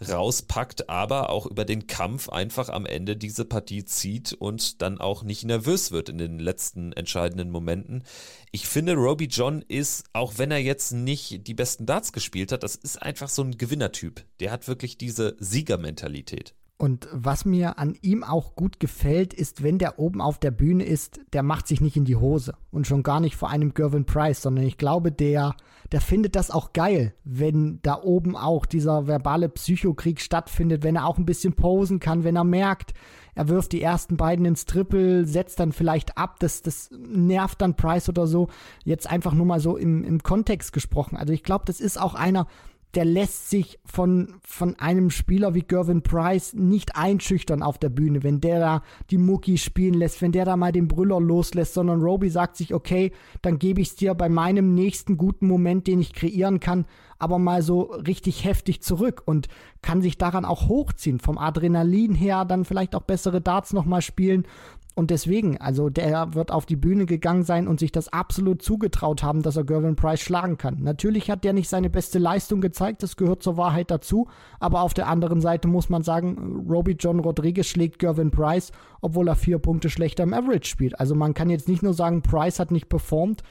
rauspackt, 0.00 0.88
aber 0.88 1.30
auch 1.30 1.46
über 1.46 1.64
den 1.64 1.86
Kampf 1.86 2.28
einfach 2.28 2.68
am 2.68 2.86
Ende 2.86 3.16
diese 3.16 3.44
Partie 3.44 3.84
zieht 3.84 4.32
und 4.32 4.82
dann 4.82 5.00
auch 5.00 5.22
nicht 5.22 5.44
nervös 5.44 5.92
wird 5.92 6.08
in 6.08 6.18
den 6.18 6.38
letzten 6.38 6.92
entscheidenden 6.92 7.50
Momenten. 7.50 8.04
Ich 8.50 8.66
finde, 8.66 8.94
Roby 8.94 9.26
John 9.26 9.62
ist, 9.66 10.04
auch 10.12 10.38
wenn 10.38 10.50
er 10.50 10.58
jetzt 10.58 10.92
nicht 10.92 11.46
die 11.46 11.54
besten 11.54 11.86
Darts 11.86 12.12
gespielt 12.12 12.52
hat, 12.52 12.62
das 12.62 12.76
ist 12.76 13.00
einfach 13.00 13.28
so 13.28 13.42
ein 13.42 13.56
Gewinnertyp. 13.56 14.24
Der 14.40 14.50
hat 14.50 14.68
wirklich 14.68 14.98
diese 14.98 15.36
Siegermentalität. 15.38 16.54
Und 16.82 17.08
was 17.12 17.44
mir 17.44 17.78
an 17.78 17.96
ihm 18.02 18.24
auch 18.24 18.56
gut 18.56 18.80
gefällt, 18.80 19.34
ist, 19.34 19.62
wenn 19.62 19.78
der 19.78 20.00
oben 20.00 20.20
auf 20.20 20.40
der 20.40 20.50
Bühne 20.50 20.84
ist, 20.84 21.20
der 21.32 21.44
macht 21.44 21.68
sich 21.68 21.80
nicht 21.80 21.96
in 21.96 22.04
die 22.04 22.16
Hose. 22.16 22.54
Und 22.72 22.88
schon 22.88 23.04
gar 23.04 23.20
nicht 23.20 23.36
vor 23.36 23.50
einem 23.50 23.72
Gervin 23.72 24.04
Price, 24.04 24.42
sondern 24.42 24.66
ich 24.66 24.78
glaube, 24.78 25.12
der, 25.12 25.54
der 25.92 26.00
findet 26.00 26.36
das 26.36 26.50
auch 26.50 26.72
geil, 26.72 27.14
wenn 27.22 27.78
da 27.82 28.00
oben 28.02 28.36
auch 28.36 28.66
dieser 28.66 29.06
verbale 29.06 29.48
Psychokrieg 29.48 30.20
stattfindet, 30.20 30.82
wenn 30.82 30.96
er 30.96 31.06
auch 31.06 31.18
ein 31.18 31.26
bisschen 31.26 31.52
posen 31.52 32.00
kann, 32.00 32.24
wenn 32.24 32.36
er 32.36 32.44
merkt, 32.44 32.94
er 33.34 33.48
wirft 33.48 33.72
die 33.72 33.82
ersten 33.82 34.16
beiden 34.16 34.44
ins 34.44 34.66
Triple, 34.66 35.24
setzt 35.26 35.60
dann 35.60 35.72
vielleicht 35.72 36.18
ab, 36.18 36.36
das, 36.40 36.62
das 36.62 36.90
nervt 36.92 37.62
dann 37.62 37.76
Price 37.76 38.08
oder 38.08 38.26
so. 38.26 38.48
Jetzt 38.84 39.10
einfach 39.10 39.32
nur 39.32 39.46
mal 39.46 39.60
so 39.60 39.76
im, 39.76 40.04
im 40.04 40.22
Kontext 40.22 40.72
gesprochen. 40.72 41.16
Also 41.16 41.32
ich 41.32 41.42
glaube, 41.42 41.64
das 41.66 41.80
ist 41.80 41.98
auch 41.98 42.14
einer, 42.14 42.46
der 42.94 43.06
lässt 43.06 43.48
sich 43.48 43.78
von, 43.84 44.34
von 44.42 44.78
einem 44.78 45.10
Spieler 45.10 45.54
wie 45.54 45.62
Gervin 45.62 46.02
Price 46.02 46.52
nicht 46.52 46.96
einschüchtern 46.96 47.62
auf 47.62 47.78
der 47.78 47.88
Bühne, 47.88 48.22
wenn 48.22 48.40
der 48.40 48.60
da 48.60 48.82
die 49.10 49.18
Mucki 49.18 49.56
spielen 49.56 49.94
lässt, 49.94 50.20
wenn 50.20 50.32
der 50.32 50.44
da 50.44 50.56
mal 50.56 50.72
den 50.72 50.88
Brüller 50.88 51.20
loslässt, 51.20 51.74
sondern 51.74 52.02
Roby 52.02 52.28
sagt 52.28 52.56
sich, 52.56 52.74
okay, 52.74 53.12
dann 53.40 53.58
gebe 53.58 53.80
ich 53.80 53.88
es 53.88 53.96
dir 53.96 54.14
bei 54.14 54.28
meinem 54.28 54.74
nächsten 54.74 55.16
guten 55.16 55.46
Moment, 55.46 55.86
den 55.86 56.00
ich 56.00 56.12
kreieren 56.12 56.60
kann, 56.60 56.84
aber 57.18 57.38
mal 57.38 57.62
so 57.62 57.82
richtig 57.82 58.44
heftig 58.44 58.82
zurück 58.82 59.22
und 59.24 59.48
kann 59.80 60.02
sich 60.02 60.18
daran 60.18 60.44
auch 60.44 60.68
hochziehen, 60.68 61.18
vom 61.18 61.38
Adrenalin 61.38 62.14
her 62.14 62.44
dann 62.44 62.64
vielleicht 62.64 62.94
auch 62.94 63.02
bessere 63.02 63.40
Darts 63.40 63.72
nochmal 63.72 64.02
spielen 64.02 64.46
und 64.94 65.10
deswegen, 65.10 65.58
also 65.58 65.88
der 65.88 66.34
wird 66.34 66.50
auf 66.50 66.66
die 66.66 66.76
Bühne 66.76 67.06
gegangen 67.06 67.44
sein 67.44 67.66
und 67.66 67.80
sich 67.80 67.92
das 67.92 68.12
absolut 68.12 68.60
zugetraut 68.60 69.22
haben, 69.22 69.42
dass 69.42 69.56
er 69.56 69.64
Gervin 69.64 69.96
Price 69.96 70.20
schlagen 70.20 70.58
kann. 70.58 70.82
Natürlich 70.82 71.30
hat 71.30 71.44
der 71.44 71.54
nicht 71.54 71.70
seine 71.70 71.88
beste 71.88 72.18
Leistung 72.18 72.60
gezeigt, 72.60 73.02
das 73.02 73.16
gehört 73.16 73.42
zur 73.42 73.56
Wahrheit 73.56 73.90
dazu, 73.90 74.28
aber 74.60 74.82
auf 74.82 74.92
der 74.92 75.08
anderen 75.08 75.40
Seite 75.40 75.66
muss 75.66 75.88
man 75.88 76.02
sagen, 76.02 76.66
Roby 76.68 76.96
John 76.98 77.20
Rodriguez 77.20 77.66
schlägt 77.66 77.98
Gervin 78.00 78.30
Price, 78.30 78.70
obwohl 79.00 79.28
er 79.28 79.36
vier 79.36 79.58
Punkte 79.58 79.88
schlechter 79.88 80.24
im 80.24 80.34
Average 80.34 80.68
spielt. 80.68 81.00
Also 81.00 81.14
man 81.14 81.32
kann 81.32 81.48
jetzt 81.48 81.68
nicht 81.68 81.82
nur 81.82 81.94
sagen, 81.94 82.20
Price 82.20 82.58
hat 82.58 82.70
nicht 82.70 82.90
performt 82.90 83.42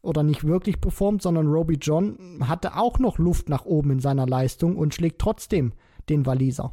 oder 0.00 0.22
nicht 0.22 0.44
wirklich 0.44 0.80
performt, 0.80 1.22
sondern 1.22 1.48
Roby 1.48 1.78
John 1.80 2.18
hatte 2.46 2.76
auch 2.76 3.00
noch 3.00 3.18
Luft 3.18 3.48
nach 3.48 3.64
oben 3.64 3.90
in 3.90 4.00
seiner 4.00 4.26
Leistung 4.26 4.76
und 4.76 4.94
schlägt 4.94 5.20
trotzdem 5.20 5.72
den 6.08 6.24
Waliser. 6.24 6.72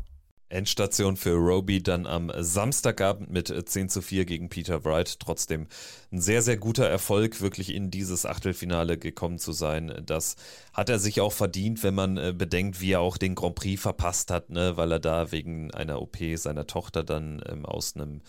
Endstation 0.52 1.18
für 1.18 1.36
Roby 1.36 1.82
dann 1.82 2.06
am 2.06 2.32
Samstagabend 2.38 3.32
mit 3.32 3.48
10 3.48 3.90
zu 3.90 4.02
4 4.02 4.26
gegen 4.26 4.50
Peter 4.50 4.84
Wright. 4.84 5.20
Trotzdem 5.20 5.68
ein 6.12 6.22
sehr, 6.22 6.42
sehr 6.42 6.58
guter 6.58 6.88
Erfolg, 6.88 7.42
wirklich 7.42 7.74
in 7.74 7.90
dieses 7.90 8.26
Achtelfinale 8.26 8.98
gekommen 8.98 9.40
zu 9.40 9.52
sein. 9.54 10.04
Das 10.06 10.36
hat 10.74 10.90
er 10.90 11.00
sich 11.00 11.22
auch 11.22 11.34
verdient, 11.34 11.84
wenn 11.84 11.96
man 11.96 12.18
äh, 12.18 12.34
bedenkt, 12.38 12.82
wie 12.82 12.92
er 12.92 13.00
auch 13.00 13.18
den 13.18 13.36
Grand 13.36 13.56
Prix 13.56 13.82
verpasst 13.82 14.32
hat, 14.32 14.50
ne? 14.50 14.78
weil 14.78 14.92
er 14.92 15.00
da 15.00 15.32
wegen 15.32 15.72
einer 15.72 16.02
OP 16.02 16.18
seiner 16.36 16.68
Tochter 16.68 17.04
dann 17.04 17.42
ähm, 17.48 17.66
aus 17.66 17.96
einem 17.96 18.22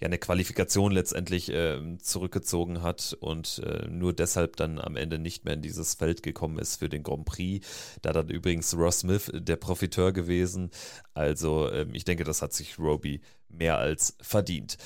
ja 0.00 0.06
eine 0.06 0.18
Qualifikation 0.18 0.92
letztendlich 0.92 1.50
äh, 1.50 1.78
zurückgezogen 1.98 2.82
hat 2.82 3.16
und 3.20 3.62
äh, 3.64 3.86
nur 3.86 4.12
deshalb 4.12 4.56
dann 4.56 4.78
am 4.78 4.96
Ende 4.96 5.18
nicht 5.18 5.44
mehr 5.44 5.54
in 5.54 5.62
dieses 5.62 5.94
Feld 5.94 6.22
gekommen 6.22 6.58
ist 6.58 6.76
für 6.76 6.88
den 6.88 7.02
Grand 7.02 7.26
Prix. 7.26 7.66
Da 8.02 8.12
dann 8.12 8.28
übrigens 8.28 8.74
Ross 8.76 9.00
Smith 9.00 9.30
der 9.34 9.56
Profiteur 9.56 10.12
gewesen. 10.12 10.70
Also 11.12 11.68
äh, 11.68 11.86
ich 11.92 12.04
denke, 12.04 12.24
das 12.24 12.40
hat 12.42 12.52
sich 12.52 12.78
Roby 12.78 13.20
mehr 13.50 13.78
als 13.78 14.16
verdient. 14.20 14.76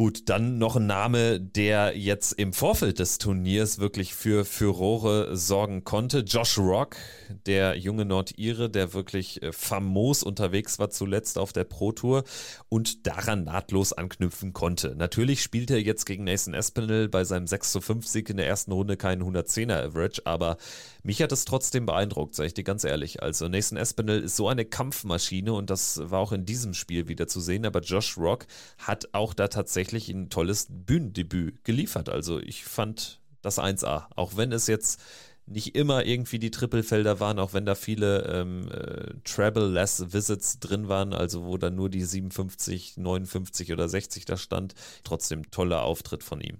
Gut, 0.00 0.30
dann 0.30 0.56
noch 0.56 0.76
ein 0.76 0.86
Name, 0.86 1.38
der 1.38 1.94
jetzt 1.94 2.32
im 2.32 2.54
Vorfeld 2.54 3.00
des 3.00 3.18
Turniers 3.18 3.80
wirklich 3.80 4.14
für 4.14 4.46
Furore 4.46 5.36
sorgen 5.36 5.84
konnte. 5.84 6.20
Josh 6.20 6.56
Rock, 6.56 6.96
der 7.44 7.76
junge 7.76 8.06
Nordire, 8.06 8.70
der 8.70 8.94
wirklich 8.94 9.42
äh, 9.42 9.52
famos 9.52 10.22
unterwegs 10.22 10.78
war 10.78 10.88
zuletzt 10.88 11.36
auf 11.36 11.52
der 11.52 11.64
Pro 11.64 11.92
Tour 11.92 12.24
und 12.70 13.06
daran 13.06 13.44
nahtlos 13.44 13.92
anknüpfen 13.92 14.54
konnte. 14.54 14.94
Natürlich 14.96 15.42
spielt 15.42 15.70
er 15.70 15.82
jetzt 15.82 16.06
gegen 16.06 16.24
Nathan 16.24 16.54
Espinel 16.54 17.10
bei 17.10 17.24
seinem 17.24 17.46
6 17.46 17.72
zu 17.72 17.80
5 17.82 18.06
Sieg 18.06 18.30
in 18.30 18.38
der 18.38 18.46
ersten 18.46 18.72
Runde 18.72 18.96
keinen 18.96 19.22
110er 19.22 19.84
Average, 19.88 20.22
aber 20.24 20.56
mich 21.02 21.22
hat 21.22 21.32
es 21.32 21.44
trotzdem 21.44 21.86
beeindruckt, 21.86 22.34
sage 22.34 22.48
ich 22.48 22.54
dir 22.54 22.64
ganz 22.64 22.84
ehrlich. 22.84 23.22
Also 23.22 23.48
Nathan 23.48 23.78
Espinel 23.78 24.22
ist 24.22 24.36
so 24.36 24.48
eine 24.48 24.64
Kampfmaschine 24.64 25.52
und 25.52 25.70
das 25.70 26.00
war 26.10 26.20
auch 26.20 26.32
in 26.32 26.44
diesem 26.44 26.74
Spiel 26.74 27.08
wieder 27.08 27.26
zu 27.26 27.40
sehen, 27.40 27.64
aber 27.66 27.80
Josh 27.80 28.18
Rock 28.18 28.46
hat 28.78 29.08
auch 29.12 29.34
da 29.34 29.48
tatsächlich 29.48 30.08
ein 30.08 30.30
tolles 30.30 30.66
Bühnendebüt 30.68 31.64
geliefert. 31.64 32.08
Also 32.08 32.38
ich 32.38 32.64
fand 32.64 33.20
das 33.42 33.58
1A, 33.58 34.06
auch 34.16 34.36
wenn 34.36 34.52
es 34.52 34.66
jetzt 34.66 35.00
nicht 35.46 35.74
immer 35.74 36.04
irgendwie 36.06 36.38
die 36.38 36.52
Trippelfelder 36.52 37.18
waren, 37.18 37.38
auch 37.38 37.52
wenn 37.52 37.66
da 37.66 37.74
viele 37.74 38.24
ähm, 38.26 38.68
äh, 38.68 39.14
Travel-less 39.24 40.12
Visits 40.12 40.60
drin 40.60 40.88
waren, 40.88 41.12
also 41.12 41.44
wo 41.44 41.58
dann 41.58 41.74
nur 41.74 41.90
die 41.90 42.04
57, 42.04 42.96
59 42.96 43.72
oder 43.72 43.88
60 43.88 44.24
da 44.24 44.36
stand. 44.36 44.74
Trotzdem 45.02 45.50
toller 45.50 45.82
Auftritt 45.82 46.22
von 46.22 46.40
ihm. 46.40 46.58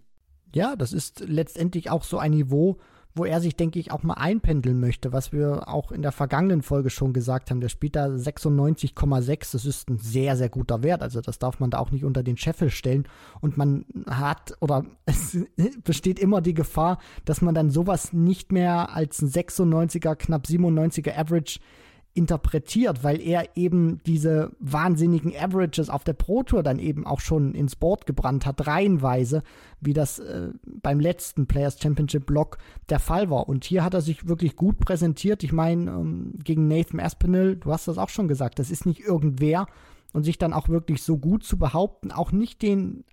Ja, 0.53 0.74
das 0.74 0.92
ist 0.92 1.20
letztendlich 1.20 1.90
auch 1.90 2.03
so 2.03 2.18
ein 2.18 2.33
Niveau, 2.33 2.79
wo 3.14 3.25
er 3.25 3.40
sich, 3.40 3.57
denke 3.57 3.79
ich, 3.79 3.90
auch 3.90 4.03
mal 4.03 4.14
einpendeln 4.14 4.79
möchte, 4.79 5.12
was 5.12 5.33
wir 5.33 5.68
auch 5.68 5.90
in 5.90 6.03
der 6.03 6.12
vergangenen 6.12 6.62
Folge 6.62 6.90
schon 6.90 7.12
gesagt 7.12 7.51
haben. 7.51 7.61
Der 7.61 7.68
spielt 7.68 7.96
da 7.96 8.07
96,6. 8.07 9.53
Das 9.53 9.64
ist 9.64 9.90
ein 9.90 9.99
sehr, 9.99 10.37
sehr 10.37 10.49
guter 10.49 10.83
Wert. 10.83 11.03
Also 11.03 11.20
das 11.20 11.38
darf 11.38 11.59
man 11.59 11.70
da 11.70 11.79
auch 11.79 11.90
nicht 11.90 12.05
unter 12.05 12.23
den 12.23 12.37
Scheffel 12.37 12.70
stellen. 12.70 13.09
Und 13.40 13.57
man 13.57 13.85
hat, 14.09 14.55
oder 14.61 14.85
es 15.07 15.37
besteht 15.83 16.18
immer 16.18 16.40
die 16.40 16.55
Gefahr, 16.55 16.99
dass 17.25 17.42
man 17.42 17.55
dann 17.55 17.70
sowas 17.70 18.12
nicht 18.12 18.53
mehr 18.53 18.94
als 18.94 19.20
ein 19.23 19.29
96er, 19.29 20.14
knapp 20.14 20.46
97er 20.46 21.16
Average 21.16 21.61
interpretiert, 22.12 23.05
weil 23.05 23.20
er 23.20 23.57
eben 23.57 24.01
diese 24.05 24.51
wahnsinnigen 24.59 25.33
Averages 25.35 25.90
auf 25.90 26.03
der 26.03 26.12
Pro 26.12 26.42
Tour 26.42 26.62
dann 26.62 26.79
eben 26.81 27.07
auch 27.07 27.20
schon 27.20 27.55
ins 27.55 27.77
Board 27.77 28.05
gebrannt 28.05 28.46
hat, 28.46 28.66
reihenweise, 28.66 29.42
wie 29.81 29.92
das 29.92 30.18
äh, 30.18 30.51
beim 30.83 30.99
letzten 30.99 31.46
Players 31.46 31.81
Championship 31.81 32.27
Block 32.27 32.59
der 32.88 32.99
Fall 32.99 33.31
war. 33.31 33.49
Und 33.49 33.64
hier 33.64 33.85
hat 33.85 33.94
er 33.94 34.01
sich 34.01 34.27
wirklich 34.27 34.57
gut 34.57 34.81
präsentiert. 34.81 35.44
Ich 35.44 35.53
meine, 35.53 35.90
ähm, 35.90 36.33
gegen 36.42 36.66
Nathan 36.66 36.99
Aspinall, 36.99 37.57
du 37.57 37.73
hast 37.73 37.87
das 37.87 37.99
auch 37.99 38.09
schon 38.09 38.29
gesagt, 38.29 38.59
das 38.59 38.70
ist 38.70 38.87
nicht 38.87 39.01
irgendwer. 39.01 39.66
Und 40.12 40.25
sich 40.25 40.38
dann 40.38 40.53
auch 40.53 40.68
wirklich 40.68 41.05
so 41.05 41.18
gut 41.18 41.44
zu 41.44 41.57
behaupten, 41.57 42.11
auch 42.11 42.33
nicht 42.33 42.62
den 42.62 43.05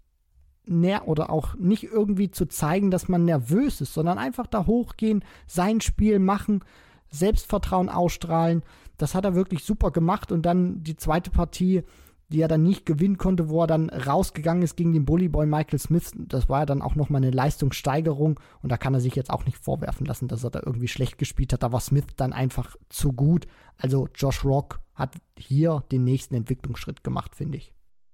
oder 1.06 1.30
auch 1.30 1.56
nicht 1.56 1.84
irgendwie 1.84 2.30
zu 2.30 2.46
zeigen, 2.46 2.92
dass 2.92 3.08
man 3.08 3.24
nervös 3.24 3.80
ist, 3.80 3.94
sondern 3.94 4.18
einfach 4.18 4.48
da 4.48 4.66
hochgehen, 4.66 5.24
sein 5.46 5.80
Spiel 5.80 6.20
machen, 6.20 6.62
Selbstvertrauen 7.10 7.90
ausstrahlen. 7.90 8.64
Das 8.98 9.16
hat 9.16 9.26
er 9.26 9.36
wirklich 9.36 9.64
super 9.64 9.92
gemacht. 9.92 10.32
Und 10.32 10.46
dann 10.46 10.84
die 10.84 10.96
zweite 10.96 11.32
Partie, 11.32 11.84
die 12.30 12.42
er 12.42 12.48
dann 12.48 12.64
nicht 12.64 12.86
gewinnen 12.86 13.18
konnte, 13.18 13.50
wo 13.50 13.62
er 13.62 13.68
dann 13.68 13.90
rausgegangen 13.90 14.64
ist 14.64 14.76
gegen 14.76 14.94
den 14.94 15.06
Bullyboy 15.06 15.46
Michael 15.46 15.80
Smith. 15.80 16.12
Das 16.16 16.50
war 16.50 16.60
ja 16.60 16.66
dann 16.66 16.82
auch 16.82 16.96
nochmal 16.96 17.24
eine 17.24 17.32
Leistungssteigerung. 17.32 18.40
Und 18.62 18.72
da 18.72 18.78
kann 18.78 18.94
er 18.94 19.00
sich 19.00 19.16
jetzt 19.16 19.30
auch 19.30 19.46
nicht 19.46 19.58
vorwerfen 19.58 20.06
lassen, 20.06 20.28
dass 20.28 20.44
er 20.44 20.50
da 20.50 20.62
irgendwie 20.66 20.90
schlecht 20.90 21.18
gespielt 21.18 21.54
hat. 21.54 21.64
Da 21.64 21.72
war 21.72 21.80
Smith 21.80 22.08
dann 22.18 22.34
einfach 22.34 22.76
zu 22.90 23.14
gut. 23.14 23.48
Also 23.78 24.10
Josh 24.14 24.44
Rock 24.44 24.80
hat 24.94 25.16
hier 25.38 25.84
den 25.92 26.04
nächsten 26.04 26.36
Entwicklungsschritt 26.36 27.04
gemacht, 27.04 27.36
finde 27.36 27.60
ich. 27.60 27.74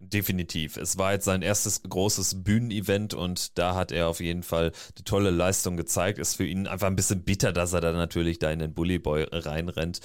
Definitiv. 0.10 0.76
Es 0.78 0.98
war 0.98 1.14
jetzt 1.14 1.26
sein 1.26 1.42
erstes 1.42 1.82
großes 1.84 2.44
Bühnenevent 2.44 3.14
und 3.14 3.58
da 3.58 3.74
hat 3.76 3.92
er 3.92 4.10
auf 4.10 4.20
jeden 4.20 4.44
Fall 4.44 4.72
eine 4.96 5.04
tolle 5.06 5.30
Leistung 5.30 5.78
gezeigt. 5.78 6.20
Ist 6.20 6.36
für 6.36 6.46
ihn 6.46 6.68
einfach 6.68 6.88
ein 6.88 6.96
bisschen 6.96 7.24
bitter, 7.24 7.54
dass 7.54 7.74
er 7.74 7.82
da 7.82 7.94
natürlich 7.94 8.38
da 8.38 8.52
in 8.52 8.60
den 8.60 8.74
Bullyboy 8.74 9.28
reinrennt 9.32 10.02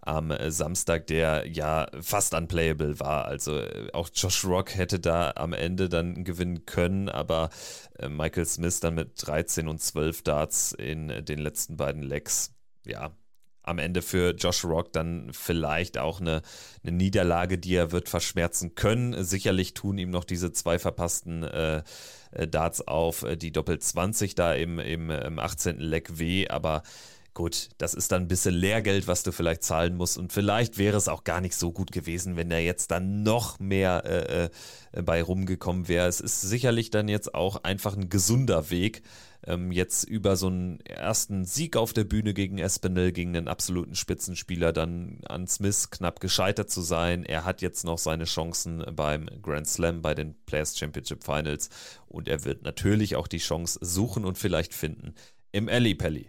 am 0.00 0.32
Samstag, 0.48 1.06
der 1.06 1.46
ja 1.46 1.86
fast 2.00 2.34
unplayable 2.34 2.98
war. 2.98 3.26
Also 3.26 3.58
äh, 3.58 3.88
auch 3.92 4.08
Josh 4.12 4.44
Rock 4.44 4.74
hätte 4.74 4.98
da 4.98 5.32
am 5.36 5.52
Ende 5.52 5.88
dann 5.88 6.24
gewinnen 6.24 6.66
können, 6.66 7.08
aber 7.08 7.50
äh, 7.98 8.08
Michael 8.08 8.46
Smith 8.46 8.80
dann 8.80 8.96
mit 8.96 9.12
13 9.24 9.68
und 9.68 9.80
12 9.80 10.22
Darts 10.22 10.72
in 10.72 11.24
den 11.24 11.38
letzten 11.38 11.76
beiden 11.76 12.02
Legs. 12.02 12.52
Ja, 12.84 13.12
am 13.62 13.78
Ende 13.78 14.02
für 14.02 14.34
Josh 14.34 14.64
Rock 14.64 14.92
dann 14.92 15.30
vielleicht 15.32 15.98
auch 15.98 16.20
eine, 16.20 16.42
eine, 16.82 16.96
Niederlage, 16.96 17.58
die 17.58 17.74
er 17.74 17.92
wird 17.92 18.08
verschmerzen 18.08 18.74
können. 18.74 19.24
Sicherlich 19.24 19.74
tun 19.74 19.98
ihm 19.98 20.10
noch 20.10 20.24
diese 20.24 20.52
zwei 20.52 20.78
verpassten 20.78 21.42
äh, 21.42 21.82
äh 22.32 22.48
Darts 22.48 22.86
auf 22.86 23.22
äh, 23.22 23.36
die 23.36 23.52
Doppel 23.52 23.78
20 23.78 24.34
da 24.34 24.54
im, 24.54 24.78
im, 24.78 25.10
im 25.10 25.38
18. 25.38 25.78
Leck 25.78 26.18
weh, 26.18 26.48
aber 26.48 26.82
gut, 27.34 27.70
das 27.78 27.94
ist 27.94 28.12
dann 28.12 28.22
ein 28.22 28.28
bisschen 28.28 28.54
Lehrgeld, 28.54 29.06
was 29.06 29.22
du 29.22 29.32
vielleicht 29.32 29.62
zahlen 29.62 29.96
musst 29.96 30.18
und 30.18 30.32
vielleicht 30.32 30.78
wäre 30.78 30.96
es 30.96 31.08
auch 31.08 31.24
gar 31.24 31.40
nicht 31.40 31.54
so 31.54 31.72
gut 31.72 31.92
gewesen, 31.92 32.36
wenn 32.36 32.50
er 32.50 32.60
jetzt 32.60 32.90
dann 32.90 33.22
noch 33.22 33.58
mehr 33.58 34.04
äh, 34.04 34.44
äh, 34.44 35.02
bei 35.02 35.22
rumgekommen 35.22 35.88
wäre. 35.88 36.08
Es 36.08 36.20
ist 36.20 36.40
sicherlich 36.42 36.90
dann 36.90 37.08
jetzt 37.08 37.34
auch 37.34 37.64
einfach 37.64 37.96
ein 37.96 38.08
gesunder 38.08 38.70
Weg, 38.70 39.02
ähm, 39.46 39.72
jetzt 39.72 40.04
über 40.04 40.36
so 40.36 40.48
einen 40.48 40.80
ersten 40.80 41.44
Sieg 41.44 41.76
auf 41.76 41.92
der 41.92 42.04
Bühne 42.04 42.34
gegen 42.34 42.58
Espinel, 42.58 43.12
gegen 43.12 43.36
einen 43.36 43.48
absoluten 43.48 43.94
Spitzenspieler, 43.94 44.72
dann 44.72 45.20
an 45.26 45.46
Smith 45.46 45.90
knapp 45.90 46.20
gescheitert 46.20 46.70
zu 46.70 46.82
sein. 46.82 47.24
Er 47.24 47.44
hat 47.44 47.62
jetzt 47.62 47.84
noch 47.84 47.98
seine 47.98 48.24
Chancen 48.24 48.84
beim 48.94 49.28
Grand 49.40 49.66
Slam, 49.66 50.02
bei 50.02 50.14
den 50.14 50.34
Players 50.46 50.78
Championship 50.78 51.24
Finals 51.24 51.70
und 52.08 52.28
er 52.28 52.44
wird 52.44 52.62
natürlich 52.62 53.16
auch 53.16 53.26
die 53.26 53.38
Chance 53.38 53.78
suchen 53.80 54.24
und 54.24 54.38
vielleicht 54.38 54.74
finden 54.74 55.14
im 55.50 55.68
Alley 55.68 55.94
Pally. 55.94 56.28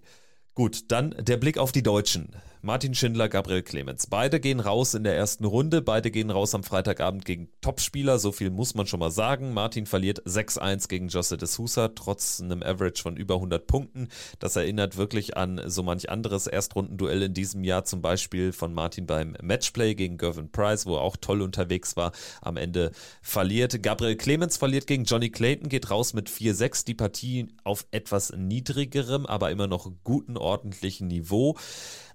Gut, 0.55 0.91
dann 0.91 1.15
der 1.19 1.37
Blick 1.37 1.57
auf 1.57 1.71
die 1.71 1.81
Deutschen. 1.81 2.29
Martin 2.65 2.95
Schindler, 2.95 3.27
Gabriel 3.27 3.61
Clemens. 3.61 4.07
Beide 4.07 4.39
gehen 4.39 4.61
raus 4.61 4.93
in 4.93 5.03
der 5.03 5.17
ersten 5.17 5.43
Runde. 5.43 5.81
Beide 5.81 6.11
gehen 6.11 6.31
raus 6.31 6.55
am 6.55 6.63
Freitagabend 6.63 7.25
gegen 7.25 7.49
Topspieler. 7.59 8.19
So 8.19 8.31
viel 8.31 8.51
muss 8.51 8.73
man 8.73 8.87
schon 8.87 9.01
mal 9.01 9.11
sagen. 9.11 9.53
Martin 9.53 9.85
verliert 9.85 10.21
6-1 10.25 10.87
gegen 10.87 11.09
Josse 11.09 11.35
de 11.35 11.45
Sousa, 11.45 11.89
trotz 11.89 12.39
einem 12.39 12.63
Average 12.63 13.01
von 13.01 13.17
über 13.17 13.35
100 13.35 13.67
Punkten. 13.67 14.07
Das 14.39 14.55
erinnert 14.55 14.95
wirklich 14.95 15.35
an 15.35 15.59
so 15.65 15.83
manch 15.83 16.09
anderes 16.09 16.47
Erstrundenduell 16.47 17.23
in 17.23 17.33
diesem 17.33 17.65
Jahr. 17.65 17.83
Zum 17.83 18.01
Beispiel 18.01 18.53
von 18.53 18.73
Martin 18.73 19.07
beim 19.07 19.35
Matchplay 19.41 19.93
gegen 19.93 20.17
Gervin 20.17 20.49
Price, 20.49 20.85
wo 20.85 20.95
er 20.95 21.01
auch 21.01 21.17
toll 21.17 21.41
unterwegs 21.41 21.97
war. 21.97 22.13
Am 22.41 22.55
Ende 22.55 22.93
verliert. 23.21 23.83
Gabriel 23.83 24.15
Clemens 24.15 24.55
verliert 24.55 24.87
gegen 24.87 25.03
Johnny 25.03 25.29
Clayton, 25.29 25.67
geht 25.67 25.91
raus 25.91 26.13
mit 26.13 26.29
4-6. 26.29 26.85
Die 26.85 26.93
Partie 26.93 27.49
auf 27.65 27.85
etwas 27.91 28.31
niedrigerem, 28.31 29.25
aber 29.25 29.51
immer 29.51 29.67
noch 29.67 29.91
guten, 30.05 30.37
ordentlichen 30.37 31.09
Niveau. 31.09 31.57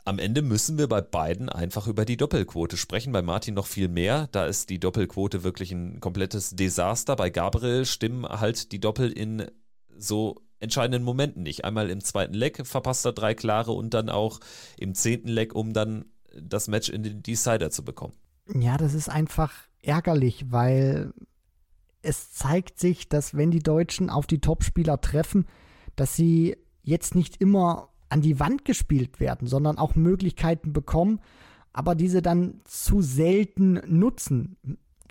Am 0.08 0.18
Ende 0.18 0.40
müssen 0.40 0.78
wir 0.78 0.88
bei 0.88 1.02
beiden 1.02 1.50
einfach 1.50 1.86
über 1.86 2.06
die 2.06 2.16
Doppelquote 2.16 2.78
sprechen. 2.78 3.12
Bei 3.12 3.20
Martin 3.20 3.52
noch 3.52 3.66
viel 3.66 3.88
mehr. 3.88 4.26
Da 4.32 4.46
ist 4.46 4.70
die 4.70 4.80
Doppelquote 4.80 5.44
wirklich 5.44 5.70
ein 5.70 6.00
komplettes 6.00 6.56
Desaster. 6.56 7.14
Bei 7.14 7.28
Gabriel 7.28 7.84
stimmen 7.84 8.24
halt 8.24 8.72
die 8.72 8.80
Doppel 8.80 9.12
in 9.12 9.50
so 9.94 10.40
entscheidenden 10.60 11.02
Momenten 11.02 11.42
nicht. 11.42 11.66
Einmal 11.66 11.90
im 11.90 12.02
zweiten 12.02 12.32
Leck 12.32 12.66
verpasst 12.66 13.04
er 13.04 13.12
drei 13.12 13.34
klare 13.34 13.72
und 13.72 13.92
dann 13.92 14.08
auch 14.08 14.40
im 14.78 14.94
zehnten 14.94 15.28
Leck, 15.28 15.54
um 15.54 15.74
dann 15.74 16.06
das 16.40 16.68
Match 16.68 16.88
in 16.88 17.02
den 17.02 17.22
Decider 17.22 17.70
zu 17.70 17.84
bekommen. 17.84 18.14
Ja, 18.58 18.78
das 18.78 18.94
ist 18.94 19.10
einfach 19.10 19.52
ärgerlich, 19.82 20.46
weil 20.48 21.12
es 22.00 22.32
zeigt 22.32 22.78
sich, 22.78 23.10
dass 23.10 23.36
wenn 23.36 23.50
die 23.50 23.62
Deutschen 23.62 24.08
auf 24.08 24.26
die 24.26 24.40
Topspieler 24.40 25.02
treffen, 25.02 25.44
dass 25.96 26.16
sie 26.16 26.56
jetzt 26.82 27.14
nicht 27.14 27.42
immer 27.42 27.90
an 28.08 28.20
die 28.20 28.40
Wand 28.40 28.64
gespielt 28.64 29.20
werden, 29.20 29.46
sondern 29.46 29.78
auch 29.78 29.94
Möglichkeiten 29.94 30.72
bekommen, 30.72 31.20
aber 31.72 31.94
diese 31.94 32.22
dann 32.22 32.60
zu 32.64 33.02
selten 33.02 33.80
nutzen, 33.86 34.56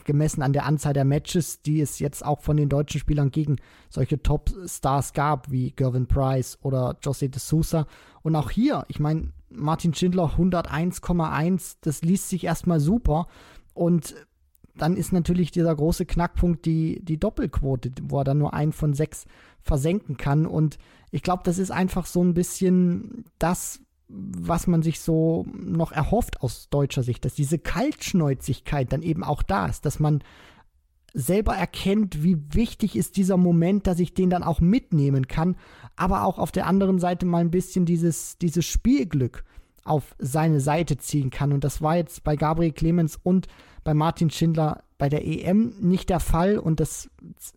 gemessen 0.06 0.42
an 0.42 0.54
der 0.54 0.66
Anzahl 0.66 0.94
der 0.94 1.06
Matches, 1.06 1.62
die 1.62 1.82
es 1.82 2.00
jetzt 2.00 2.26
auch 2.26 2.42
von 2.42 2.58
den 2.58 2.70
deutschen 2.70 3.00
Spielern 3.00 3.32
gegen 3.32 3.58
solche 3.90 4.22
Top-Stars 4.22 5.14
gab, 5.14 5.52
wie 5.52 5.72
Gervin 5.72 6.08
Price 6.08 6.58
oder 6.62 6.98
Jose 7.02 7.30
de 7.30 7.40
Sousa. 7.40 7.88
Und 8.22 8.36
auch 8.36 8.50
hier, 8.50 8.86
ich 8.88 9.00
meine, 9.00 9.34
Martin 9.50 9.94
Schindler 9.94 10.36
101,1, 10.38 11.78
das 11.82 12.02
liest 12.02 12.30
sich 12.30 12.44
erstmal 12.44 12.80
super. 12.80 13.28
Und 13.74 14.16
dann 14.78 14.98
ist 14.98 15.14
natürlich 15.14 15.52
dieser 15.52 15.76
große 15.76 16.06
Knackpunkt 16.06 16.66
die, 16.66 17.04
die 17.04 17.20
Doppelquote, 17.20 17.92
wo 18.04 18.20
er 18.20 18.24
dann 18.24 18.38
nur 18.38 18.54
einen 18.54 18.72
von 18.72 18.94
sechs 18.94 19.26
versenken 19.62 20.18
kann. 20.18 20.46
Und 20.46 20.78
ich 21.12 21.24
glaube, 21.24 21.44
das 21.44 21.58
ist 21.58 21.72
einfach 21.72 22.06
so 22.06 22.24
ein 22.24 22.34
bisschen 22.34 23.26
das, 23.40 23.82
was 24.10 24.68
man 24.68 24.82
sich 24.82 25.02
so 25.02 25.46
noch 25.54 25.92
erhofft 25.92 26.42
aus 26.42 26.70
deutscher 26.70 27.04
Sicht, 27.04 27.26
dass 27.26 27.34
diese 27.34 27.60
Kaltschnäuzigkeit 27.60 28.92
dann 28.92 29.02
eben 29.02 29.24
auch 29.24 29.44
da 29.44 29.68
ist, 29.68 29.86
dass 29.86 30.00
man 30.00 30.24
selber 31.14 31.56
erkennt, 31.56 32.24
wie 32.24 32.38
wichtig 32.54 32.96
ist 32.96 33.18
dieser 33.18 33.38
Moment, 33.38 33.88
dass 33.88 34.00
ich 34.00 34.14
den 34.14 34.30
dann 34.30 34.44
auch 34.44 34.62
mitnehmen 34.62 35.28
kann, 35.28 35.58
aber 35.96 36.24
auch 36.24 36.38
auf 36.38 36.52
der 36.52 36.68
anderen 36.68 37.00
Seite 37.00 37.26
mal 37.26 37.40
ein 37.40 37.52
bisschen 37.52 37.86
dieses, 37.86 38.38
dieses 38.38 38.66
Spielglück 38.66 39.44
auf 39.88 40.16
seine 40.20 40.60
Seite 40.60 40.98
ziehen 40.98 41.30
kann. 41.30 41.54
Und 41.54 41.64
das 41.64 41.82
war 41.82 41.98
jetzt 41.98 42.24
bei 42.24 42.36
Gabriel 42.36 42.72
Clemens 42.72 43.20
und 43.22 43.48
bei 43.84 43.94
Martin 43.94 44.30
Schindler 44.30 44.84
bei 44.98 45.10
der 45.10 45.26
EM 45.26 45.74
nicht 45.80 46.10
der 46.10 46.20
Fall. 46.20 46.58
Und 46.58 46.80
das 46.80 47.10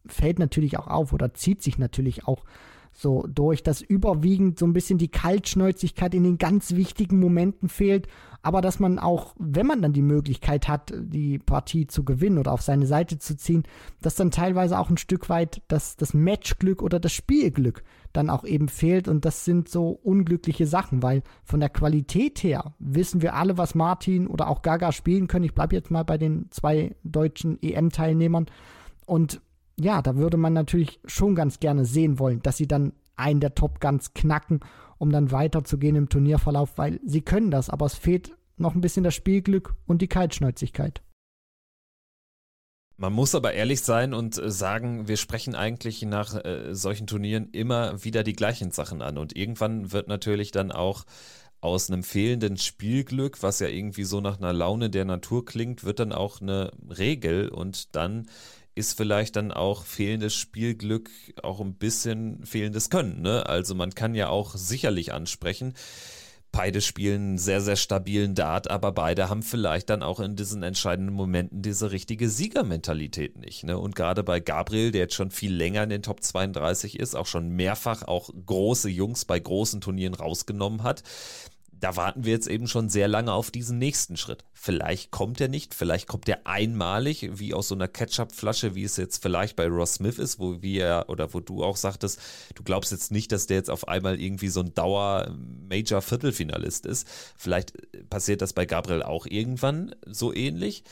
fällt 0.07 0.39
natürlich 0.39 0.79
auch 0.79 0.87
auf 0.87 1.13
oder 1.13 1.35
zieht 1.35 1.63
sich 1.63 1.79
natürlich 1.79 2.27
auch 2.27 2.45
so 2.93 3.27
durch, 3.29 3.63
dass 3.63 3.81
überwiegend 3.81 4.59
so 4.59 4.67
ein 4.67 4.73
bisschen 4.73 4.99
die 4.99 5.09
Kaltschnäuzigkeit 5.09 6.15
in 6.15 6.25
den 6.25 6.39
ganz 6.39 6.75
wichtigen 6.75 7.19
Momenten 7.21 7.69
fehlt, 7.69 8.09
aber 8.43 8.61
dass 8.61 8.81
man 8.81 8.99
auch, 8.99 9.35
wenn 9.39 9.67
man 9.67 9.83
dann 9.83 9.93
die 9.93 10.03
Möglichkeit 10.03 10.69
hat, 10.69 10.93
die 10.97 11.39
Partie 11.39 11.87
zu 11.87 12.05
gewinnen 12.05 12.39
oder 12.39 12.53
auf 12.53 12.63
seine 12.63 12.87
Seite 12.87 13.19
zu 13.19 13.37
ziehen, 13.37 13.65
dass 14.03 14.17
dann 14.17 14.31
teilweise 14.31 14.79
auch 14.79 14.91
ein 14.91 14.99
Stück 14.99 15.29
weit 15.29 15.63
das, 15.69 15.97
das 15.97 16.15
Matchglück 16.15 16.83
oder 16.83 16.99
das 16.99 17.13
Spielglück 17.13 17.83
dann 18.13 18.31
auch 18.31 18.45
eben 18.45 18.69
fehlt 18.69 19.09
und 19.09 19.25
das 19.25 19.45
sind 19.45 19.69
so 19.69 19.91
unglückliche 19.91 20.67
Sachen, 20.67 21.03
weil 21.03 21.23
von 21.45 21.61
der 21.61 21.69
Qualität 21.69 22.43
her 22.43 22.75
wissen 22.79 23.23
wir 23.23 23.35
alle, 23.35 23.57
was 23.59 23.75
Martin 23.75 24.27
oder 24.27 24.49
auch 24.49 24.63
Gaga 24.63 24.93
spielen 24.93 25.29
können. 25.29 25.45
Ich 25.45 25.55
bleibe 25.55 25.77
jetzt 25.77 25.91
mal 25.91 26.05
bei 26.05 26.19
den 26.19 26.47
zwei 26.51 26.97
deutschen 27.05 27.59
EM-Teilnehmern 27.63 28.47
und 29.07 29.41
ja, 29.79 30.03
da 30.03 30.17
würde 30.17 30.37
man 30.37 30.53
natürlich 30.53 31.01
schon 31.07 31.35
ganz 31.35 31.61
gerne 31.61 31.85
sehen 31.85 32.19
wollen, 32.19 32.43
dass 32.43 32.57
sie 32.57 32.69
dann 32.69 32.93
einen 33.17 33.41
der 33.41 33.55
Top 33.55 33.81
Guns 33.81 34.13
knacken, 34.15 34.61
um 34.99 35.11
dann 35.11 35.31
weiterzugehen 35.31 35.97
im 35.97 36.09
Turnierverlauf, 36.09 36.77
weil 36.77 37.01
sie 37.05 37.23
können 37.23 37.51
das, 37.51 37.71
aber 37.71 37.87
es 37.87 37.95
fehlt 37.95 38.37
noch 38.57 38.75
ein 38.75 38.81
bisschen 38.81 39.05
das 39.05 39.15
Spielglück 39.15 39.75
und 39.87 40.03
die 40.03 40.09
Kaltschnäuzigkeit. 40.09 41.03
Man 43.01 43.15
muss 43.15 43.35
aber 43.35 43.55
ehrlich 43.55 43.81
sein 43.81 44.13
und 44.13 44.37
äh, 44.37 44.51
sagen, 44.51 45.09
wir 45.09 45.17
sprechen 45.17 45.55
eigentlich 45.55 46.03
nach 46.03 46.35
äh, 46.35 46.75
solchen 46.75 47.07
Turnieren 47.07 47.49
immer 47.53 48.05
wieder 48.05 48.23
die 48.23 48.35
gleichen 48.35 48.73
Sachen 48.73 49.01
an. 49.01 49.17
Und 49.17 49.35
irgendwann 49.35 49.91
wird 49.91 50.07
natürlich 50.07 50.51
dann 50.51 50.71
auch 50.71 51.07
aus 51.63 51.91
einem 51.91 52.03
fehlenden 52.03 52.59
Spielglück, 52.59 53.43
was 53.43 53.59
ja 53.59 53.69
irgendwie 53.69 54.05
so 54.05 54.21
nach 54.21 54.37
einer 54.37 54.53
Laune 54.53 54.91
der 54.91 55.07
Natur 55.07 55.47
klingt, 55.47 55.83
wird 55.83 55.99
dann 55.99 56.13
auch 56.13 56.43
eine 56.43 56.73
Regel 56.91 57.49
und 57.49 57.97
dann 57.97 58.27
ist 58.75 58.99
vielleicht 58.99 59.37
dann 59.37 59.51
auch 59.51 59.87
fehlendes 59.87 60.35
Spielglück 60.35 61.09
auch 61.43 61.63
ein 61.63 61.77
bisschen 61.77 62.45
fehlendes 62.45 62.91
Können. 62.91 63.23
Ne? 63.23 63.47
Also 63.47 63.75
man 63.75 63.95
kann 63.95 64.15
ja 64.15 64.29
auch 64.29 64.55
sicherlich 64.57 65.15
ansprechen, 65.15 65.73
beide 66.53 66.81
spielen 66.81 67.39
sehr, 67.39 67.61
sehr 67.61 67.77
stabilen 67.77 68.35
Dart, 68.35 68.71
aber 68.71 68.93
beide 68.93 69.29
haben 69.29 69.43
vielleicht 69.43 69.91
dann 69.91 70.03
auch 70.03 70.21
in 70.21 70.37
diesen 70.37 70.63
entscheidenden 70.63 71.15
Momenten 71.15 71.63
diese 71.63 71.93
richtige 71.93 72.29
Siegermentalität 72.29 73.39
nicht. 73.39 73.65
Ne? 73.65 73.79
Und 73.79 73.95
gerade 73.95 74.23
bei 74.23 74.41
Gabriel, 74.41 74.91
der 74.91 75.03
jetzt 75.03 75.15
schon 75.15 75.31
viel 75.31 75.55
länger 75.55 75.85
in 75.85 75.91
den 75.91 76.03
Top 76.03 76.23
32 76.23 76.99
ist, 76.99 77.15
auch 77.15 77.27
schon 77.27 77.51
mehrfach 77.51 78.03
auch 78.03 78.31
große 78.47 78.89
Jungs 78.89 79.25
bei 79.25 79.39
großen 79.39 79.81
Turnieren 79.81 80.15
rausgenommen 80.15 80.83
hat, 80.83 81.03
da 81.81 81.97
warten 81.97 82.25
wir 82.25 82.33
jetzt 82.33 82.47
eben 82.47 82.69
schon 82.69 82.89
sehr 82.89 83.09
lange 83.09 83.33
auf 83.33 83.51
diesen 83.51 83.79
nächsten 83.79 84.17
Schritt. 84.17 84.45
Vielleicht 84.53 85.11
kommt 85.11 85.41
er 85.41 85.49
nicht, 85.49 85.75
vielleicht 85.75 86.07
kommt 86.07 86.29
er 86.29 86.47
einmalig, 86.47 87.31
wie 87.33 87.53
aus 87.55 87.67
so 87.69 87.75
einer 87.75 87.89
Ketchup-Flasche, 87.89 88.75
wie 88.75 88.85
es 88.85 88.99
jetzt 88.99 89.23
vielleicht 89.23 89.57
bei 89.57 89.67
Ross 89.67 89.95
Smith 89.95 90.19
ist, 90.19 90.39
wo 90.39 90.61
wir 90.61 91.07
oder 91.09 91.33
wo 91.33 91.41
du 91.41 91.65
auch 91.65 91.77
sagtest, 91.77 92.21
du 92.55 92.63
glaubst 92.63 92.93
jetzt 92.93 93.11
nicht, 93.11 93.33
dass 93.33 93.47
der 93.47 93.57
jetzt 93.57 93.71
auf 93.71 93.89
einmal 93.89 94.21
irgendwie 94.21 94.49
so 94.49 94.61
ein 94.61 94.75
Dauer-Major-Viertelfinalist 94.75 96.85
ist. 96.85 97.09
Vielleicht 97.37 97.73
passiert 98.11 98.43
das 98.43 98.53
bei 98.53 98.67
Gabriel 98.67 99.03
auch 99.03 99.25
irgendwann 99.27 99.95
so 100.07 100.35
ähnlich. 100.35 100.85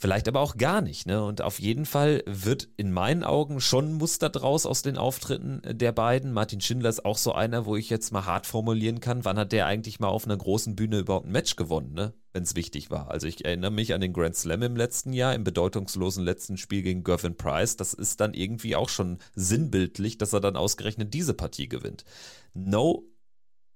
Vielleicht 0.00 0.28
aber 0.28 0.40
auch 0.40 0.56
gar 0.56 0.80
nicht. 0.80 1.06
Ne? 1.06 1.22
Und 1.22 1.42
auf 1.42 1.60
jeden 1.60 1.84
Fall 1.84 2.22
wird 2.24 2.68
in 2.78 2.90
meinen 2.90 3.22
Augen 3.22 3.60
schon 3.60 3.92
Muster 3.92 4.30
draus 4.30 4.64
aus 4.64 4.80
den 4.80 4.96
Auftritten 4.96 5.60
der 5.66 5.92
beiden. 5.92 6.32
Martin 6.32 6.62
Schindler 6.62 6.88
ist 6.88 7.04
auch 7.04 7.18
so 7.18 7.34
einer, 7.34 7.66
wo 7.66 7.76
ich 7.76 7.90
jetzt 7.90 8.10
mal 8.10 8.24
hart 8.24 8.46
formulieren 8.46 9.00
kann, 9.00 9.26
wann 9.26 9.38
hat 9.38 9.52
der 9.52 9.66
eigentlich 9.66 10.00
mal 10.00 10.08
auf 10.08 10.24
einer 10.24 10.38
großen 10.38 10.74
Bühne 10.74 11.00
überhaupt 11.00 11.26
ein 11.26 11.32
Match 11.32 11.54
gewonnen, 11.54 11.92
ne? 11.92 12.14
wenn 12.32 12.44
es 12.44 12.56
wichtig 12.56 12.90
war. 12.90 13.10
Also 13.10 13.26
ich 13.26 13.44
erinnere 13.44 13.72
mich 13.72 13.92
an 13.92 14.00
den 14.00 14.14
Grand 14.14 14.36
Slam 14.36 14.62
im 14.62 14.74
letzten 14.74 15.12
Jahr, 15.12 15.34
im 15.34 15.44
bedeutungslosen 15.44 16.24
letzten 16.24 16.56
Spiel 16.56 16.80
gegen 16.80 17.04
Gervin 17.04 17.36
Price. 17.36 17.76
Das 17.76 17.92
ist 17.92 18.22
dann 18.22 18.32
irgendwie 18.32 18.76
auch 18.76 18.88
schon 18.88 19.18
sinnbildlich, 19.34 20.16
dass 20.16 20.32
er 20.32 20.40
dann 20.40 20.56
ausgerechnet 20.56 21.12
diese 21.12 21.34
Partie 21.34 21.68
gewinnt. 21.68 22.06
No 22.54 23.04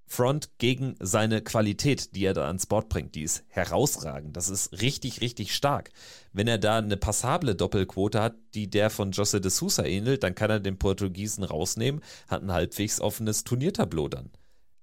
Front 0.07 0.59
gegen 0.59 0.95
seine 1.01 1.43
Qualität, 1.43 2.15
die 2.15 2.25
er 2.25 2.35
da 2.35 2.47
ans 2.47 2.67
Board 2.67 2.89
bringt, 2.89 3.15
die 3.15 3.23
ist 3.23 3.45
herausragend. 3.49 4.37
Das 4.37 4.49
ist 4.49 4.81
richtig, 4.81 5.21
richtig 5.21 5.55
stark. 5.55 5.91
Wenn 6.33 6.47
er 6.47 6.59
da 6.59 6.79
eine 6.79 6.97
passable 6.97 7.55
Doppelquote 7.55 8.21
hat, 8.21 8.37
die 8.55 8.69
der 8.69 8.91
von 8.91 9.13
José 9.13 9.41
de 9.41 9.51
Sousa 9.51 9.85
ähnelt, 9.85 10.23
dann 10.23 10.35
kann 10.35 10.51
er 10.51 10.61
den 10.61 10.79
Portugiesen 10.79 11.45
rausnehmen, 11.45 12.01
hat 12.29 12.43
ein 12.43 12.53
halbwegs 12.53 13.01
offenes 13.01 13.45
Turniertableau 13.45 14.09
dann. 14.09 14.31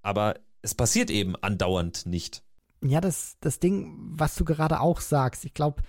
Aber 0.01 0.35
es 0.61 0.75
passiert 0.75 1.09
eben 1.09 1.35
andauernd 1.35 2.05
nicht. 2.05 2.43
Ja, 2.83 2.99
das, 2.99 3.37
das 3.41 3.59
Ding, 3.59 3.95
was 3.97 4.35
du 4.35 4.43
gerade 4.43 4.79
auch 4.79 5.01
sagst, 5.01 5.45
ich 5.45 5.53
glaube, 5.53 5.83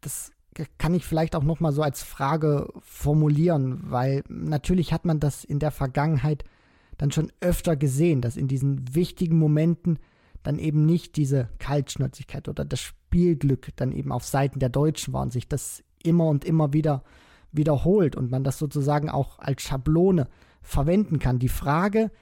das 0.00 0.32
kann 0.78 0.94
ich 0.94 1.04
vielleicht 1.04 1.34
auch 1.34 1.44
nochmal 1.44 1.72
so 1.72 1.82
als 1.82 2.02
Frage 2.02 2.68
formulieren, 2.80 3.80
weil 3.84 4.22
natürlich 4.28 4.92
hat 4.92 5.04
man 5.04 5.20
das 5.20 5.44
in 5.44 5.58
der 5.58 5.70
Vergangenheit 5.70 6.44
dann 7.02 7.10
schon 7.10 7.32
öfter 7.40 7.74
gesehen, 7.74 8.20
dass 8.20 8.36
in 8.36 8.46
diesen 8.46 8.94
wichtigen 8.94 9.36
Momenten 9.36 9.98
dann 10.44 10.60
eben 10.60 10.86
nicht 10.86 11.16
diese 11.16 11.48
Kaltschnäuzigkeit 11.58 12.48
oder 12.48 12.64
das 12.64 12.78
Spielglück 12.78 13.70
dann 13.74 13.90
eben 13.90 14.12
auf 14.12 14.24
Seiten 14.24 14.60
der 14.60 14.68
Deutschen 14.68 15.12
war 15.12 15.22
und 15.22 15.32
sich 15.32 15.48
das 15.48 15.82
immer 16.04 16.28
und 16.28 16.44
immer 16.44 16.72
wieder 16.72 17.02
wiederholt 17.50 18.14
und 18.14 18.30
man 18.30 18.44
das 18.44 18.56
sozusagen 18.56 19.10
auch 19.10 19.40
als 19.40 19.62
Schablone 19.62 20.28
verwenden 20.60 21.18
kann. 21.18 21.40
Die 21.40 21.48
Frage, 21.48 22.12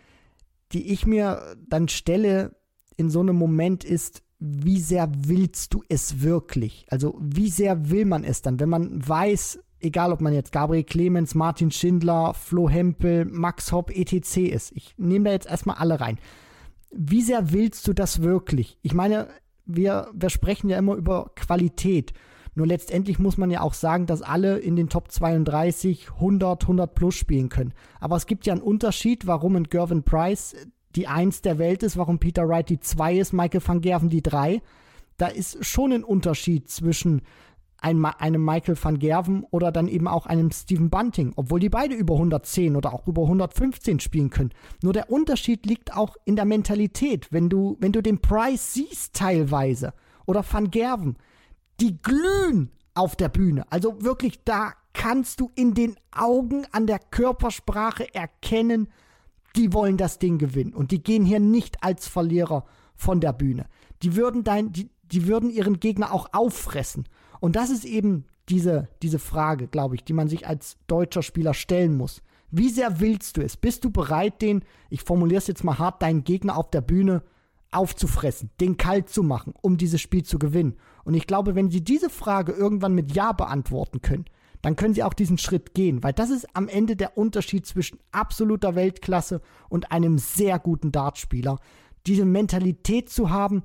die 0.73 0.91
ich 0.91 1.05
mir 1.05 1.57
dann 1.69 1.89
stelle 1.89 2.57
in 2.97 3.11
so 3.11 3.21
einem 3.21 3.37
Moment 3.37 3.85
ist, 3.85 4.23
wie 4.39 4.81
sehr 4.81 5.13
willst 5.15 5.75
du 5.75 5.85
es 5.91 6.23
wirklich? 6.23 6.87
Also 6.89 7.19
wie 7.21 7.51
sehr 7.51 7.91
will 7.91 8.07
man 8.07 8.25
es 8.25 8.41
dann, 8.41 8.59
wenn 8.59 8.71
man 8.71 9.07
weiß, 9.07 9.61
egal 9.81 10.13
ob 10.13 10.21
man 10.21 10.33
jetzt 10.33 10.53
Gabriel 10.53 10.85
Clemens, 10.85 11.35
Martin 11.35 11.71
Schindler, 11.71 12.35
Flo 12.35 12.69
Hempel, 12.69 13.25
Max 13.25 13.73
Hopp, 13.73 13.91
etc. 13.91 14.37
ist. 14.39 14.73
Ich 14.75 14.95
nehme 14.97 15.27
da 15.27 15.33
jetzt 15.33 15.49
erstmal 15.49 15.77
alle 15.77 16.01
rein. 16.01 16.19
Wie 16.91 17.23
sehr 17.23 17.53
willst 17.53 17.87
du 17.87 17.93
das 17.93 18.23
wirklich? 18.23 18.79
Ich 18.83 18.95
meine, 18.95 19.29
wir, 19.65 20.09
wir 20.13 20.31
sprechen 20.31 20.69
ja 20.69 20.79
immer 20.79 20.95
über 20.95 21.31
Qualität. 21.37 22.13
Nur 22.55 22.67
letztendlich 22.67 23.19
muss 23.19 23.39
man 23.39 23.51
ja 23.51 23.61
auch 23.61 23.75
sagen, 23.75 24.07
dass 24.07 24.23
alle 24.23 24.59
in 24.59 24.75
den 24.75 24.89
Top 24.89 25.11
32 25.11 26.11
100, 26.15 26.63
100 26.63 26.95
plus 26.95 27.15
spielen 27.15 27.49
können. 27.49 27.73
Aber 28.01 28.17
es 28.17 28.27
gibt 28.27 28.47
ja 28.47 28.53
einen 28.53 28.63
Unterschied, 28.63 29.27
warum 29.27 29.57
ein 29.57 29.65
Gervin 29.65 30.03
Price 30.03 30.57
die 30.97 31.07
Eins 31.07 31.43
der 31.43 31.59
Welt 31.59 31.85
ist, 31.85 31.97
warum 31.97 32.19
Peter 32.19 32.49
Wright 32.49 32.69
die 32.69 32.81
Zwei 32.81 33.17
ist, 33.17 33.33
Michael 33.33 33.63
van 33.65 33.81
Gerven 33.81 34.09
die 34.09 34.23
Drei. 34.23 34.61
Da 35.17 35.29
ist 35.29 35.65
schon 35.65 35.93
ein 35.93 36.03
Unterschied 36.03 36.69
zwischen 36.69 37.23
einem 37.83 38.45
Michael 38.45 38.77
van 38.81 38.99
Gerven 38.99 39.45
oder 39.51 39.73
dann 39.73 39.89
eben 39.89 40.09
auch 40.09 40.27
einem 40.27 40.51
Stephen 40.51 40.91
Bunting, 40.91 41.33
obwohl 41.37 41.61
die 41.61 41.69
beide 41.69 41.95
über 41.95 42.15
110 42.15 42.77
oder 42.77 42.93
auch 42.93 43.07
über 43.07 43.23
115 43.23 44.01
spielen 44.01 44.31
können. 44.31 44.51
Nur 44.83 44.93
der 44.93 45.11
Unterschied 45.11 45.67
liegt 45.67 45.97
auch 45.97 46.17
in 46.25 46.37
der 46.37 46.45
Mentalität. 46.45 47.29
Wenn 47.31 47.49
du, 47.49 47.77
wenn 47.81 47.93
du 47.93 48.03
den 48.03 48.21
Price 48.21 48.75
siehst 48.75 49.15
teilweise 49.15 49.95
oder 50.27 50.45
van 50.49 50.71
Gerven, 50.71 51.17
die 51.81 52.01
glühen 52.01 52.71
auf 52.95 53.17
der 53.17 53.29
Bühne. 53.29 53.65
Also 53.71 54.03
wirklich, 54.03 54.45
da 54.45 54.73
kannst 54.93 55.41
du 55.41 55.51
in 55.55 55.75
den 55.75 55.97
Augen 56.11 56.67
an 56.73 56.87
der 56.87 56.99
Körpersprache 56.99 58.15
erkennen, 58.15 58.89
die 59.57 59.73
wollen 59.73 59.97
das 59.97 60.19
Ding 60.19 60.39
gewinnen. 60.39 60.75
Und 60.75 60.91
die 60.91 61.03
gehen 61.03 61.25
hier 61.25 61.41
nicht 61.41 61.83
als 61.83 62.09
Verlierer 62.09 62.65
von 62.95 63.21
der 63.21 63.33
Bühne. 63.33 63.67
Die 64.03 64.17
würden 64.17 64.45
dein, 64.45 64.73
die, 64.73 64.91
die 65.03 65.27
würden 65.27 65.51
ihren 65.51 65.81
Gegner 65.81 66.13
auch 66.13 66.29
auffressen. 66.33 67.05
Und 67.41 67.57
das 67.57 67.71
ist 67.71 67.85
eben 67.85 68.27
diese, 68.49 68.89
diese 69.03 69.19
Frage, 69.19 69.67
glaube 69.67 69.95
ich, 69.95 70.05
die 70.05 70.13
man 70.13 70.29
sich 70.29 70.47
als 70.47 70.77
deutscher 70.87 71.23
Spieler 71.23 71.55
stellen 71.55 71.97
muss. 71.97 72.23
Wie 72.51 72.69
sehr 72.69 73.01
willst 73.01 73.37
du 73.37 73.43
es? 73.43 73.57
Bist 73.57 73.85
du 73.85 73.91
bereit, 73.91 74.43
den, 74.43 74.65
ich 74.89 75.03
formuliere 75.03 75.39
es 75.39 75.47
jetzt 75.47 75.65
mal 75.65 75.79
hart, 75.79 76.03
deinen 76.03 76.25
Gegner 76.25 76.57
auf 76.57 76.71
der 76.71 76.81
Bühne 76.81 77.23
aufzufressen, 77.71 78.51
den 78.61 78.77
kalt 78.77 79.09
zu 79.09 79.23
machen, 79.23 79.55
um 79.63 79.77
dieses 79.77 80.01
Spiel 80.01 80.25
zu 80.25 80.39
gewinnen? 80.39 80.77
Und 81.05 81.15
ich 81.15 81.27
glaube, 81.27 81.55
wenn 81.55 81.71
sie 81.71 81.83
diese 81.83 82.11
Frage 82.11 82.53
irgendwann 82.53 82.95
mit 82.95 83.15
Ja 83.15 83.33
beantworten 83.33 84.03
können, 84.03 84.25
dann 84.63 84.77
können 84.77 84.95
sie 84.95 85.05
auch 85.05 85.15
diesen 85.15 85.39
Schritt 85.39 85.75
gehen, 85.75 86.03
weil 86.03 86.13
das 86.13 86.31
ist 86.31 86.47
am 86.55 86.69
Ende 86.69 86.97
der 86.97 87.17
Unterschied 87.17 87.67
zwischen 87.67 87.99
absoluter 88.13 88.75
Weltklasse 88.75 89.41
und 89.69 89.91
einem 89.91 90.19
sehr 90.19 90.59
guten 90.59 90.93
Dartspieler. 90.93 91.59
Diese 92.07 92.27
Mentalität 92.27 93.09
zu 93.09 93.31
haben, 93.31 93.63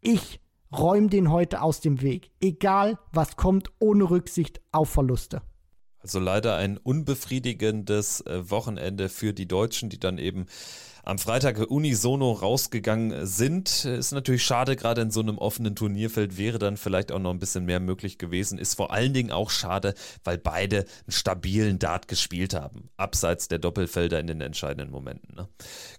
ich 0.00 0.40
räum 0.76 1.10
den 1.10 1.30
heute 1.30 1.62
aus 1.62 1.80
dem 1.80 2.02
Weg. 2.02 2.30
Egal, 2.40 2.98
was 3.12 3.36
kommt, 3.36 3.70
ohne 3.78 4.10
Rücksicht 4.10 4.60
auf 4.72 4.90
Verluste. 4.90 5.42
Also 6.00 6.20
leider 6.20 6.56
ein 6.56 6.78
unbefriedigendes 6.78 8.20
äh, 8.22 8.50
Wochenende 8.50 9.08
für 9.08 9.32
die 9.32 9.48
Deutschen, 9.48 9.88
die 9.90 9.98
dann 9.98 10.18
eben 10.18 10.46
am 11.08 11.18
Freitag 11.18 11.70
unisono 11.70 12.32
rausgegangen 12.32 13.26
sind. 13.26 13.86
Ist 13.86 14.12
natürlich 14.12 14.44
schade, 14.44 14.76
gerade 14.76 15.00
in 15.00 15.10
so 15.10 15.20
einem 15.20 15.38
offenen 15.38 15.74
Turnierfeld 15.74 16.36
wäre 16.36 16.58
dann 16.58 16.76
vielleicht 16.76 17.12
auch 17.12 17.18
noch 17.18 17.30
ein 17.30 17.38
bisschen 17.38 17.64
mehr 17.64 17.80
möglich 17.80 18.18
gewesen. 18.18 18.58
Ist 18.58 18.74
vor 18.74 18.92
allen 18.92 19.14
Dingen 19.14 19.32
auch 19.32 19.50
schade, 19.50 19.94
weil 20.22 20.38
beide 20.38 20.80
einen 20.80 21.12
stabilen 21.12 21.78
Dart 21.78 22.08
gespielt 22.08 22.52
haben, 22.52 22.90
abseits 22.96 23.48
der 23.48 23.58
Doppelfelder 23.58 24.20
in 24.20 24.26
den 24.26 24.42
entscheidenden 24.42 24.90
Momenten. 24.90 25.34
Ne? 25.34 25.48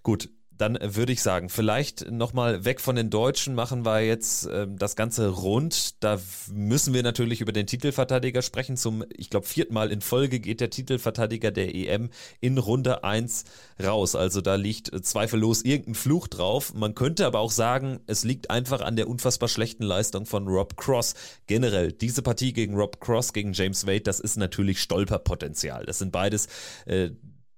Gut, 0.04 0.30
dann 0.60 0.78
würde 0.82 1.12
ich 1.12 1.22
sagen, 1.22 1.48
vielleicht 1.48 2.10
nochmal 2.10 2.66
weg 2.66 2.82
von 2.82 2.94
den 2.94 3.08
Deutschen 3.08 3.54
machen 3.54 3.86
wir 3.86 4.00
jetzt 4.00 4.46
äh, 4.46 4.66
das 4.68 4.94
Ganze 4.94 5.28
rund. 5.28 6.02
Da 6.02 6.20
müssen 6.52 6.92
wir 6.92 7.02
natürlich 7.02 7.40
über 7.40 7.52
den 7.52 7.66
Titelverteidiger 7.66 8.42
sprechen. 8.42 8.76
Zum, 8.76 9.04
ich 9.16 9.30
glaube, 9.30 9.46
vierten 9.46 9.72
Mal 9.72 9.90
in 9.90 10.02
Folge 10.02 10.38
geht 10.38 10.60
der 10.60 10.68
Titelverteidiger 10.68 11.50
der 11.50 11.74
EM 11.74 12.10
in 12.40 12.58
Runde 12.58 13.04
1 13.04 13.44
raus. 13.82 14.14
Also 14.14 14.42
da 14.42 14.56
liegt 14.56 14.90
zweifellos 15.04 15.62
irgendein 15.62 15.94
Fluch 15.94 16.28
drauf. 16.28 16.74
Man 16.74 16.94
könnte 16.94 17.24
aber 17.24 17.38
auch 17.38 17.52
sagen, 17.52 18.00
es 18.06 18.24
liegt 18.24 18.50
einfach 18.50 18.82
an 18.82 18.96
der 18.96 19.08
unfassbar 19.08 19.48
schlechten 19.48 19.84
Leistung 19.84 20.26
von 20.26 20.46
Rob 20.46 20.76
Cross. 20.76 21.14
Generell, 21.46 21.92
diese 21.92 22.20
Partie 22.20 22.52
gegen 22.52 22.74
Rob 22.74 23.00
Cross, 23.00 23.32
gegen 23.32 23.54
James 23.54 23.86
Wade, 23.86 24.02
das 24.02 24.20
ist 24.20 24.36
natürlich 24.36 24.82
Stolperpotenzial. 24.82 25.86
Das 25.86 25.98
sind 25.98 26.12
beides 26.12 26.48
äh, 26.84 27.10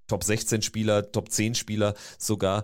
Top 0.07 0.23
16 0.23 0.61
Spieler, 0.61 1.11
Top 1.11 1.31
10 1.31 1.55
Spieler 1.55 1.95
sogar. 2.17 2.63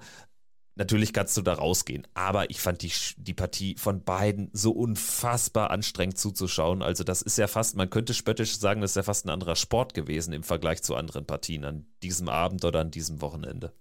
Natürlich 0.80 1.12
kannst 1.12 1.36
du 1.36 1.42
da 1.42 1.56
rausgehen, 1.56 2.08
aber 2.14 2.50
ich 2.50 2.62
fand 2.62 2.82
die, 2.84 2.92
die 3.18 3.34
Partie 3.34 3.76
von 3.78 4.02
beiden 4.02 4.50
so 4.54 4.72
unfassbar 4.72 5.72
anstrengend 5.72 6.18
zuzuschauen. 6.18 6.82
Also 6.82 7.04
das 7.04 7.22
ist 7.22 7.38
ja 7.38 7.48
fast, 7.48 7.76
man 7.76 7.90
könnte 7.90 8.14
spöttisch 8.14 8.58
sagen, 8.58 8.80
das 8.80 8.92
ist 8.92 8.96
ja 8.96 9.04
fast 9.04 9.26
ein 9.26 9.30
anderer 9.30 9.58
Sport 9.58 9.94
gewesen 9.94 10.32
im 10.32 10.44
Vergleich 10.44 10.82
zu 10.82 10.96
anderen 10.96 11.26
Partien 11.26 11.66
an 11.66 11.86
diesem 12.02 12.30
Abend 12.30 12.64
oder 12.64 12.80
an 12.80 12.92
diesem 12.92 13.22
Wochenende. 13.22 13.74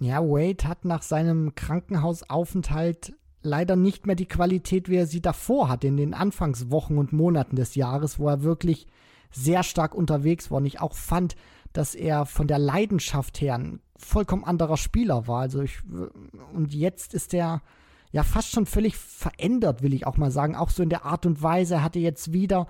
Ja, 0.00 0.22
Wade 0.22 0.66
hat 0.66 0.86
nach 0.86 1.02
seinem 1.02 1.54
Krankenhausaufenthalt 1.54 3.12
leider 3.42 3.76
nicht 3.76 4.06
mehr 4.06 4.16
die 4.16 4.24
Qualität, 4.24 4.88
wie 4.88 4.96
er 4.96 5.06
sie 5.06 5.20
davor 5.20 5.68
hatte, 5.68 5.88
in 5.88 5.98
den 5.98 6.14
Anfangswochen 6.14 6.96
und 6.96 7.12
Monaten 7.12 7.56
des 7.56 7.74
Jahres, 7.74 8.18
wo 8.18 8.28
er 8.28 8.42
wirklich 8.42 8.86
sehr 9.30 9.62
stark 9.62 9.94
unterwegs 9.94 10.50
war. 10.50 10.56
Und 10.56 10.66
ich 10.66 10.80
auch 10.80 10.94
fand, 10.94 11.36
dass 11.74 11.94
er 11.94 12.24
von 12.24 12.48
der 12.48 12.58
Leidenschaft 12.58 13.42
her 13.42 13.56
ein 13.56 13.80
vollkommen 13.98 14.44
anderer 14.44 14.76
Spieler 14.76 15.26
war. 15.26 15.40
Also 15.40 15.62
ich, 15.62 15.78
und 16.52 16.74
jetzt 16.74 17.14
ist 17.14 17.34
er 17.34 17.62
ja 18.12 18.22
fast 18.22 18.50
schon 18.50 18.66
völlig 18.66 18.96
verändert, 18.96 19.82
will 19.82 19.94
ich 19.94 20.06
auch 20.06 20.16
mal 20.16 20.30
sagen. 20.30 20.54
Auch 20.54 20.70
so 20.70 20.82
in 20.82 20.88
der 20.90 21.04
Art 21.04 21.26
und 21.26 21.42
Weise. 21.42 21.74
Er 21.74 21.82
hatte 21.82 21.98
jetzt 21.98 22.32
wieder 22.32 22.66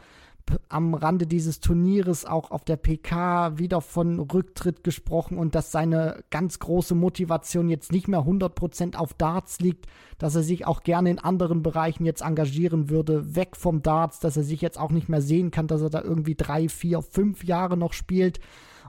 am 0.69 0.95
Rande 0.95 1.27
dieses 1.27 1.61
Turnieres 1.61 2.25
auch 2.25 2.51
auf 2.51 2.65
der 2.65 2.77
PK 2.77 3.59
wieder 3.59 3.81
von 3.81 4.21
Rücktritt 4.21 4.85
gesprochen 4.85 5.39
und 5.39 5.55
dass 5.55 5.73
seine 5.73 6.23
ganz 6.31 6.59
große 6.59 6.95
Motivation 6.95 7.69
jetzt 7.69 7.93
nicht 7.93 8.09
mehr 8.09 8.21
100% 8.21 8.97
auf 8.97 9.15
Darts 9.15 9.61
liegt, 9.61 9.87
dass 10.19 10.35
er 10.35 10.43
sich 10.43 10.67
auch 10.67 10.83
gerne 10.83 11.11
in 11.11 11.19
anderen 11.19 11.63
Bereichen 11.63 12.05
jetzt 12.05 12.23
engagieren 12.23 12.91
würde, 12.91 13.35
weg 13.35 13.57
vom 13.57 13.83
Darts, 13.83 14.21
dass 14.21 14.37
er 14.37 14.45
sich 14.45 14.61
jetzt 14.61 14.79
auch 14.79 14.91
nicht 14.91 15.09
mehr 15.09 15.23
sehen 15.23 15.51
kann, 15.51 15.67
dass 15.67 15.83
er 15.83 15.91
da 15.91 16.01
irgendwie 16.01 16.37
drei, 16.37 16.69
vier, 16.69 17.03
fünf 17.03 17.45
Jahre 17.45 17.77
noch 17.77 17.93
spielt. 17.93 18.41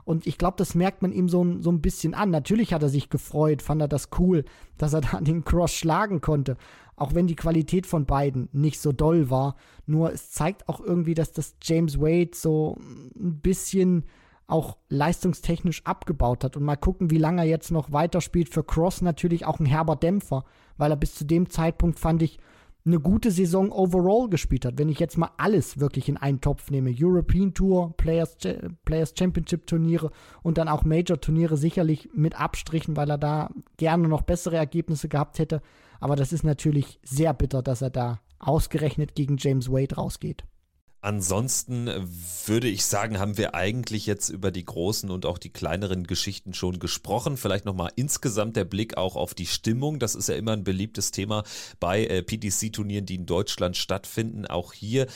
Und 0.08 0.26
ich 0.26 0.38
glaube, 0.38 0.56
das 0.56 0.74
merkt 0.74 1.02
man 1.02 1.12
ihm 1.12 1.28
so, 1.28 1.60
so 1.60 1.70
ein 1.70 1.82
bisschen 1.82 2.14
an. 2.14 2.30
Natürlich 2.30 2.72
hat 2.72 2.82
er 2.82 2.88
sich 2.88 3.10
gefreut, 3.10 3.60
fand 3.60 3.82
er 3.82 3.88
das 3.88 4.08
cool, 4.18 4.46
dass 4.78 4.94
er 4.94 5.02
da 5.02 5.20
den 5.20 5.44
Cross 5.44 5.74
schlagen 5.74 6.22
konnte. 6.22 6.56
Auch 6.96 7.14
wenn 7.14 7.26
die 7.26 7.36
Qualität 7.36 7.86
von 7.86 8.06
beiden 8.06 8.48
nicht 8.52 8.80
so 8.80 8.92
doll 8.92 9.28
war. 9.28 9.56
Nur 9.84 10.10
es 10.10 10.30
zeigt 10.30 10.66
auch 10.66 10.80
irgendwie, 10.80 11.12
dass 11.12 11.32
das 11.32 11.56
James 11.62 12.00
Wade 12.00 12.30
so 12.32 12.78
ein 13.18 13.40
bisschen 13.42 14.06
auch 14.46 14.78
leistungstechnisch 14.88 15.84
abgebaut 15.84 16.42
hat. 16.42 16.56
Und 16.56 16.62
mal 16.62 16.76
gucken, 16.76 17.10
wie 17.10 17.18
lange 17.18 17.42
er 17.42 17.48
jetzt 17.48 17.70
noch 17.70 17.92
weiterspielt. 17.92 18.48
Für 18.48 18.64
Cross 18.64 19.02
natürlich 19.02 19.44
auch 19.44 19.60
ein 19.60 19.66
herber 19.66 19.94
Dämpfer, 19.94 20.46
weil 20.78 20.90
er 20.90 20.96
bis 20.96 21.16
zu 21.16 21.26
dem 21.26 21.50
Zeitpunkt, 21.50 21.98
fand 21.98 22.22
ich, 22.22 22.38
eine 22.88 23.00
gute 23.00 23.30
Saison 23.30 23.70
overall 23.70 24.28
gespielt 24.28 24.64
hat. 24.64 24.78
Wenn 24.78 24.88
ich 24.88 24.98
jetzt 24.98 25.16
mal 25.16 25.30
alles 25.36 25.78
wirklich 25.78 26.08
in 26.08 26.16
einen 26.16 26.40
Topf 26.40 26.70
nehme, 26.70 26.94
European 26.98 27.54
Tour, 27.54 27.96
Players, 27.96 28.36
Players 28.84 29.14
Championship 29.16 29.66
Turniere 29.66 30.10
und 30.42 30.58
dann 30.58 30.68
auch 30.68 30.84
Major 30.84 31.20
Turniere 31.20 31.56
sicherlich 31.56 32.08
mit 32.14 32.38
Abstrichen, 32.38 32.96
weil 32.96 33.10
er 33.10 33.18
da 33.18 33.50
gerne 33.76 34.08
noch 34.08 34.22
bessere 34.22 34.56
Ergebnisse 34.56 35.08
gehabt 35.08 35.38
hätte. 35.38 35.62
Aber 36.00 36.16
das 36.16 36.32
ist 36.32 36.44
natürlich 36.44 36.98
sehr 37.02 37.34
bitter, 37.34 37.62
dass 37.62 37.82
er 37.82 37.90
da 37.90 38.20
ausgerechnet 38.38 39.14
gegen 39.14 39.36
James 39.38 39.70
Wade 39.70 39.96
rausgeht. 39.96 40.44
Ansonsten 41.00 41.88
würde 42.46 42.66
ich 42.66 42.84
sagen, 42.84 43.20
haben 43.20 43.38
wir 43.38 43.54
eigentlich 43.54 44.06
jetzt 44.06 44.30
über 44.30 44.50
die 44.50 44.64
großen 44.64 45.10
und 45.10 45.26
auch 45.26 45.38
die 45.38 45.52
kleineren 45.52 46.08
Geschichten 46.08 46.54
schon 46.54 46.80
gesprochen. 46.80 47.36
Vielleicht 47.36 47.64
nochmal 47.64 47.92
insgesamt 47.94 48.56
der 48.56 48.64
Blick 48.64 48.96
auch 48.96 49.14
auf 49.14 49.32
die 49.32 49.46
Stimmung. 49.46 50.00
Das 50.00 50.16
ist 50.16 50.28
ja 50.28 50.34
immer 50.34 50.52
ein 50.52 50.64
beliebtes 50.64 51.12
Thema 51.12 51.44
bei 51.78 52.04
äh, 52.04 52.22
PDC-Turnieren, 52.22 53.06
die 53.06 53.14
in 53.14 53.26
Deutschland 53.26 53.76
stattfinden. 53.76 54.46
Auch 54.46 54.72
hier 54.72 55.06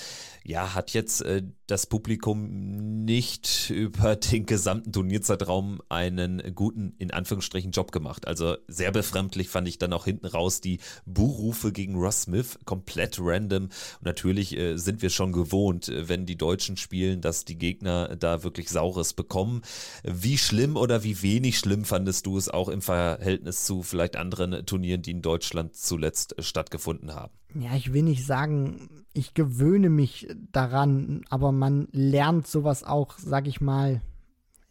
ja, 0.44 0.74
hat 0.74 0.92
jetzt 0.92 1.22
äh, 1.22 1.42
das 1.66 1.86
Publikum 1.86 3.04
nicht 3.04 3.70
über 3.70 4.16
den 4.16 4.44
gesamten 4.46 4.92
Turnierzeitraum 4.92 5.80
einen 5.88 6.54
guten, 6.54 6.94
in 6.98 7.10
Anführungsstrichen, 7.10 7.70
Job 7.70 7.92
gemacht. 7.92 8.26
Also 8.26 8.56
sehr 8.68 8.92
befremdlich 8.92 9.48
fand 9.48 9.68
ich 9.68 9.78
dann 9.78 9.92
auch 9.92 10.04
hinten 10.04 10.26
raus 10.26 10.60
die 10.60 10.80
Buhrufe 11.06 11.72
gegen 11.72 11.94
Russ 11.94 12.22
Smith, 12.22 12.58
komplett 12.64 13.18
random. 13.20 13.64
Und 13.64 13.72
natürlich 14.02 14.56
äh, 14.56 14.76
sind 14.76 15.02
wir 15.02 15.10
schon 15.10 15.32
gewohnt, 15.32 15.71
äh, 15.80 16.08
wenn 16.08 16.26
die 16.26 16.36
Deutschen 16.36 16.76
spielen, 16.76 17.20
dass 17.20 17.44
die 17.44 17.58
Gegner 17.58 18.16
da 18.16 18.42
wirklich 18.42 18.68
Saures 18.68 19.12
bekommen. 19.14 19.62
Wie 20.02 20.38
schlimm 20.38 20.76
oder 20.76 21.04
wie 21.04 21.22
wenig 21.22 21.58
schlimm 21.58 21.84
fandest 21.84 22.26
du 22.26 22.36
es 22.36 22.48
auch 22.48 22.68
im 22.68 22.82
Verhältnis 22.82 23.64
zu 23.64 23.82
vielleicht 23.82 24.16
anderen 24.16 24.66
Turnieren, 24.66 25.02
die 25.02 25.12
in 25.12 25.22
Deutschland 25.22 25.74
zuletzt 25.74 26.38
äh, 26.38 26.42
stattgefunden 26.42 27.14
haben? 27.14 27.32
ja, 27.54 27.74
ich 27.74 27.92
will 27.92 28.02
nicht 28.02 28.24
sagen, 28.24 29.04
ich 29.12 29.34
gewöhne 29.34 29.90
mich 29.90 30.28
daran, 30.52 31.22
aber 31.28 31.52
man 31.52 31.88
lernt 31.92 32.46
sowas 32.46 32.84
auch, 32.84 33.14
sag 33.18 33.46
ich 33.46 33.60
mal, 33.60 34.00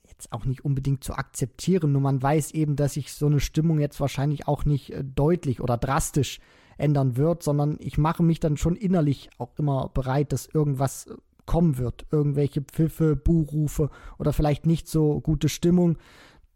jetzt 0.08 0.34
auch 0.34 0.46
nicht 0.46 0.66
unbedingt 0.66 1.04
zu 1.04 1.14
akzeptieren. 1.14 1.92
Nur 1.92 2.02
man 2.02 2.22
weiß 2.22 2.52
eben, 2.52 2.76
dass 2.76 2.94
sich 2.94 3.14
so 3.14 3.28
eine 3.28 3.40
Stimmung 3.40 3.80
jetzt 3.80 4.00
wahrscheinlich 4.00 4.48
auch 4.48 4.66
nicht 4.66 4.94
äh, 4.94 5.04
deutlich 5.04 5.62
oder 5.62 5.78
drastisch 5.78 6.40
ändern 6.78 7.18
wird, 7.18 7.44
sondern 7.44 7.78
ich 7.80 7.98
mache 7.98 8.24
mich 8.24 8.40
dann 8.40 8.58
schon 8.58 8.76
innerlich 8.76 9.30
auch 9.38 9.52
immer 9.58 9.90
bereit, 9.94 10.32
dass 10.32 10.48
irgendwas 10.48 11.08
äh, 11.08 11.16
kommen 11.46 11.78
wird. 11.78 12.06
Irgendwelche 12.12 12.62
Pfiffe, 12.62 13.16
Buhrufe 13.16 13.90
oder 14.18 14.34
vielleicht 14.34 14.66
nicht 14.66 14.88
so 14.88 15.20
gute 15.22 15.50
Stimmung. 15.50 15.98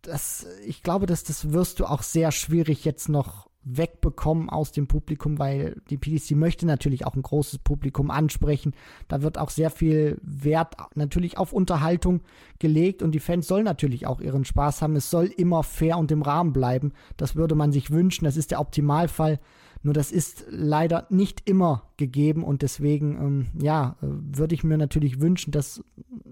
Das, 0.01 0.45
ich 0.65 0.83
glaube, 0.83 1.05
dass 1.05 1.23
das 1.23 1.51
wirst 1.51 1.79
du 1.79 1.85
auch 1.85 2.03
sehr 2.03 2.31
schwierig 2.31 2.85
jetzt 2.85 3.09
noch 3.09 3.49
wegbekommen 3.65 4.49
aus 4.49 4.71
dem 4.71 4.87
Publikum, 4.87 5.39
weil 5.39 5.81
die 5.89 5.97
PDC 5.97 6.31
möchte 6.31 6.65
natürlich 6.65 7.05
auch 7.05 7.15
ein 7.15 7.23
großes 7.23 7.59
Publikum 7.59 8.11
ansprechen. 8.11 8.73
Da 9.07 9.23
wird 9.23 9.37
auch 9.37 9.49
sehr 9.49 9.71
viel 9.71 10.19
Wert 10.21 10.75
natürlich 10.93 11.37
auf 11.37 11.51
Unterhaltung 11.51 12.21
gelegt 12.59 13.01
und 13.01 13.11
die 13.11 13.19
Fans 13.19 13.47
sollen 13.47 13.65
natürlich 13.65 14.05
auch 14.05 14.21
ihren 14.21 14.45
Spaß 14.45 14.81
haben. 14.81 14.95
Es 14.95 15.09
soll 15.09 15.25
immer 15.25 15.63
fair 15.63 15.97
und 15.97 16.11
im 16.11 16.21
Rahmen 16.21 16.53
bleiben. 16.53 16.93
Das 17.17 17.35
würde 17.35 17.55
man 17.55 17.71
sich 17.71 17.89
wünschen. 17.89 18.25
Das 18.25 18.37
ist 18.37 18.51
der 18.51 18.61
Optimalfall. 18.61 19.39
Nur 19.85 19.93
das 19.93 20.11
ist 20.11 20.45
leider 20.49 21.05
nicht 21.11 21.47
immer 21.47 21.83
gegeben 21.97 22.43
und 22.43 22.63
deswegen, 22.63 23.21
ähm, 23.21 23.47
ja, 23.61 23.97
äh, 24.01 24.07
würde 24.09 24.55
ich 24.55 24.63
mir 24.63 24.79
natürlich 24.79 25.21
wünschen, 25.21 25.51
dass 25.51 25.83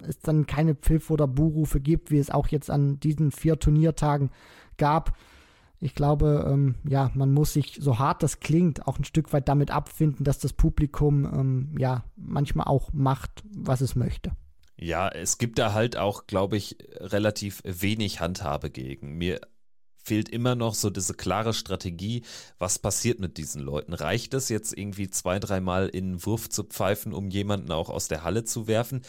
es 0.01 0.17
dann 0.17 0.47
keine 0.47 0.73
Pfiff- 0.73 1.11
oder 1.11 1.27
Buhrufe 1.27 1.79
gibt, 1.79 2.09
wie 2.09 2.17
es 2.17 2.31
auch 2.31 2.47
jetzt 2.47 2.71
an 2.71 2.99
diesen 2.99 3.29
vier 3.29 3.59
Turniertagen 3.59 4.31
gab. 4.77 5.15
Ich 5.79 5.93
glaube, 5.93 6.49
ähm, 6.51 6.73
ja, 6.83 7.11
man 7.13 7.31
muss 7.31 7.53
sich, 7.53 7.77
so 7.79 7.99
hart 7.99 8.23
das 8.23 8.39
klingt, 8.39 8.87
auch 8.87 8.97
ein 8.97 9.05
Stück 9.05 9.33
weit 9.33 9.47
damit 9.47 9.69
abfinden, 9.69 10.23
dass 10.23 10.39
das 10.39 10.53
Publikum 10.53 11.25
ähm, 11.25 11.75
ja 11.77 12.05
manchmal 12.15 12.65
auch 12.65 12.91
macht, 12.91 13.43
was 13.55 13.81
es 13.81 13.95
möchte. 13.95 14.31
Ja, 14.77 15.09
es 15.09 15.37
gibt 15.37 15.59
da 15.59 15.73
halt 15.73 15.95
auch, 15.95 16.25
glaube 16.25 16.57
ich, 16.57 16.75
relativ 16.99 17.61
wenig 17.65 18.19
Handhabe 18.19 18.71
gegen. 18.71 19.15
Mir 19.19 19.41
fehlt 20.03 20.29
immer 20.29 20.55
noch 20.55 20.75
so 20.75 20.89
diese 20.89 21.13
klare 21.13 21.53
Strategie, 21.53 22.23
was 22.59 22.79
passiert 22.79 23.19
mit 23.19 23.37
diesen 23.37 23.61
Leuten. 23.61 23.93
Reicht 23.93 24.33
es 24.33 24.49
jetzt 24.49 24.77
irgendwie 24.77 25.09
zwei, 25.09 25.39
dreimal 25.39 25.87
in 25.87 26.11
den 26.11 26.25
Wurf 26.25 26.49
zu 26.49 26.63
pfeifen, 26.63 27.13
um 27.13 27.29
jemanden 27.29 27.71
auch 27.71 27.89
aus 27.89 28.07
der 28.07 28.23
Halle 28.23 28.43
zu 28.43 28.67
werfen? 28.67 29.01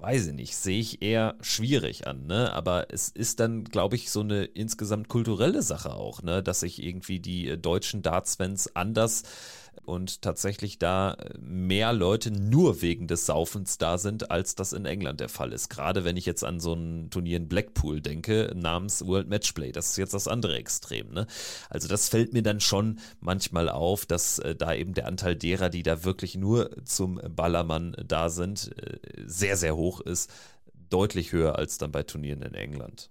weiß 0.00 0.28
ich 0.28 0.34
nicht, 0.34 0.56
sehe 0.56 0.80
ich 0.80 1.02
eher 1.02 1.36
schwierig 1.40 2.06
an, 2.06 2.26
ne? 2.26 2.52
Aber 2.52 2.86
es 2.90 3.08
ist 3.08 3.40
dann, 3.40 3.64
glaube 3.64 3.96
ich, 3.96 4.10
so 4.10 4.20
eine 4.20 4.44
insgesamt 4.44 5.08
kulturelle 5.08 5.62
Sache 5.62 5.94
auch, 5.94 6.22
ne? 6.22 6.42
Dass 6.42 6.60
sich 6.60 6.82
irgendwie 6.82 7.20
die 7.20 7.48
äh, 7.48 7.58
deutschen 7.58 8.02
Darts-Fans 8.02 8.74
anders 8.74 9.22
und 9.84 10.22
tatsächlich 10.22 10.78
da 10.78 11.16
mehr 11.40 11.92
Leute 11.92 12.30
nur 12.30 12.80
wegen 12.80 13.06
des 13.06 13.26
Saufens 13.26 13.78
da 13.78 13.98
sind, 13.98 14.30
als 14.30 14.54
das 14.54 14.72
in 14.72 14.84
England 14.84 15.20
der 15.20 15.28
Fall 15.28 15.52
ist. 15.52 15.68
Gerade 15.68 16.04
wenn 16.04 16.16
ich 16.16 16.26
jetzt 16.26 16.44
an 16.44 16.60
so 16.60 16.74
ein 16.74 17.10
Turnier 17.10 17.38
in 17.38 17.48
Blackpool 17.48 18.00
denke, 18.00 18.52
namens 18.54 19.04
World 19.06 19.28
Matchplay. 19.28 19.72
Das 19.72 19.90
ist 19.90 19.96
jetzt 19.96 20.14
das 20.14 20.28
andere 20.28 20.56
Extrem. 20.56 21.10
Ne? 21.10 21.26
Also 21.68 21.88
das 21.88 22.08
fällt 22.08 22.32
mir 22.32 22.42
dann 22.42 22.60
schon 22.60 23.00
manchmal 23.20 23.68
auf, 23.68 24.06
dass 24.06 24.38
äh, 24.38 24.54
da 24.54 24.74
eben 24.74 24.94
der 24.94 25.06
Anteil 25.06 25.34
derer, 25.34 25.70
die 25.70 25.82
da 25.82 26.04
wirklich 26.04 26.36
nur 26.36 26.70
zum 26.84 27.20
Ballermann 27.28 27.96
da 28.06 28.28
sind, 28.28 28.70
äh, 28.76 28.98
sehr, 29.26 29.56
sehr 29.56 29.76
hoch 29.76 30.00
ist. 30.00 30.30
Deutlich 30.88 31.32
höher 31.32 31.56
als 31.56 31.78
dann 31.78 31.92
bei 31.92 32.02
Turnieren 32.02 32.42
in 32.42 32.54
England. 32.54 33.10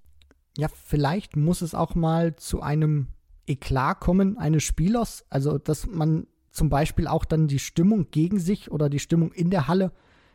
Ja, 0.58 0.68
vielleicht 0.68 1.36
muss 1.36 1.62
es 1.62 1.74
auch 1.74 1.96
mal 1.96 2.36
zu 2.36 2.62
einem 2.62 3.08
Eklat 3.48 4.00
kommen 4.00 4.38
eines 4.38 4.64
Spielers. 4.64 5.26
Also, 5.30 5.58
dass 5.58 5.88
man 5.88 6.28
zum 6.60 6.68
Beispiel 6.68 7.08
auch 7.08 7.24
dann 7.24 7.48
die 7.48 7.58
Stimmung 7.58 8.08
gegen 8.12 8.38
sich 8.38 8.70
oder 8.70 8.90
die 8.90 9.00
Stimmung 9.00 9.32
in 9.32 9.50
der 9.50 9.70
Halle 9.70 9.94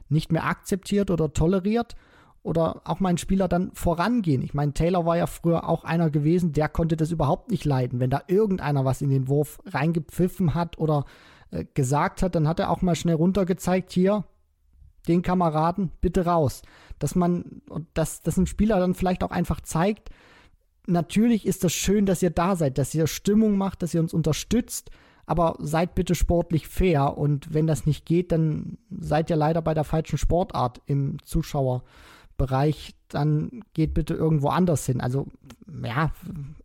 nicht 0.08 0.32
mehr 0.32 0.46
akzeptiert 0.46 1.10
oder 1.10 1.34
toleriert 1.34 1.96
oder 2.42 2.80
auch 2.84 2.98
mein 2.98 3.18
Spieler 3.18 3.46
dann 3.46 3.72
vorangehen. 3.74 4.40
Ich 4.40 4.54
meine, 4.54 4.72
Taylor 4.72 5.04
war 5.04 5.18
ja 5.18 5.26
früher 5.26 5.68
auch 5.68 5.84
einer 5.84 6.08
gewesen, 6.08 6.54
der 6.54 6.70
konnte 6.70 6.96
das 6.96 7.10
überhaupt 7.10 7.50
nicht 7.50 7.66
leiden. 7.66 8.00
Wenn 8.00 8.08
da 8.08 8.22
irgendeiner 8.26 8.86
was 8.86 9.02
in 9.02 9.10
den 9.10 9.28
Wurf 9.28 9.58
reingepfiffen 9.66 10.54
hat 10.54 10.78
oder 10.78 11.04
äh, 11.50 11.66
gesagt 11.74 12.22
hat, 12.22 12.34
dann 12.34 12.48
hat 12.48 12.58
er 12.58 12.70
auch 12.70 12.80
mal 12.80 12.96
schnell 12.96 13.16
runtergezeigt, 13.16 13.92
hier, 13.92 14.24
den 15.06 15.20
Kameraden, 15.20 15.90
bitte 16.00 16.24
raus. 16.24 16.62
Dass 16.98 17.14
man, 17.14 17.60
dass, 17.92 18.22
dass 18.22 18.38
ein 18.38 18.46
Spieler 18.46 18.78
dann 18.78 18.94
vielleicht 18.94 19.22
auch 19.24 19.30
einfach 19.30 19.60
zeigt, 19.60 20.08
natürlich 20.86 21.44
ist 21.44 21.64
das 21.64 21.74
schön, 21.74 22.06
dass 22.06 22.22
ihr 22.22 22.30
da 22.30 22.56
seid, 22.56 22.78
dass 22.78 22.94
ihr 22.94 23.06
Stimmung 23.08 23.58
macht, 23.58 23.82
dass 23.82 23.92
ihr 23.92 24.00
uns 24.00 24.14
unterstützt, 24.14 24.90
aber 25.26 25.56
seid 25.58 25.94
bitte 25.94 26.14
sportlich 26.14 26.68
fair 26.68 27.16
und 27.16 27.52
wenn 27.52 27.66
das 27.66 27.86
nicht 27.86 28.06
geht, 28.06 28.32
dann 28.32 28.78
seid 28.90 29.30
ihr 29.30 29.36
leider 29.36 29.62
bei 29.62 29.74
der 29.74 29.84
falschen 29.84 30.18
Sportart 30.18 30.82
im 30.86 31.16
Zuschauerbereich, 31.22 32.94
dann 33.08 33.62
geht 33.74 33.94
bitte 33.94 34.14
irgendwo 34.14 34.48
anders 34.48 34.86
hin. 34.86 35.00
Also 35.00 35.26
ja, 35.82 36.12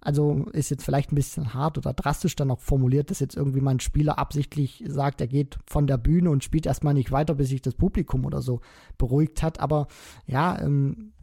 also 0.01 0.45
ist 0.51 0.70
jetzt 0.70 0.84
vielleicht 0.84 1.12
ein 1.12 1.16
bisschen 1.16 1.53
hart 1.53 1.78
oder 1.78 1.93
drastisch 1.93 2.36
dann 2.36 2.51
auch 2.51 2.60
formuliert, 2.60 3.10
dass 3.12 3.20
jetzt 3.20 3.38
irgendwie 3.38 3.62
mein 3.62 3.80
Spieler 3.80 4.20
absichtlich 4.20 4.84
sagt, 4.88 5.22
er 5.22 5.28
geht 5.28 5.57
von 5.66 5.88
der 5.88 5.97
Bühne 5.97 6.30
und 6.30 6.43
spielt 6.43 6.66
erstmal 6.66 6.93
nicht 6.93 7.12
weiter, 7.12 7.36
bis 7.36 7.49
sich 7.49 7.62
das 7.62 7.76
Publikum 7.76 8.26
oder 8.26 8.41
so 8.41 8.62
beruhigt 8.97 9.41
hat. 9.41 9.60
Aber 9.60 9.88
ja, 10.28 10.60
ähm, 10.62 11.14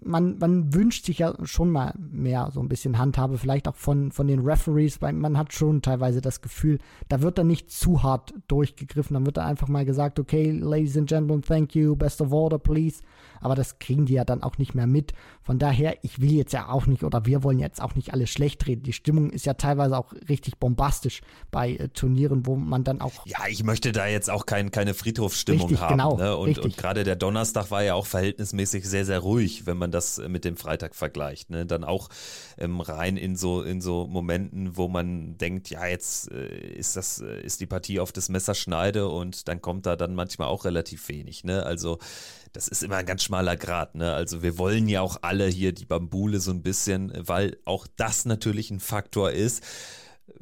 man, 0.00 0.38
man 0.38 0.72
wünscht 0.74 1.06
sich 1.06 1.18
ja 1.18 1.34
schon 1.44 1.70
mal 1.70 1.92
mehr 1.98 2.50
so 2.52 2.60
ein 2.60 2.68
bisschen 2.68 2.98
Handhabe, 2.98 3.36
vielleicht 3.36 3.66
auch 3.66 3.74
von, 3.74 4.12
von 4.12 4.28
den 4.28 4.40
Referees, 4.40 5.02
weil 5.02 5.12
man 5.12 5.36
hat 5.36 5.52
schon 5.52 5.82
teilweise 5.82 6.20
das 6.20 6.40
Gefühl, 6.40 6.78
da 7.08 7.20
wird 7.20 7.38
dann 7.38 7.48
nicht 7.48 7.70
zu 7.70 8.02
hart 8.02 8.32
durchgegriffen, 8.46 9.14
dann 9.14 9.26
wird 9.26 9.38
da 9.38 9.46
einfach 9.46 9.68
mal 9.68 9.84
gesagt, 9.84 10.20
okay, 10.20 10.50
ladies 10.52 10.96
and 10.96 11.08
gentlemen, 11.08 11.42
thank 11.42 11.74
you, 11.74 11.96
best 11.96 12.20
of 12.20 12.32
order, 12.32 12.58
please. 12.58 13.02
Aber 13.40 13.54
das 13.54 13.78
kriegen 13.78 14.06
die 14.06 14.14
ja 14.14 14.24
dann 14.24 14.42
auch 14.42 14.58
nicht 14.58 14.74
mehr 14.74 14.86
mit. 14.86 15.12
Von 15.42 15.58
daher, 15.58 15.98
ich 16.02 16.20
will 16.20 16.32
jetzt 16.32 16.52
ja 16.52 16.68
auch 16.68 16.86
nicht 16.86 17.04
oder 17.04 17.26
wir 17.26 17.42
wollen 17.42 17.58
jetzt 17.58 17.82
auch 17.82 17.94
nicht 17.94 18.12
alles 18.12 18.30
schlecht 18.30 18.66
reden. 18.66 18.82
Die 18.82 18.92
Stimmung 18.92 19.30
ist 19.30 19.46
ja 19.46 19.54
teilweise 19.54 19.98
auch 19.98 20.12
richtig 20.28 20.58
bombastisch 20.58 21.20
bei 21.50 21.72
äh, 21.72 21.88
Turnieren, 21.88 22.46
wo 22.46 22.56
man 22.56 22.84
dann 22.84 23.00
auch. 23.00 23.26
Ja, 23.26 23.40
ich 23.48 23.62
möchte 23.62 23.92
da 23.92 24.06
jetzt 24.06 24.30
auch 24.30 24.46
kein, 24.46 24.70
keine 24.70 24.94
Friedhofsstimmung 24.94 25.68
richtig, 25.68 25.80
haben. 25.80 25.98
Genau, 25.98 26.16
ne? 26.16 26.36
Und, 26.36 26.58
und 26.58 26.76
gerade 26.76 27.04
der 27.04 27.16
Donnerstag 27.16 27.70
war 27.70 27.82
ja 27.82 27.94
auch 27.94 28.06
verhältnismäßig 28.06 28.88
sehr, 28.88 29.04
sehr 29.04 29.18
ruhig 29.18 29.66
wenn 29.66 29.76
man 29.76 29.90
das 29.90 30.18
äh, 30.18 30.28
mit 30.28 30.44
dem 30.44 30.56
Freitag 30.56 30.94
vergleicht. 30.94 31.50
Ne? 31.50 31.66
Dann 31.66 31.84
auch 31.84 32.08
ähm, 32.58 32.80
rein 32.80 33.16
in 33.16 33.36
so, 33.36 33.62
in 33.62 33.80
so 33.80 34.06
Momenten, 34.06 34.76
wo 34.76 34.88
man 34.88 35.38
denkt, 35.38 35.70
ja, 35.70 35.86
jetzt 35.86 36.30
äh, 36.30 36.48
ist 36.48 36.96
das, 36.96 37.20
äh, 37.20 37.40
ist 37.40 37.60
die 37.60 37.66
Partie 37.66 38.00
auf 38.00 38.12
das 38.12 38.28
Messer 38.28 38.54
schneide 38.54 39.08
und 39.08 39.48
dann 39.48 39.60
kommt 39.60 39.86
da 39.86 39.96
dann 39.96 40.14
manchmal 40.14 40.48
auch 40.48 40.64
relativ 40.64 41.08
wenig. 41.08 41.44
Ne? 41.44 41.64
Also 41.64 41.98
das 42.56 42.68
ist 42.68 42.82
immer 42.82 42.96
ein 42.96 43.06
ganz 43.06 43.22
schmaler 43.22 43.54
Grad. 43.54 43.94
Ne? 43.96 44.14
Also 44.14 44.42
wir 44.42 44.56
wollen 44.56 44.88
ja 44.88 45.02
auch 45.02 45.18
alle 45.20 45.46
hier 45.46 45.72
die 45.72 45.84
Bambule 45.84 46.40
so 46.40 46.50
ein 46.52 46.62
bisschen, 46.62 47.12
weil 47.14 47.58
auch 47.66 47.86
das 47.96 48.24
natürlich 48.24 48.70
ein 48.70 48.80
Faktor 48.80 49.30
ist 49.30 49.62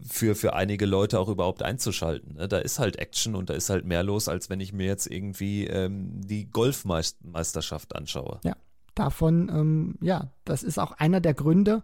für, 0.00 0.36
für 0.36 0.54
einige 0.54 0.86
Leute 0.86 1.18
auch 1.18 1.28
überhaupt 1.28 1.64
einzuschalten. 1.64 2.36
Ne? 2.36 2.46
Da 2.46 2.58
ist 2.58 2.78
halt 2.78 3.00
Action 3.00 3.34
und 3.34 3.50
da 3.50 3.54
ist 3.54 3.68
halt 3.68 3.84
mehr 3.84 4.04
los, 4.04 4.28
als 4.28 4.48
wenn 4.48 4.60
ich 4.60 4.72
mir 4.72 4.86
jetzt 4.86 5.08
irgendwie 5.08 5.66
ähm, 5.66 6.20
die 6.24 6.48
Golfmeisterschaft 6.48 7.96
anschaue. 7.96 8.38
Ja, 8.44 8.54
davon, 8.94 9.48
ähm, 9.48 9.98
ja, 10.00 10.30
das 10.44 10.62
ist 10.62 10.78
auch 10.78 10.92
einer 10.92 11.20
der 11.20 11.34
Gründe, 11.34 11.82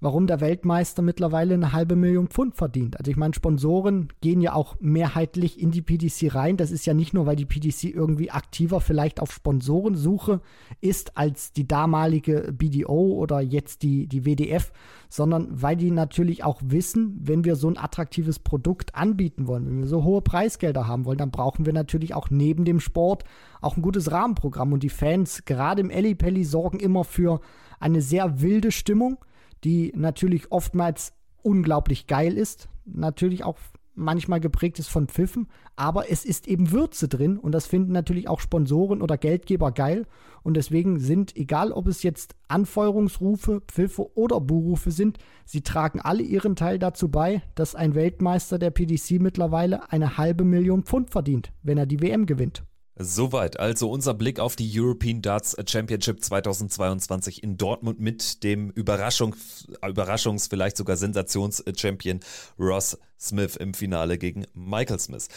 warum 0.00 0.26
der 0.26 0.40
Weltmeister 0.40 1.02
mittlerweile 1.02 1.54
eine 1.54 1.72
halbe 1.72 1.96
Million 1.96 2.28
Pfund 2.28 2.56
verdient. 2.56 2.98
Also 2.98 3.10
ich 3.10 3.16
meine, 3.16 3.34
Sponsoren 3.34 4.08
gehen 4.20 4.40
ja 4.40 4.52
auch 4.52 4.76
mehrheitlich 4.80 5.60
in 5.60 5.70
die 5.70 5.82
PDC 5.82 6.34
rein. 6.34 6.56
Das 6.56 6.70
ist 6.70 6.86
ja 6.86 6.94
nicht 6.94 7.14
nur, 7.14 7.26
weil 7.26 7.36
die 7.36 7.46
PDC 7.46 7.84
irgendwie 7.84 8.30
aktiver 8.30 8.80
vielleicht 8.80 9.20
auf 9.20 9.32
Sponsorensuche 9.32 10.40
ist 10.80 11.16
als 11.16 11.52
die 11.52 11.66
damalige 11.66 12.52
BDO 12.52 13.14
oder 13.14 13.40
jetzt 13.40 13.82
die, 13.82 14.06
die 14.06 14.24
WDF, 14.24 14.72
sondern 15.08 15.48
weil 15.50 15.76
die 15.76 15.90
natürlich 15.90 16.44
auch 16.44 16.60
wissen, 16.64 17.18
wenn 17.22 17.44
wir 17.44 17.56
so 17.56 17.68
ein 17.68 17.78
attraktives 17.78 18.38
Produkt 18.38 18.94
anbieten 18.94 19.46
wollen, 19.46 19.66
wenn 19.66 19.80
wir 19.80 19.88
so 19.88 20.04
hohe 20.04 20.22
Preisgelder 20.22 20.86
haben 20.86 21.04
wollen, 21.04 21.18
dann 21.18 21.30
brauchen 21.30 21.66
wir 21.66 21.72
natürlich 21.72 22.14
auch 22.14 22.30
neben 22.30 22.64
dem 22.64 22.80
Sport 22.80 23.24
auch 23.60 23.76
ein 23.76 23.82
gutes 23.82 24.10
Rahmenprogramm. 24.10 24.72
Und 24.72 24.82
die 24.82 24.90
Fans, 24.90 25.44
gerade 25.44 25.80
im 25.80 25.90
Ellipelli, 25.90 26.44
sorgen 26.44 26.80
immer 26.80 27.04
für 27.04 27.40
eine 27.80 28.02
sehr 28.02 28.40
wilde 28.40 28.70
Stimmung 28.70 29.18
die 29.64 29.92
natürlich 29.96 30.52
oftmals 30.52 31.12
unglaublich 31.42 32.06
geil 32.06 32.36
ist, 32.36 32.68
natürlich 32.84 33.44
auch 33.44 33.58
manchmal 33.94 34.40
geprägt 34.40 34.78
ist 34.78 34.88
von 34.88 35.06
Pfiffen, 35.06 35.46
aber 35.76 36.10
es 36.10 36.24
ist 36.24 36.48
eben 36.48 36.72
Würze 36.72 37.08
drin 37.08 37.38
und 37.38 37.52
das 37.52 37.66
finden 37.66 37.92
natürlich 37.92 38.28
auch 38.28 38.40
Sponsoren 38.40 39.00
oder 39.02 39.16
Geldgeber 39.16 39.72
geil 39.72 40.06
und 40.42 40.56
deswegen 40.56 40.98
sind, 40.98 41.36
egal 41.36 41.72
ob 41.72 41.86
es 41.86 42.02
jetzt 42.02 42.34
Anfeuerungsrufe, 42.48 43.62
Pfiffe 43.66 44.16
oder 44.16 44.40
Buhrufe 44.40 44.90
sind, 44.90 45.18
sie 45.44 45.62
tragen 45.62 46.00
alle 46.00 46.22
ihren 46.22 46.56
Teil 46.56 46.78
dazu 46.78 47.08
bei, 47.08 47.42
dass 47.54 47.74
ein 47.74 47.94
Weltmeister 47.94 48.58
der 48.58 48.70
PDC 48.70 49.20
mittlerweile 49.20 49.90
eine 49.92 50.18
halbe 50.18 50.44
Million 50.44 50.82
Pfund 50.82 51.10
verdient, 51.10 51.52
wenn 51.62 51.78
er 51.78 51.86
die 51.86 52.02
WM 52.02 52.26
gewinnt. 52.26 52.64
Soweit 52.96 53.58
also 53.58 53.90
unser 53.90 54.14
Blick 54.14 54.38
auf 54.38 54.54
die 54.54 54.70
European 54.72 55.20
Darts 55.20 55.56
Championship 55.68 56.22
2022 56.22 57.42
in 57.42 57.56
Dortmund 57.56 57.98
mit 57.98 58.44
dem 58.44 58.70
Überraschungs, 58.70 59.66
Überraschungs 59.84 60.46
vielleicht 60.46 60.76
sogar 60.76 60.96
Sensations-Champion 60.96 62.20
Ross 62.56 62.96
Smith 63.18 63.56
im 63.56 63.74
Finale 63.74 64.16
gegen 64.16 64.46
Michael 64.54 65.00
Smith. 65.00 65.28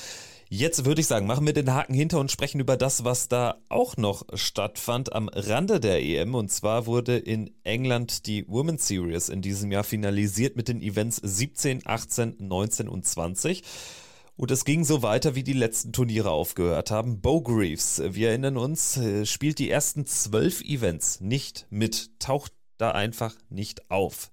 Jetzt 0.49 0.86
würde 0.86 1.01
ich 1.01 1.08
sagen, 1.08 1.26
machen 1.26 1.45
wir 1.45 1.53
den 1.53 1.74
Haken 1.74 1.93
hinter 1.93 2.20
und 2.20 2.32
sprechen 2.32 2.62
über 2.62 2.78
das, 2.78 3.03
was 3.03 3.28
da 3.28 3.58
auch 3.68 3.97
noch 3.97 4.24
stattfand 4.34 5.12
am 5.12 5.28
Rande 5.28 5.80
der 5.80 6.01
EM. 6.01 6.36
Und 6.36 6.51
zwar 6.51 6.86
wurde 6.86 7.18
in 7.18 7.51
England 7.64 8.28
die 8.28 8.47
Women's 8.47 8.88
Series 8.88 9.28
in 9.28 9.41
diesem 9.41 9.72
Jahr 9.72 9.84
finalisiert 9.84 10.55
mit 10.55 10.70
den 10.70 10.82
Events 10.82 11.18
17, 11.22 11.82
18, 11.86 12.36
19 12.39 12.88
und 12.88 13.05
20. 13.05 13.64
Und 14.38 14.51
es 14.51 14.65
ging 14.65 14.83
so 14.83 15.01
weiter, 15.01 15.33
wie 15.33 15.41
die 15.41 15.53
letzten 15.53 15.91
Turniere 15.91 16.29
aufgehört 16.29 16.91
haben. 16.91 17.21
Bo 17.21 17.41
Greaves, 17.41 18.01
wir 18.05 18.29
erinnern 18.29 18.55
uns, 18.55 18.95
äh, 18.95 19.25
spielt 19.25 19.57
die 19.57 19.69
ersten 19.69 20.05
zwölf 20.05 20.61
Events 20.61 21.19
nicht 21.21 21.65
mit, 21.71 22.11
taucht 22.19 22.53
da 22.77 22.91
einfach 22.91 23.35
nicht 23.49 23.89
auf. 23.89 24.29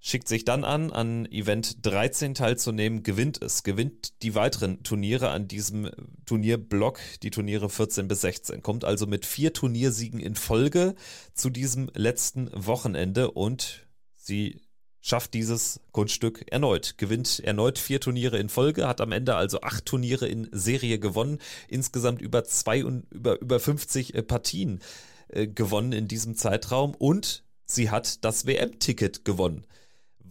Schickt 0.00 0.26
sich 0.26 0.44
dann 0.44 0.64
an, 0.64 0.90
an 0.90 1.26
Event 1.26 1.86
13 1.86 2.34
teilzunehmen, 2.34 3.04
gewinnt 3.04 3.40
es, 3.40 3.62
gewinnt 3.62 4.20
die 4.22 4.34
weiteren 4.34 4.82
Turniere 4.82 5.28
an 5.28 5.46
diesem 5.46 5.90
Turnierblock, 6.26 6.98
die 7.22 7.30
Turniere 7.30 7.70
14 7.70 8.08
bis 8.08 8.22
16, 8.22 8.62
kommt 8.62 8.84
also 8.84 9.06
mit 9.06 9.26
vier 9.26 9.52
Turniersiegen 9.52 10.18
in 10.18 10.34
Folge 10.34 10.96
zu 11.34 11.50
diesem 11.50 11.88
letzten 11.94 12.50
Wochenende 12.52 13.30
und 13.30 13.86
sie 14.16 14.60
schafft 15.00 15.34
dieses 15.34 15.80
Kunststück 15.92 16.44
erneut, 16.50 16.98
gewinnt 16.98 17.40
erneut 17.40 17.78
vier 17.78 18.00
Turniere 18.00 18.38
in 18.38 18.48
Folge, 18.48 18.86
hat 18.86 19.00
am 19.00 19.12
Ende 19.12 19.34
also 19.34 19.62
acht 19.62 19.86
Turniere 19.86 20.28
in 20.28 20.48
Serie 20.52 20.98
gewonnen, 20.98 21.38
insgesamt 21.68 22.20
über 22.20 22.44
zwei 22.44 22.84
und 22.84 23.10
über, 23.10 23.40
über 23.40 23.58
50 23.58 24.14
äh, 24.14 24.22
Partien 24.22 24.80
äh, 25.28 25.46
gewonnen 25.46 25.92
in 25.92 26.08
diesem 26.08 26.34
Zeitraum 26.36 26.94
und 26.94 27.44
sie 27.64 27.90
hat 27.90 28.24
das 28.24 28.46
WM-Ticket 28.46 29.24
gewonnen. 29.24 29.66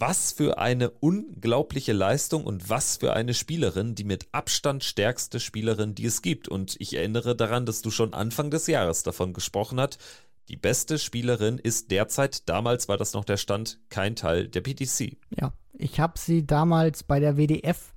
Was 0.01 0.31
für 0.31 0.59
eine 0.59 0.91
unglaubliche 0.91 1.91
Leistung 1.91 2.45
und 2.45 2.69
was 2.69 2.97
für 2.97 3.11
eine 3.13 3.33
Spielerin, 3.33 3.95
die 3.95 4.05
mit 4.05 4.27
Abstand 4.31 4.85
stärkste 4.85 5.41
Spielerin, 5.41 5.93
die 5.93 6.05
es 6.05 6.21
gibt. 6.21 6.47
Und 6.47 6.77
ich 6.79 6.95
erinnere 6.95 7.35
daran, 7.35 7.65
dass 7.65 7.81
du 7.81 7.91
schon 7.91 8.13
Anfang 8.13 8.49
des 8.49 8.67
Jahres 8.67 9.03
davon 9.03 9.33
gesprochen 9.33 9.77
hast, 9.77 9.97
die 10.49 10.57
beste 10.57 10.97
Spielerin 10.97 11.59
ist 11.59 11.91
derzeit, 11.91 12.49
damals 12.49 12.89
war 12.89 12.97
das 12.97 13.13
noch 13.13 13.23
der 13.23 13.37
Stand, 13.37 13.79
kein 13.89 14.15
Teil 14.15 14.47
der 14.47 14.61
PTC. 14.61 15.17
Ja, 15.39 15.53
ich 15.73 15.99
habe 15.99 16.17
sie 16.17 16.45
damals 16.45 17.03
bei 17.03 17.19
der 17.19 17.37
WDF 17.37 17.93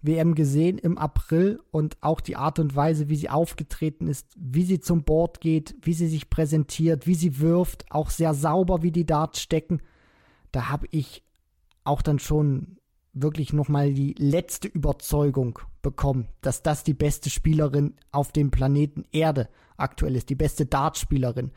WM 0.00 0.34
gesehen 0.34 0.78
im 0.78 0.98
April 0.98 1.60
und 1.70 1.96
auch 2.02 2.20
die 2.20 2.36
Art 2.36 2.58
und 2.58 2.74
Weise, 2.74 3.08
wie 3.08 3.16
sie 3.16 3.30
aufgetreten 3.30 4.06
ist, 4.06 4.26
wie 4.36 4.64
sie 4.64 4.80
zum 4.80 5.04
Board 5.04 5.40
geht, 5.40 5.74
wie 5.80 5.94
sie 5.94 6.08
sich 6.08 6.28
präsentiert, 6.28 7.06
wie 7.06 7.14
sie 7.14 7.38
wirft, 7.38 7.86
auch 7.90 8.10
sehr 8.10 8.34
sauber, 8.34 8.82
wie 8.82 8.92
die 8.92 9.06
Darts 9.06 9.40
stecken. 9.40 9.80
Da 10.52 10.68
habe 10.68 10.86
ich 10.90 11.22
auch 11.84 12.02
dann 12.02 12.18
schon 12.18 12.78
wirklich 13.14 13.52
nochmal 13.52 13.92
die 13.92 14.14
letzte 14.18 14.68
Überzeugung 14.68 15.58
bekommen, 15.82 16.28
dass 16.40 16.62
das 16.62 16.84
die 16.84 16.94
beste 16.94 17.30
Spielerin 17.30 17.94
auf 18.10 18.32
dem 18.32 18.50
Planeten 18.50 19.04
Erde 19.12 19.48
aktuell 19.76 20.16
ist, 20.16 20.28
die 20.28 20.34
beste 20.34 20.66
Dartspielerin, 20.66 21.52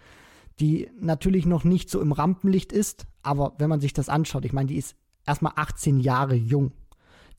die 0.60 0.90
natürlich 1.00 1.46
noch 1.46 1.64
nicht 1.64 1.90
so 1.90 2.00
im 2.02 2.12
Rampenlicht 2.12 2.72
ist, 2.72 3.08
aber 3.24 3.56
wenn 3.58 3.70
man 3.70 3.82
sich 3.82 3.94
das 3.94 4.10
anschaut, 4.10 4.46
ich 4.46 4.54
meine, 4.54 4.68
die 4.68 4.78
ist 4.78 4.96
erstmal 5.26 5.54
18 5.56 6.00
Jahre 6.00 6.36
jung. 6.36 6.72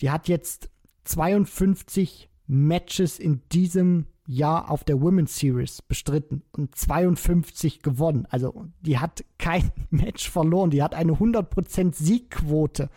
Die 0.01 0.11
hat 0.11 0.29
jetzt 0.29 0.71
52 1.05 2.29
Matches 2.47 3.19
in 3.19 3.43
diesem 3.51 4.07
Jahr 4.31 4.71
auf 4.71 4.85
der 4.85 5.01
Women's 5.01 5.39
Series 5.39 5.81
bestritten 5.81 6.43
und 6.53 6.77
52 6.77 7.81
gewonnen. 7.81 8.27
Also 8.29 8.67
die 8.83 8.99
hat 8.99 9.25
kein 9.39 9.73
Match 9.91 10.31
verloren. 10.31 10.71
Die 10.71 10.83
hat 10.83 10.95
eine 10.95 11.15
100% 11.15 11.95
Siegquote. 11.95 12.91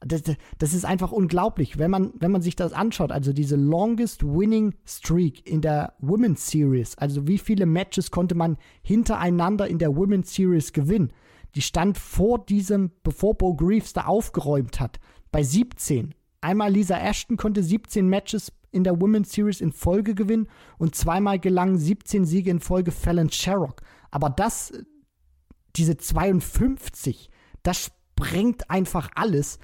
Das, 0.00 0.22
das, 0.58 0.72
ist 0.72 0.86
einfach 0.86 1.12
unglaublich, 1.12 1.78
wenn 1.78 1.90
man, 1.90 2.14
wenn 2.18 2.32
man 2.32 2.40
sich 2.40 2.56
das 2.56 2.72
anschaut. 2.72 3.12
Also 3.12 3.34
diese 3.34 3.56
longest 3.56 4.24
winning 4.24 4.74
streak 4.86 5.46
in 5.46 5.60
der 5.60 5.92
Women's 5.98 6.50
Series. 6.50 6.96
Also 6.96 7.28
wie 7.28 7.38
viele 7.38 7.66
Matches 7.66 8.10
konnte 8.10 8.34
man 8.34 8.56
hintereinander 8.82 9.68
in 9.68 9.78
der 9.78 9.94
Women's 9.94 10.34
Series 10.34 10.72
gewinnen? 10.72 11.12
Die 11.56 11.62
stand 11.62 11.98
vor 11.98 12.38
diesem, 12.38 12.90
bevor 13.02 13.36
Bo 13.36 13.54
Greaves 13.54 13.92
da 13.92 14.06
aufgeräumt 14.06 14.80
hat, 14.80 14.98
bei 15.30 15.42
17. 15.42 16.14
Einmal 16.40 16.72
Lisa 16.72 16.96
Ashton 16.98 17.36
konnte 17.36 17.62
17 17.62 18.08
Matches 18.08 18.50
in 18.72 18.84
der 18.84 19.00
Women's 19.00 19.32
Series 19.32 19.60
in 19.60 19.72
Folge 19.72 20.14
gewinnen 20.14 20.48
und 20.78 20.94
zweimal 20.94 21.38
gelangen 21.38 21.78
17 21.78 22.24
Siege 22.24 22.50
in 22.50 22.60
Folge 22.60 22.92
Fallon 22.92 23.30
Sherrock. 23.30 23.82
Aber 24.10 24.30
das, 24.30 24.72
diese 25.76 25.96
52, 25.96 27.30
das 27.62 27.90
sprengt 28.16 28.70
einfach 28.70 29.10
alles. 29.14 29.58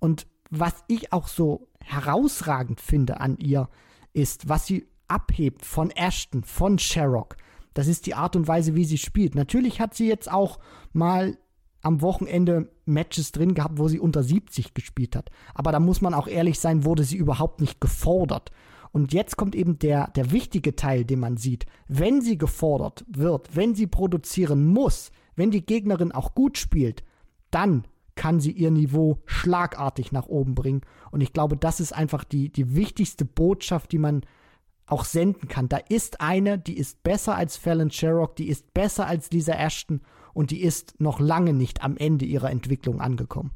Und 0.00 0.26
was 0.50 0.84
ich 0.88 1.12
auch 1.12 1.28
so 1.28 1.68
herausragend 1.80 2.80
finde 2.80 3.20
an 3.20 3.38
ihr, 3.38 3.68
ist, 4.12 4.48
was 4.48 4.66
sie 4.66 4.86
abhebt 5.08 5.64
von 5.64 5.90
Ashton, 5.90 6.44
von 6.44 6.78
Sherrock. 6.78 7.36
Das 7.74 7.86
ist 7.86 8.06
die 8.06 8.14
Art 8.14 8.36
und 8.36 8.48
Weise, 8.48 8.74
wie 8.74 8.84
sie 8.84 8.98
spielt. 8.98 9.34
Natürlich 9.34 9.80
hat 9.80 9.94
sie 9.94 10.06
jetzt 10.06 10.30
auch 10.30 10.58
mal 10.92 11.38
am 11.82 12.00
Wochenende 12.00 12.70
Matches 12.84 13.32
drin 13.32 13.54
gehabt, 13.54 13.78
wo 13.78 13.88
sie 13.88 14.00
unter 14.00 14.22
70 14.22 14.74
gespielt 14.74 15.16
hat. 15.16 15.30
Aber 15.54 15.72
da 15.72 15.80
muss 15.80 16.00
man 16.00 16.14
auch 16.14 16.28
ehrlich 16.28 16.58
sein, 16.58 16.84
wurde 16.84 17.04
sie 17.04 17.16
überhaupt 17.16 17.60
nicht 17.60 17.80
gefordert. 17.80 18.50
Und 18.92 19.12
jetzt 19.12 19.36
kommt 19.36 19.54
eben 19.54 19.78
der, 19.78 20.08
der 20.08 20.32
wichtige 20.32 20.76
Teil, 20.76 21.04
den 21.04 21.18
man 21.18 21.36
sieht. 21.36 21.66
Wenn 21.88 22.20
sie 22.20 22.38
gefordert 22.38 23.04
wird, 23.08 23.56
wenn 23.56 23.74
sie 23.74 23.86
produzieren 23.86 24.66
muss, 24.66 25.10
wenn 25.34 25.50
die 25.50 25.64
Gegnerin 25.64 26.12
auch 26.12 26.34
gut 26.34 26.58
spielt, 26.58 27.02
dann 27.50 27.84
kann 28.14 28.40
sie 28.40 28.52
ihr 28.52 28.70
Niveau 28.70 29.18
schlagartig 29.24 30.12
nach 30.12 30.26
oben 30.26 30.54
bringen. 30.54 30.82
Und 31.10 31.22
ich 31.22 31.32
glaube, 31.32 31.56
das 31.56 31.80
ist 31.80 31.92
einfach 31.92 32.24
die, 32.24 32.50
die 32.50 32.76
wichtigste 32.76 33.24
Botschaft, 33.24 33.92
die 33.92 33.98
man 33.98 34.22
auch 34.86 35.04
senden 35.04 35.48
kann. 35.48 35.68
Da 35.68 35.78
ist 35.78 36.20
eine, 36.20 36.58
die 36.58 36.76
ist 36.76 37.02
besser 37.02 37.34
als 37.34 37.56
Fallon 37.56 37.90
Sherrock, 37.90 38.36
die 38.36 38.48
ist 38.48 38.74
besser 38.74 39.06
als 39.06 39.30
Lisa 39.30 39.54
Ashton 39.54 40.02
und 40.34 40.50
die 40.50 40.62
ist 40.62 41.00
noch 41.00 41.20
lange 41.20 41.52
nicht 41.52 41.82
am 41.82 41.96
Ende 41.96 42.24
ihrer 42.24 42.50
Entwicklung 42.50 43.00
angekommen 43.00 43.52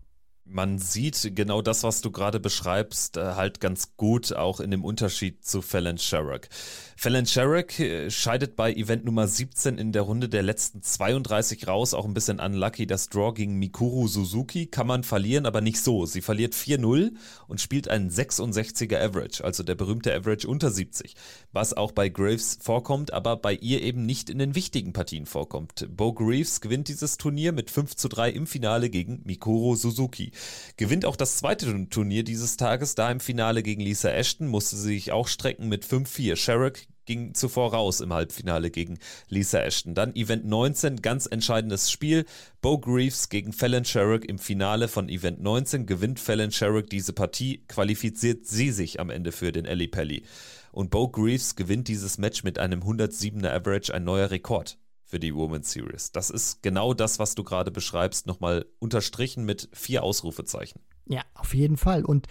man 0.49 0.79
sieht 0.79 1.33
genau 1.35 1.61
das, 1.61 1.83
was 1.83 2.01
du 2.01 2.11
gerade 2.11 2.41
beschreibst, 2.41 3.17
äh, 3.17 3.35
halt 3.35 3.61
ganz 3.61 3.97
gut 3.97 4.33
auch 4.33 4.61
in 4.61 4.71
dem 4.71 4.85
Unterschied 4.85 5.45
zu 5.45 5.61
Fallon 5.61 5.99
Sherrock. 5.99 6.49
Fallon 6.97 7.27
Sherrock 7.27 7.79
äh, 7.81 8.11
scheidet 8.11 8.57
bei 8.57 8.73
Event 8.73 9.05
Nummer 9.05 9.27
17 9.27 9.77
in 9.77 9.93
der 9.93 10.03
Runde 10.03 10.29
der 10.29 10.43
letzten 10.43 10.83
32 10.83 11.67
raus, 11.67 11.95
auch 11.95 12.05
ein 12.05 12.15
bisschen 12.15 12.41
unlucky. 12.41 12.87
Das 12.87 13.09
Draw 13.09 13.35
gegen 13.35 13.59
Mikuru 13.59 14.09
Suzuki 14.09 14.67
kann 14.67 14.87
man 14.87 15.03
verlieren, 15.03 15.47
aber 15.47 15.61
nicht 15.61 15.81
so. 15.81 16.07
Sie 16.07 16.21
verliert 16.21 16.55
4-0 16.55 17.13
und 17.49 17.61
spielt 17.61 17.89
einen 17.89 18.11
66er 18.11 18.99
Average, 18.99 19.45
also 19.45 19.63
der 19.63 19.75
berühmte 19.75 20.15
Average 20.15 20.49
unter 20.49 20.71
70, 20.71 21.17
was 21.53 21.75
auch 21.75 21.93
bei 21.93 22.09
Graves 22.09 22.59
vorkommt, 22.63 23.13
aber 23.13 23.37
bei 23.37 23.55
ihr 23.55 23.83
eben 23.83 24.07
nicht 24.07 24.31
in 24.31 24.39
den 24.39 24.55
wichtigen 24.55 24.93
Partien 24.93 25.27
vorkommt. 25.27 25.89
Bo 25.91 26.13
Graves 26.13 26.61
gewinnt 26.61 26.89
dieses 26.89 27.19
Turnier 27.19 27.53
mit 27.53 27.71
5 27.71 27.97
zu 27.97 28.09
3 28.09 28.31
im 28.31 28.47
Finale 28.47 28.91
gegen 28.91 29.23
Mikuru 29.25 29.75
Suzuki. 29.75 30.33
Gewinnt 30.77 31.05
auch 31.05 31.17
das 31.17 31.37
zweite 31.37 31.89
Turnier 31.89 32.25
dieses 32.25 32.57
Tages, 32.57 32.95
da 32.95 33.11
im 33.11 33.21
Finale 33.21 33.63
gegen 33.63 33.81
Lisa 33.81 34.11
Ashton, 34.11 34.49
musste 34.49 34.77
sie 34.77 34.95
sich 34.95 35.13
auch 35.13 35.29
strecken 35.29 35.69
mit 35.69 35.85
5-4. 35.85 36.37
Sherrock 36.37 36.79
ging 37.07 37.35
zuvor 37.35 37.73
raus 37.73 38.01
im 38.01 38.13
Halbfinale 38.13 38.71
gegen 38.71 38.99
Lisa 39.29 39.61
Ashton. 39.61 39.95
Dann 39.95 40.15
Event 40.15 40.45
19, 40.45 41.01
ganz 41.01 41.27
entscheidendes 41.27 41.91
Spiel. 41.91 42.27
Bo 42.61 42.79
Greaves 42.79 43.29
gegen 43.29 43.53
Fallon 43.53 43.85
Sherrock 43.85 44.25
im 44.25 44.39
Finale 44.39 44.89
von 44.89 45.09
Event 45.09 45.41
19. 45.41 45.87
Gewinnt 45.87 46.21
Fallon 46.21 46.51
Sherrock 46.51 46.91
diese 46.91 47.13
Partie, 47.13 47.65
qualifiziert 47.69 48.47
sie 48.47 48.71
sich 48.71 49.01
am 49.01 49.11
Ende 49.11 49.33
für 49.33 49.53
den 49.53 49.65
Ellie 49.65 49.89
Pelli. 49.89 50.25
Und 50.73 50.91
Bo 50.91 51.09
Greaves 51.09 51.57
gewinnt 51.57 51.89
dieses 51.89 52.19
Match 52.19 52.45
mit 52.45 52.59
einem 52.59 52.83
107er 52.83 53.51
Average, 53.51 53.95
ein 53.95 54.05
neuer 54.05 54.31
Rekord 54.31 54.77
für 55.07 55.21
die 55.21 55.35
Women's 55.35 55.71
Series. 55.71 56.13
Das 56.13 56.31
ist 56.31 56.63
genau 56.63 56.93
das, 56.93 57.19
was 57.19 57.35
du 57.35 57.45
gerade 57.45 57.71
beschreibst, 57.71 58.27
nochmal 58.27 58.67
unterstrichen 58.79 59.45
mit 59.45 59.69
vier 59.73 60.03
Ausrufezeichen. 60.03 60.81
Ja, 61.07 61.23
auf 61.35 61.55
jeden 61.55 61.77
Fall. 61.77 62.05
Und 62.05 62.27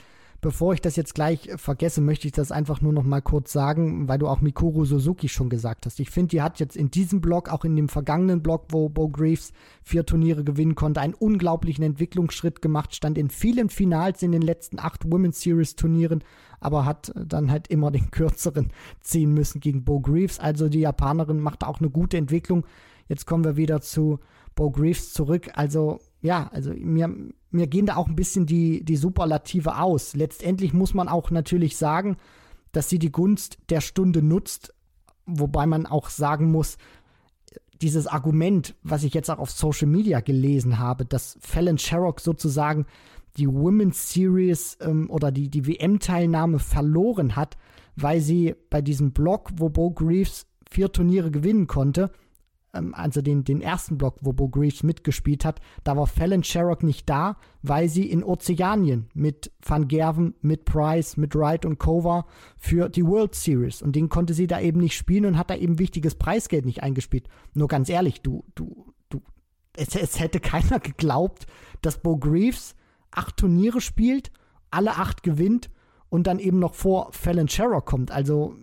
bevor 0.46 0.76
ich 0.76 0.82
das 0.82 0.96
jetzt 0.96 1.16
gleich 1.16 1.50
vergesse, 1.56 2.02
möchte 2.02 2.28
ich 2.28 2.32
das 2.32 2.52
einfach 2.52 2.80
nur 2.80 2.94
noch 2.94 3.02
mal 3.02 3.20
kurz 3.20 3.52
sagen, 3.52 4.08
weil 4.08 4.20
du 4.20 4.28
auch 4.28 4.42
Mikuru 4.42 4.86
Suzuki 4.86 5.28
schon 5.28 5.50
gesagt 5.50 5.88
hast. 5.88 6.00
Ich 6.00 6.12
finde, 6.12 6.30
die 6.30 6.44
hat 6.44 6.60
jetzt 6.60 6.78
in 6.78 6.92
diesem 6.92 7.20
Block, 7.20 7.50
auch 7.50 7.66
in 7.66 7.76
dem 7.76 7.90
vergangenen 7.90 8.44
Block, 8.44 8.66
wo 8.70 8.88
Bo 8.88 9.10
Greaves 9.10 9.54
vier 9.82 10.06
Turniere 10.06 10.44
gewinnen 10.44 10.76
konnte, 10.76 11.02
einen 11.02 11.16
unglaublichen 11.16 11.84
Entwicklungsschritt 11.84 12.62
gemacht, 12.62 12.94
stand 12.94 13.18
in 13.18 13.32
vielen 13.32 13.70
Finals 13.70 14.22
in 14.22 14.34
den 14.34 14.44
letzten 14.44 14.78
acht 14.78 15.12
Women's 15.12 15.42
Series 15.42 15.76
Turnieren, 15.76 16.24
aber 16.60 16.86
hat 16.86 17.12
dann 17.16 17.50
halt 17.50 17.68
immer 17.70 17.90
den 17.90 18.12
kürzeren 18.12 18.70
ziehen 19.02 19.34
müssen 19.34 19.62
gegen 19.62 19.84
Bo 19.84 20.00
Greaves. 20.00 20.38
Also 20.38 20.70
die 20.70 20.82
Japanerin 20.82 21.40
macht 21.40 21.64
auch 21.64 21.80
eine 21.80 21.90
gute 21.90 22.18
Entwicklung. 22.18 22.68
Jetzt 23.08 23.26
kommen 23.26 23.46
wir 23.46 23.58
wieder 23.58 23.82
zu 23.82 24.20
Bo 24.56 24.72
Greaves 24.72 25.14
zurück. 25.14 25.50
Also 25.54 26.00
ja, 26.22 26.50
also 26.52 26.74
mir, 26.74 27.14
mir 27.52 27.68
gehen 27.68 27.86
da 27.86 27.96
auch 27.98 28.08
ein 28.08 28.16
bisschen 28.16 28.46
die, 28.46 28.84
die 28.84 28.96
Superlative 28.96 29.78
aus. 29.78 30.16
Letztendlich 30.16 30.74
muss 30.74 30.94
man 30.94 31.08
auch 31.08 31.30
natürlich 31.30 31.78
sagen, 31.78 32.18
dass 32.72 32.90
sie 32.90 33.00
die 33.00 33.12
Gunst 33.12 33.58
der 33.70 33.82
Stunde 33.82 34.22
nutzt, 34.22 34.74
wobei 35.26 35.66
man 35.66 35.86
auch 35.86 36.10
sagen 36.10 36.52
muss, 36.52 36.78
dieses 37.82 38.08
Argument, 38.08 38.76
was 38.84 39.04
ich 39.04 39.14
jetzt 39.14 39.30
auch 39.30 39.40
auf 39.40 39.52
Social 39.52 39.88
Media 39.88 40.22
gelesen 40.22 40.80
habe, 40.80 41.06
dass 41.06 41.38
Fallon 41.42 41.78
Sherrock 41.78 42.20
sozusagen 42.20 42.86
die 43.38 43.48
Women's 43.48 44.12
Series 44.12 44.78
ähm, 44.82 45.10
oder 45.10 45.32
die, 45.32 45.50
die 45.50 45.68
WM-Teilnahme 45.68 46.60
verloren 46.60 47.36
hat, 47.36 47.58
weil 47.96 48.22
sie 48.22 48.56
bei 48.70 48.82
diesem 48.82 49.12
Block, 49.12 49.52
wo 49.58 49.70
Bo 49.70 49.92
Greaves 49.92 50.48
vier 50.70 50.92
Turniere 50.92 51.32
gewinnen 51.32 51.68
konnte, 51.68 52.12
ähm, 52.76 52.94
also 52.94 53.22
den, 53.22 53.44
den 53.44 53.62
ersten 53.62 53.98
Block, 53.98 54.18
wo 54.22 54.34
Bo 54.34 54.50
Greaves 54.50 54.84
mitgespielt 54.84 55.46
hat, 55.46 55.60
da 55.84 55.96
war 55.98 56.08
Fallon 56.08 56.44
Sherrock 56.44 56.84
nicht 56.84 57.10
da, 57.10 57.38
weil 57.62 57.90
sie 57.90 58.10
in 58.10 58.24
Ozeanien 58.24 59.08
mit 59.14 59.52
Van 59.66 59.88
Gerven, 59.88 60.36
mit 60.42 60.66
Price, 60.66 61.18
mit 61.18 61.36
Wright 61.36 61.66
und 61.66 61.80
Kova 61.80 62.26
für 62.58 62.90
die 62.90 63.06
World 63.06 63.36
Series 63.36 63.82
und 63.82 63.96
den 63.96 64.10
konnte 64.10 64.34
sie 64.34 64.48
da 64.48 64.60
eben 64.60 64.80
nicht 64.80 64.96
spielen 64.96 65.26
und 65.26 65.38
hat 65.38 65.50
da 65.50 65.56
eben 65.56 65.80
wichtiges 65.80 66.16
Preisgeld 66.16 66.66
nicht 66.66 66.84
eingespielt. 66.84 67.28
Nur 67.54 67.68
ganz 67.68 67.90
ehrlich, 67.90 68.22
du, 68.22 68.44
du, 68.56 68.94
du, 69.10 69.22
es, 69.76 69.96
es 69.96 70.20
hätte 70.20 70.40
keiner 70.42 70.80
geglaubt, 70.80 71.48
dass 71.82 72.02
Bo 72.02 72.18
Greaves 72.18 72.76
acht 73.12 73.38
Turniere 73.38 73.82
spielt, 73.82 74.32
alle 74.72 74.98
acht 74.98 75.24
gewinnt 75.24 75.70
und 76.10 76.28
dann 76.28 76.40
eben 76.40 76.60
noch 76.60 76.76
vor 76.76 77.12
Fallon 77.14 77.48
Sherrock 77.48 77.86
kommt. 77.86 78.12
Also 78.12 78.56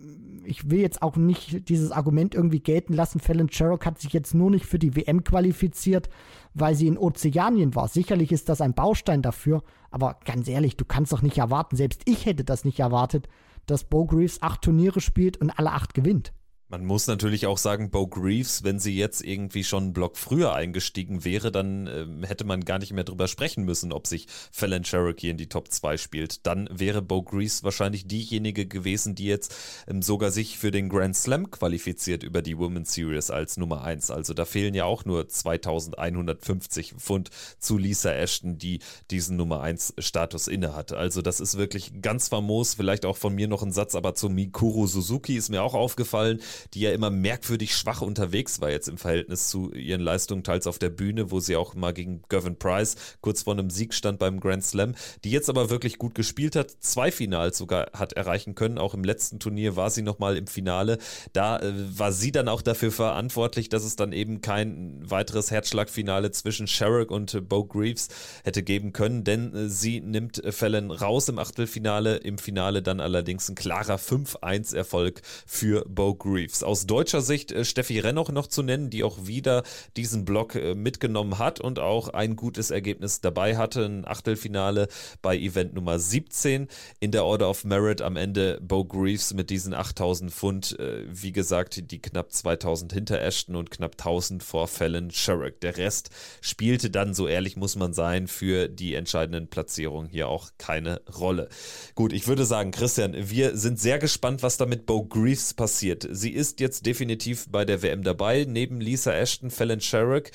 ich 0.45 0.69
will 0.69 0.79
jetzt 0.79 1.01
auch 1.01 1.15
nicht 1.15 1.69
dieses 1.69 1.91
Argument 1.91 2.35
irgendwie 2.35 2.59
gelten 2.59 2.93
lassen. 2.93 3.19
Fallon 3.19 3.49
Sherrock 3.49 3.85
hat 3.85 3.99
sich 3.99 4.13
jetzt 4.13 4.33
nur 4.33 4.49
nicht 4.49 4.65
für 4.65 4.79
die 4.79 4.95
WM 4.95 5.23
qualifiziert, 5.23 6.09
weil 6.53 6.75
sie 6.75 6.87
in 6.87 6.97
Ozeanien 6.97 7.75
war. 7.75 7.87
Sicherlich 7.87 8.31
ist 8.31 8.49
das 8.49 8.61
ein 8.61 8.73
Baustein 8.73 9.21
dafür, 9.21 9.63
aber 9.91 10.17
ganz 10.25 10.47
ehrlich, 10.47 10.77
du 10.77 10.85
kannst 10.85 11.11
doch 11.11 11.21
nicht 11.21 11.37
erwarten, 11.37 11.75
selbst 11.75 12.01
ich 12.05 12.25
hätte 12.25 12.43
das 12.43 12.65
nicht 12.65 12.79
erwartet, 12.79 13.27
dass 13.65 13.83
Bo 13.85 14.05
Greaves 14.05 14.41
acht 14.41 14.61
Turniere 14.61 15.01
spielt 15.01 15.37
und 15.37 15.51
alle 15.51 15.71
acht 15.71 15.93
gewinnt. 15.93 16.33
Man 16.73 16.85
muss 16.85 17.05
natürlich 17.05 17.45
auch 17.45 17.59
sagen, 17.59 17.91
Bo 17.91 18.07
Greaves, 18.07 18.63
wenn 18.63 18.79
sie 18.79 18.97
jetzt 18.97 19.23
irgendwie 19.23 19.63
schon 19.63 19.83
einen 19.83 19.93
Block 19.93 20.17
früher 20.17 20.55
eingestiegen 20.55 21.23
wäre, 21.23 21.51
dann 21.51 21.85
äh, 21.85 22.25
hätte 22.25 22.45
man 22.45 22.65
gar 22.65 22.79
nicht 22.79 22.91
mehr 22.93 23.03
drüber 23.03 23.27
sprechen 23.27 23.63
müssen, 23.63 23.93
ob 23.93 24.07
sich 24.07 24.25
Fallon 24.51 24.81
Cherokee 24.81 25.29
in 25.29 25.37
die 25.37 25.49
Top 25.49 25.69
2 25.71 25.97
spielt. 25.97 26.47
Dann 26.47 26.67
wäre 26.71 27.03
Bo 27.03 27.21
Greaves 27.21 27.63
wahrscheinlich 27.63 28.07
diejenige 28.07 28.65
gewesen, 28.65 29.13
die 29.13 29.25
jetzt 29.25 29.55
ähm, 29.87 30.01
sogar 30.01 30.31
sich 30.31 30.57
für 30.57 30.71
den 30.71 30.89
Grand 30.89 31.15
Slam 31.15 31.51
qualifiziert 31.51 32.23
über 32.23 32.41
die 32.41 32.57
Women's 32.57 32.91
Series 32.91 33.29
als 33.29 33.55
Nummer 33.57 33.83
1. 33.83 34.09
Also 34.09 34.33
da 34.33 34.43
fehlen 34.43 34.73
ja 34.73 34.85
auch 34.85 35.05
nur 35.05 35.29
2150 35.29 36.95
Pfund 36.97 37.29
zu 37.59 37.77
Lisa 37.77 38.13
Ashton, 38.13 38.57
die 38.57 38.79
diesen 39.11 39.37
Nummer 39.37 39.61
1 39.61 39.93
Status 39.99 40.47
innehat. 40.47 40.91
Also 40.91 41.21
das 41.21 41.39
ist 41.39 41.55
wirklich 41.55 42.01
ganz 42.01 42.29
famos. 42.29 42.73
Vielleicht 42.73 43.05
auch 43.05 43.17
von 43.17 43.35
mir 43.35 43.47
noch 43.47 43.61
ein 43.61 43.71
Satz, 43.71 43.93
aber 43.93 44.15
zu 44.15 44.27
Mikuru 44.27 44.87
Suzuki 44.87 45.37
ist 45.37 45.49
mir 45.49 45.61
auch 45.61 45.75
aufgefallen 45.75 46.39
die 46.73 46.81
ja 46.81 46.91
immer 46.91 47.09
merkwürdig 47.09 47.75
schwach 47.75 48.01
unterwegs 48.01 48.61
war 48.61 48.71
jetzt 48.71 48.87
im 48.87 48.97
Verhältnis 48.97 49.49
zu 49.49 49.71
ihren 49.73 50.01
Leistungen, 50.01 50.43
teils 50.43 50.67
auf 50.67 50.79
der 50.79 50.89
Bühne, 50.89 51.31
wo 51.31 51.39
sie 51.39 51.55
auch 51.55 51.75
mal 51.75 51.93
gegen 51.93 52.21
Gavin 52.29 52.57
Price 52.57 52.95
kurz 53.21 53.43
vor 53.43 53.53
einem 53.53 53.69
Sieg 53.69 53.93
stand 53.93 54.19
beim 54.19 54.39
Grand 54.39 54.63
Slam, 54.63 54.95
die 55.23 55.31
jetzt 55.31 55.49
aber 55.49 55.69
wirklich 55.69 55.97
gut 55.97 56.15
gespielt 56.15 56.55
hat, 56.55 56.71
zwei 56.79 57.11
Finals 57.11 57.57
sogar 57.57 57.87
hat 57.93 58.13
erreichen 58.13 58.55
können. 58.55 58.77
Auch 58.77 58.93
im 58.93 59.03
letzten 59.03 59.39
Turnier 59.39 59.75
war 59.75 59.89
sie 59.89 60.01
nochmal 60.01 60.37
im 60.37 60.47
Finale. 60.47 60.97
Da 61.33 61.59
äh, 61.59 61.73
war 61.97 62.11
sie 62.11 62.31
dann 62.31 62.47
auch 62.47 62.61
dafür 62.61 62.91
verantwortlich, 62.91 63.69
dass 63.69 63.83
es 63.83 63.95
dann 63.95 64.13
eben 64.13 64.41
kein 64.41 64.99
weiteres 65.09 65.51
Herzschlagfinale 65.51 66.31
zwischen 66.31 66.67
Sherrick 66.67 67.11
und 67.11 67.33
äh, 67.33 67.41
Bo 67.41 67.65
Greaves 67.65 68.09
hätte 68.43 68.63
geben 68.63 68.93
können, 68.93 69.23
denn 69.23 69.53
äh, 69.53 69.69
sie 69.69 70.01
nimmt 70.01 70.43
äh, 70.43 70.51
Fallon 70.51 70.91
raus 70.91 71.29
im 71.29 71.39
Achtelfinale. 71.39 72.17
Im 72.17 72.37
Finale 72.37 72.81
dann 72.81 72.99
allerdings 72.99 73.49
ein 73.49 73.55
klarer 73.55 73.97
5-1-Erfolg 73.97 75.21
für 75.45 75.85
Bo 75.87 76.15
Greaves. 76.15 76.52
Aus 76.61 76.85
deutscher 76.85 77.21
Sicht 77.21 77.51
äh, 77.51 77.65
Steffi 77.65 77.99
Rennoch 77.99 78.29
noch 78.29 78.47
zu 78.47 78.61
nennen, 78.61 78.89
die 78.89 79.03
auch 79.03 79.25
wieder 79.25 79.63
diesen 79.97 80.25
Block 80.25 80.55
äh, 80.55 80.75
mitgenommen 80.75 81.39
hat 81.39 81.59
und 81.59 81.79
auch 81.79 82.09
ein 82.09 82.35
gutes 82.35 82.69
Ergebnis 82.69 83.21
dabei 83.21 83.57
hatte. 83.57 83.85
Ein 83.85 84.05
Achtelfinale 84.05 84.87
bei 85.21 85.37
Event 85.37 85.73
Nummer 85.73 85.97
17 85.97 86.67
in 86.99 87.11
der 87.11 87.25
Order 87.25 87.49
of 87.49 87.63
Merit 87.63 88.01
am 88.01 88.17
Ende 88.17 88.59
Bo 88.61 88.85
Greaves 88.85 89.33
mit 89.33 89.49
diesen 89.49 89.73
8000 89.73 90.31
Pfund, 90.31 90.77
äh, 90.79 91.05
wie 91.09 91.31
gesagt, 91.31 91.91
die 91.91 92.01
knapp 92.01 92.31
2000 92.31 92.93
hinter 92.93 93.21
Ashton 93.21 93.55
und 93.55 93.71
knapp 93.71 93.93
1000 93.93 94.43
vor 94.43 94.67
Fallon 94.67 95.09
Sherrick. 95.11 95.61
Der 95.61 95.77
Rest 95.77 96.09
spielte 96.41 96.89
dann, 96.89 97.13
so 97.13 97.27
ehrlich 97.27 97.55
muss 97.55 97.75
man 97.75 97.93
sein, 97.93 98.27
für 98.27 98.67
die 98.67 98.95
entscheidenden 98.95 99.47
Platzierungen 99.47 100.09
hier 100.09 100.27
auch 100.27 100.49
keine 100.57 101.01
Rolle. 101.17 101.49
Gut, 101.95 102.11
ich 102.11 102.27
würde 102.27 102.45
sagen, 102.45 102.71
Christian, 102.71 103.13
wir 103.15 103.55
sind 103.55 103.79
sehr 103.79 103.99
gespannt, 103.99 104.43
was 104.43 104.57
da 104.57 104.65
mit 104.65 104.85
Bo 104.85 105.05
Greaves 105.05 105.53
passiert. 105.53 106.07
Sie 106.11 106.32
ist 106.33 106.59
jetzt 106.59 106.85
definitiv 106.85 107.47
bei 107.49 107.65
der 107.65 107.81
WM 107.81 108.03
dabei, 108.03 108.45
neben 108.47 108.81
Lisa 108.81 109.13
Ashton, 109.13 109.51
Fallon 109.51 109.81
Sherrick 109.81 110.31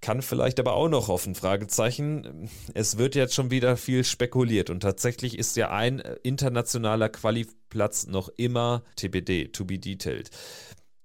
kann 0.00 0.22
vielleicht 0.22 0.60
aber 0.60 0.74
auch 0.74 0.88
noch 0.88 1.08
offen, 1.08 1.34
Fragezeichen. 1.34 2.48
Es 2.74 2.98
wird 2.98 3.14
jetzt 3.14 3.34
schon 3.34 3.50
wieder 3.50 3.76
viel 3.76 4.04
spekuliert 4.04 4.70
und 4.70 4.80
tatsächlich 4.80 5.38
ist 5.38 5.56
ja 5.56 5.70
ein 5.70 6.00
internationaler 6.22 7.08
Qualiplatz 7.08 8.06
noch 8.06 8.28
immer 8.36 8.84
TBD, 8.96 9.48
to 9.48 9.64
be 9.64 9.78
detailed. 9.78 10.30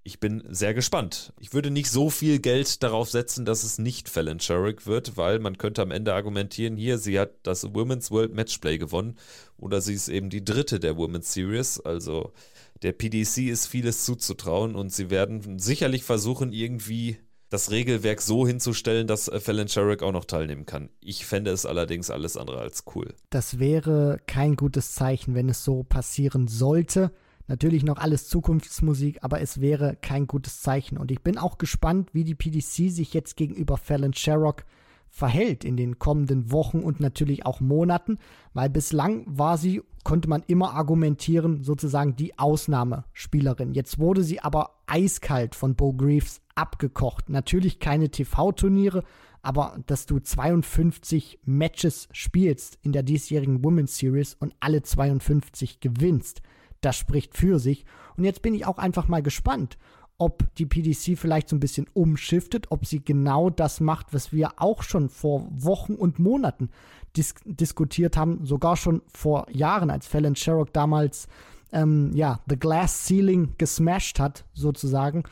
Ich 0.03 0.19
bin 0.19 0.43
sehr 0.49 0.73
gespannt. 0.73 1.31
Ich 1.39 1.53
würde 1.53 1.69
nicht 1.69 1.89
so 1.89 2.09
viel 2.09 2.39
Geld 2.39 2.81
darauf 2.81 3.09
setzen, 3.09 3.45
dass 3.45 3.63
es 3.63 3.77
nicht 3.77 4.09
Fallon 4.09 4.39
Sherrick 4.39 4.87
wird, 4.87 5.15
weil 5.15 5.37
man 5.37 5.59
könnte 5.59 5.83
am 5.83 5.91
Ende 5.91 6.13
argumentieren, 6.15 6.75
hier, 6.75 6.97
sie 6.97 7.19
hat 7.19 7.31
das 7.43 7.73
Women's 7.73 8.09
World 8.09 8.33
Matchplay 8.33 8.79
gewonnen 8.79 9.17
oder 9.57 9.79
sie 9.79 9.93
ist 9.93 10.09
eben 10.09 10.31
die 10.31 10.43
dritte 10.43 10.79
der 10.79 10.97
Women's 10.97 11.33
Series. 11.33 11.79
Also 11.79 12.33
der 12.81 12.93
PDC 12.93 13.49
ist 13.49 13.67
vieles 13.67 14.05
zuzutrauen 14.05 14.75
und 14.75 14.91
sie 14.91 15.09
werden 15.09 15.59
sicherlich 15.59 16.03
versuchen, 16.03 16.51
irgendwie 16.51 17.17
das 17.49 17.69
Regelwerk 17.69 18.21
so 18.21 18.47
hinzustellen, 18.47 19.07
dass 19.07 19.27
äh, 19.27 19.39
Fallon 19.39 19.67
Sherrick 19.67 20.03
auch 20.03 20.13
noch 20.13 20.25
teilnehmen 20.25 20.65
kann. 20.65 20.89
Ich 21.01 21.25
fände 21.25 21.51
es 21.51 21.65
allerdings 21.65 22.09
alles 22.09 22.37
andere 22.37 22.59
als 22.59 22.85
cool. 22.95 23.13
Das 23.29 23.59
wäre 23.59 24.19
kein 24.25 24.55
gutes 24.55 24.93
Zeichen, 24.93 25.35
wenn 25.35 25.49
es 25.49 25.63
so 25.63 25.83
passieren 25.83 26.47
sollte. 26.47 27.11
Natürlich 27.47 27.83
noch 27.83 27.97
alles 27.97 28.29
Zukunftsmusik, 28.29 29.19
aber 29.21 29.41
es 29.41 29.59
wäre 29.59 29.97
kein 30.01 30.27
gutes 30.27 30.61
Zeichen. 30.61 30.97
Und 30.97 31.11
ich 31.11 31.21
bin 31.21 31.37
auch 31.37 31.57
gespannt, 31.57 32.09
wie 32.13 32.23
die 32.23 32.35
PDC 32.35 32.89
sich 32.89 33.13
jetzt 33.13 33.35
gegenüber 33.35 33.77
Fallon 33.77 34.13
Sherrock 34.13 34.63
verhält 35.11 35.65
in 35.65 35.75
den 35.75 35.99
kommenden 35.99 36.51
Wochen 36.51 36.79
und 36.79 37.01
natürlich 37.01 37.45
auch 37.45 37.59
Monaten, 37.59 38.17
weil 38.53 38.69
bislang 38.69 39.25
war 39.27 39.57
sie, 39.57 39.81
konnte 40.03 40.29
man 40.29 40.41
immer 40.47 40.73
argumentieren, 40.73 41.63
sozusagen 41.63 42.15
die 42.15 42.39
Ausnahmespielerin. 42.39 43.73
Jetzt 43.73 43.99
wurde 43.99 44.23
sie 44.23 44.39
aber 44.39 44.71
eiskalt 44.87 45.53
von 45.53 45.75
Bo 45.75 45.93
Greaves 45.93 46.41
abgekocht. 46.55 47.29
Natürlich 47.29 47.79
keine 47.79 48.09
TV-Turniere, 48.09 49.03
aber 49.41 49.77
dass 49.85 50.05
du 50.05 50.19
52 50.19 51.39
Matches 51.43 52.07
spielst 52.13 52.79
in 52.81 52.93
der 52.93 53.03
diesjährigen 53.03 53.63
Women's 53.65 53.97
Series 53.97 54.35
und 54.35 54.55
alle 54.61 54.81
52 54.81 55.81
gewinnst, 55.81 56.41
das 56.79 56.95
spricht 56.95 57.35
für 57.35 57.59
sich. 57.59 57.85
Und 58.15 58.23
jetzt 58.23 58.41
bin 58.41 58.53
ich 58.53 58.65
auch 58.65 58.77
einfach 58.77 59.07
mal 59.07 59.21
gespannt, 59.21 59.77
ob 60.21 60.53
die 60.55 60.67
PDC 60.67 61.17
vielleicht 61.17 61.49
so 61.49 61.55
ein 61.55 61.59
bisschen 61.59 61.87
umschiftet, 61.93 62.67
ob 62.69 62.85
sie 62.85 63.03
genau 63.03 63.49
das 63.49 63.79
macht, 63.79 64.13
was 64.13 64.31
wir 64.31 64.51
auch 64.57 64.83
schon 64.83 65.09
vor 65.09 65.47
Wochen 65.49 65.95
und 65.95 66.19
Monaten 66.19 66.69
dis 67.17 67.33
diskutiert 67.43 68.17
haben, 68.17 68.45
sogar 68.45 68.77
schon 68.77 69.01
vor 69.11 69.47
Jahren, 69.49 69.89
als 69.89 70.05
Fallon 70.05 70.35
Sherrock 70.35 70.71
damals 70.73 71.27
ähm, 71.71 72.11
ja, 72.13 72.39
The 72.47 72.55
Glass 72.55 73.07
Ceiling 73.07 73.55
gesmashed 73.57 74.19
hat, 74.19 74.45
sozusagen. 74.53 75.23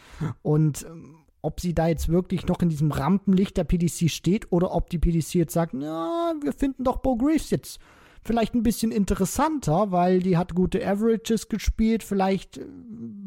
Und 0.42 0.88
ähm, 0.90 1.18
ob 1.44 1.60
sie 1.60 1.76
da 1.76 1.88
jetzt 1.88 2.10
wirklich 2.10 2.48
noch 2.48 2.60
in 2.64 2.70
diesem 2.70 2.92
Rampenlicht 2.92 3.58
der 3.58 3.66
PDC 3.66 4.10
steht 4.10 4.52
oder 4.52 4.74
ob 4.74 4.90
die 4.90 4.98
PDC 4.98 5.36
jetzt 5.36 5.54
sagt, 5.54 5.76
ja, 5.76 6.34
wir 6.42 6.52
finden 6.52 6.84
doch 6.84 6.98
Bo 6.98 7.16
Greaves 7.16 7.52
jetzt 7.52 7.80
vielleicht 8.24 8.54
ein 8.54 8.64
bisschen 8.64 8.92
interessanter, 8.92 9.92
weil 9.92 10.20
die 10.20 10.38
hat 10.38 10.56
gute 10.56 10.86
Averages 10.86 11.50
gespielt. 11.50 12.04
Vielleicht 12.04 12.58
äh, 12.58 12.66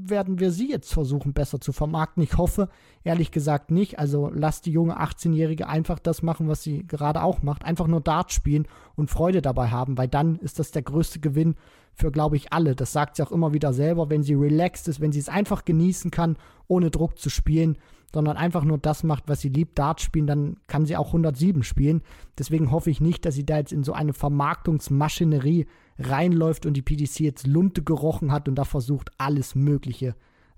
werden 0.04 0.38
wir 0.38 0.50
sie 0.50 0.70
jetzt 0.70 0.92
versuchen, 0.92 1.32
besser 1.32 1.60
zu 1.60 1.72
vermarkten. 1.72 2.22
Ich 2.22 2.36
hoffe, 2.36 2.68
ehrlich 3.04 3.30
gesagt 3.30 3.70
nicht. 3.70 3.98
Also 3.98 4.30
lasst 4.32 4.66
die 4.66 4.72
junge 4.72 5.00
18-Jährige 5.00 5.68
einfach 5.68 5.98
das 5.98 6.22
machen, 6.22 6.48
was 6.48 6.62
sie 6.62 6.86
gerade 6.86 7.22
auch 7.22 7.42
macht. 7.42 7.64
Einfach 7.64 7.86
nur 7.86 8.00
Dart 8.00 8.32
spielen 8.32 8.66
und 8.96 9.10
Freude 9.10 9.42
dabei 9.42 9.68
haben, 9.68 9.96
weil 9.96 10.08
dann 10.08 10.36
ist 10.36 10.58
das 10.58 10.70
der 10.70 10.82
größte 10.82 11.20
Gewinn 11.20 11.54
für, 11.94 12.10
glaube 12.10 12.36
ich, 12.36 12.52
alle. 12.52 12.74
Das 12.74 12.92
sagt 12.92 13.16
sie 13.16 13.22
auch 13.22 13.32
immer 13.32 13.52
wieder 13.52 13.72
selber, 13.72 14.10
wenn 14.10 14.22
sie 14.22 14.34
relaxed 14.34 14.88
ist, 14.88 15.00
wenn 15.00 15.12
sie 15.12 15.20
es 15.20 15.28
einfach 15.28 15.64
genießen 15.64 16.10
kann, 16.10 16.36
ohne 16.68 16.90
Druck 16.90 17.18
zu 17.18 17.28
spielen, 17.30 17.76
sondern 18.12 18.36
einfach 18.36 18.64
nur 18.64 18.78
das 18.78 19.02
macht, 19.02 19.24
was 19.26 19.40
sie 19.40 19.48
liebt, 19.48 19.78
Dart 19.78 20.00
spielen, 20.00 20.26
dann 20.26 20.56
kann 20.66 20.86
sie 20.86 20.96
auch 20.96 21.08
107 21.08 21.62
spielen. 21.62 22.02
Deswegen 22.38 22.70
hoffe 22.70 22.90
ich 22.90 23.00
nicht, 23.00 23.24
dass 23.24 23.34
sie 23.34 23.46
da 23.46 23.58
jetzt 23.58 23.72
in 23.72 23.84
so 23.84 23.92
eine 23.92 24.12
Vermarktungsmaschinerie 24.12 25.66
reinläuft 25.98 26.66
und 26.66 26.74
die 26.74 26.82
PDC 26.82 27.20
jetzt 27.20 27.46
Lunte 27.46 27.82
gerochen 27.82 28.32
hat 28.32 28.48
und 28.48 28.56
da 28.56 28.64
versucht, 28.64 29.10
alles 29.18 29.54
Mögliche 29.54 30.14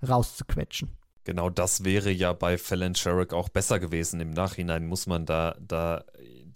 rauszuquetschen. 0.07 0.91
Genau 1.23 1.49
das 1.49 1.83
wäre 1.83 2.11
ja 2.11 2.33
bei 2.33 2.57
Fallon 2.57 2.93
Sherrick 2.93 3.33
auch 3.33 3.49
besser 3.49 3.79
gewesen. 3.79 4.19
Im 4.19 4.29
Nachhinein 4.29 4.85
muss 4.85 5.07
man 5.07 5.25
da, 5.25 5.55
da 5.59 6.03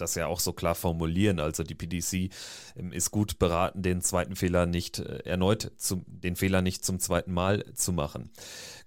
das 0.01 0.15
ja 0.15 0.27
auch 0.27 0.39
so 0.39 0.53
klar 0.53 0.75
formulieren. 0.75 1.39
Also 1.39 1.63
die 1.63 1.75
PDC 1.75 2.31
ähm, 2.77 2.91
ist 2.91 3.11
gut 3.11 3.39
beraten, 3.39 3.81
den 3.81 4.01
zweiten 4.01 4.35
Fehler 4.35 4.65
nicht 4.65 4.99
äh, 4.99 5.19
erneut, 5.25 5.71
zum, 5.77 6.03
den 6.07 6.35
Fehler 6.35 6.61
nicht 6.61 6.85
zum 6.85 6.99
zweiten 6.99 7.33
Mal 7.33 7.65
zu 7.73 7.93
machen. 7.93 8.29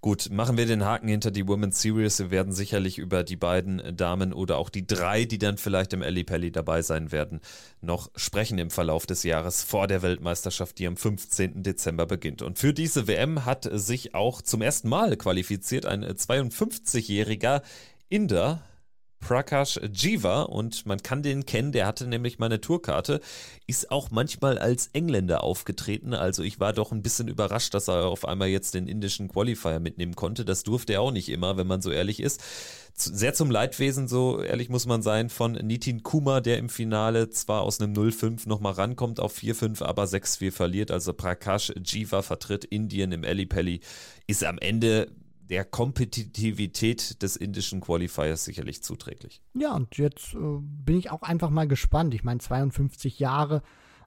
Gut, 0.03 0.31
machen 0.33 0.57
wir 0.57 0.67
den 0.67 0.85
Haken 0.85 1.07
hinter 1.07 1.31
die 1.31 1.47
Women's 1.47 1.81
Series. 1.81 2.19
Wir 2.19 2.33
werden 2.33 2.53
sicherlich 2.53 2.99
über 2.99 3.23
die 3.23 3.37
beiden 3.37 3.97
Damen 3.97 4.33
oder 4.33 4.59
auch 4.59 4.69
die 4.69 4.85
drei, 4.85 5.25
die 5.25 5.39
dann 5.39 5.59
vielleicht 5.59 5.93
im 5.93 6.03
Ali 6.03 6.25
Pelli 6.25 6.51
dabei 6.51 6.83
sein 6.83 7.13
werden, 7.13 7.41
noch 7.81 8.11
sprechen 8.17 8.59
im 8.59 8.71
Verlauf 8.71 9.07
des 9.07 9.23
Jahres 9.23 9.63
vor 9.63 9.87
der 9.87 10.03
Weltmeisterschaft, 10.03 10.81
die 10.81 10.89
am 10.89 10.97
15. 10.97 11.63
Dezember 11.63 12.07
beginnt. 12.07 12.43
Und 12.43 12.59
für 12.59 12.75
diese 12.75 13.07
WM 13.07 13.45
hat 13.45 13.69
sich 13.71 14.13
auch 14.17 14.43
zum 14.43 14.61
ersten 14.61 14.89
Mal 14.89 15.17
qualifiziert 15.17 15.87
ein 15.87 16.05
52-jähriger 16.05 17.63
Inder, 18.09 18.61
Prakash 19.23 19.81
Jiva 19.95 20.43
und 20.43 20.85
man 20.85 21.03
kann 21.03 21.23
den 21.23 21.47
kennen, 21.47 21.73
der 21.73 21.87
hatte 21.87 22.07
nämlich 22.07 22.39
meine 22.39 22.61
Tourkarte, 22.61 23.21
ist 23.67 23.91
auch 23.91 24.11
manchmal 24.11 24.59
als 24.59 24.89
Engländer 24.93 25.43
aufgetreten, 25.43 26.13
also 26.13 26.43
ich 26.43 26.61
war 26.61 26.75
doch 26.75 26.93
ein 26.93 27.03
bisschen 27.03 27.29
überrascht, 27.29 27.73
dass 27.73 27.89
er 27.89 28.07
auf 28.07 28.27
einmal 28.27 28.49
jetzt 28.49 28.75
den 28.75 28.89
indischen 28.89 29.29
Qualifier 29.29 29.81
mitnehmen 29.81 30.17
konnte, 30.17 30.45
das 30.45 30.65
durfte 30.65 30.93
er 30.95 31.01
auch 31.01 31.13
nicht 31.13 31.31
immer, 31.31 31.57
wenn 31.57 31.67
man 31.67 31.81
so 31.81 31.91
ehrlich 31.91 32.21
ist. 32.21 32.43
Sehr 32.95 33.33
zum 33.33 33.51
Leidwesen, 33.51 34.07
so 34.07 34.43
ehrlich 34.43 34.69
muss 34.69 34.85
man 34.85 35.01
sein, 35.01 35.31
von 35.31 35.53
Nitin 35.53 36.03
Kumar, 36.03 36.43
der 36.43 36.59
im 36.59 36.69
Finale 36.69 37.31
zwar 37.31 37.63
aus 37.63 37.81
einem 37.81 37.95
0-5 37.95 38.47
nochmal 38.47 38.75
rankommt 38.75 39.19
auf 39.19 39.35
4-5, 39.39 39.83
aber 39.83 40.05
6-4 40.05 40.53
verliert, 40.53 40.91
also 40.91 41.15
Prakash 41.15 41.73
Jiva 41.83 42.21
vertritt 42.21 42.67
Indien 42.67 43.13
im 43.13 43.23
Pelli, 43.49 43.81
ist 44.27 44.45
am 44.45 44.59
Ende 44.59 45.11
der 45.49 45.65
Kompetitivität 45.65 47.23
des 47.23 47.37
indischen 47.37 47.81
Qualifiers 47.81 48.45
sicherlich 48.45 48.83
zuträglich. 48.83 49.43
Ja, 49.55 49.75
und 49.75 49.97
jetzt 49.99 50.35
äh, 50.35 50.39
bin 50.61 50.97
ich 50.97 51.11
auch 51.11 51.23
einfach 51.23 51.51
mal 51.51 51.69
gespannt. 51.69 52.15
Ich 52.15 52.25
meine, 52.25 52.41
52 52.41 53.19
Jahre, 53.19 53.63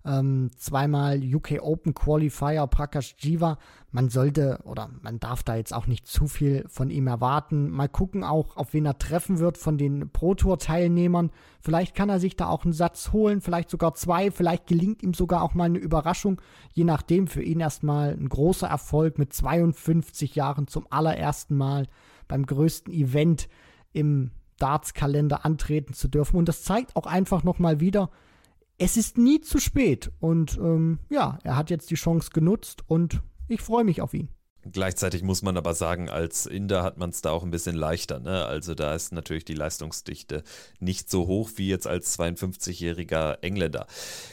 ähm, 0.05 0.51
zweimal 0.57 1.21
UK 1.23 1.61
Open 1.61 1.93
Qualifier 1.93 2.67
Prakash 2.67 3.15
Jiva. 3.17 3.57
Man 3.91 4.09
sollte 4.09 4.59
oder 4.65 4.89
man 5.01 5.19
darf 5.19 5.41
da 5.43 5.55
jetzt 5.55 5.73
auch 5.73 5.87
nicht 5.87 6.05
zu 6.05 6.27
viel 6.27 6.65
von 6.67 6.89
ihm 6.89 7.07
erwarten. 7.07 7.69
Mal 7.69 7.89
gucken 7.89 8.23
auch, 8.23 8.55
auf 8.57 8.73
wen 8.73 8.85
er 8.85 8.99
treffen 8.99 9.39
wird 9.39 9.57
von 9.57 9.77
den 9.77 10.09
Pro 10.11 10.35
Tour 10.35 10.59
Teilnehmern. 10.59 11.31
Vielleicht 11.61 11.95
kann 11.95 12.09
er 12.09 12.19
sich 12.19 12.35
da 12.35 12.47
auch 12.47 12.65
einen 12.65 12.73
Satz 12.73 13.11
holen, 13.13 13.41
vielleicht 13.41 13.69
sogar 13.69 13.95
zwei, 13.95 14.31
vielleicht 14.31 14.67
gelingt 14.67 15.01
ihm 15.01 15.13
sogar 15.13 15.41
auch 15.41 15.53
mal 15.53 15.65
eine 15.65 15.79
Überraschung. 15.79 16.41
Je 16.73 16.83
nachdem, 16.83 17.27
für 17.27 17.41
ihn 17.41 17.59
erstmal 17.59 18.11
ein 18.11 18.29
großer 18.29 18.67
Erfolg 18.67 19.17
mit 19.17 19.33
52 19.33 20.35
Jahren 20.35 20.67
zum 20.67 20.85
allerersten 20.89 21.55
Mal 21.55 21.87
beim 22.27 22.45
größten 22.45 22.93
Event 22.93 23.47
im 23.93 24.31
Darts-Kalender 24.59 25.45
antreten 25.45 25.93
zu 25.93 26.07
dürfen. 26.07 26.37
Und 26.37 26.47
das 26.47 26.63
zeigt 26.63 26.95
auch 26.95 27.07
einfach 27.07 27.43
nochmal 27.43 27.79
wieder, 27.79 28.09
es 28.77 28.97
ist 28.97 29.17
nie 29.17 29.41
zu 29.41 29.59
spät. 29.59 30.11
Und 30.19 30.57
ähm, 30.57 30.99
ja, 31.09 31.39
er 31.43 31.55
hat 31.55 31.69
jetzt 31.69 31.91
die 31.91 31.95
Chance 31.95 32.29
genutzt 32.33 32.83
und 32.87 33.21
ich 33.47 33.61
freue 33.61 33.83
mich 33.83 34.01
auf 34.01 34.13
ihn. 34.13 34.29
Gleichzeitig 34.71 35.21
muss 35.21 35.43
man 35.43 35.57
aber 35.57 35.75
sagen, 35.75 36.09
als 36.09 36.47
Inder 36.47 36.81
hat 36.81 36.97
man 36.97 37.11
es 37.11 37.21
da 37.21 37.29
auch 37.29 37.43
ein 37.43 37.51
bisschen 37.51 37.75
leichter. 37.75 38.19
Ne? 38.19 38.45
Also 38.45 38.73
da 38.73 38.95
ist 38.95 39.11
natürlich 39.11 39.45
die 39.45 39.53
Leistungsdichte 39.53 40.43
nicht 40.79 41.09
so 41.09 41.27
hoch 41.27 41.51
wie 41.57 41.69
jetzt 41.69 41.85
als 41.85 42.17
52-jähriger 42.17 43.43
Engländer. 43.43 43.85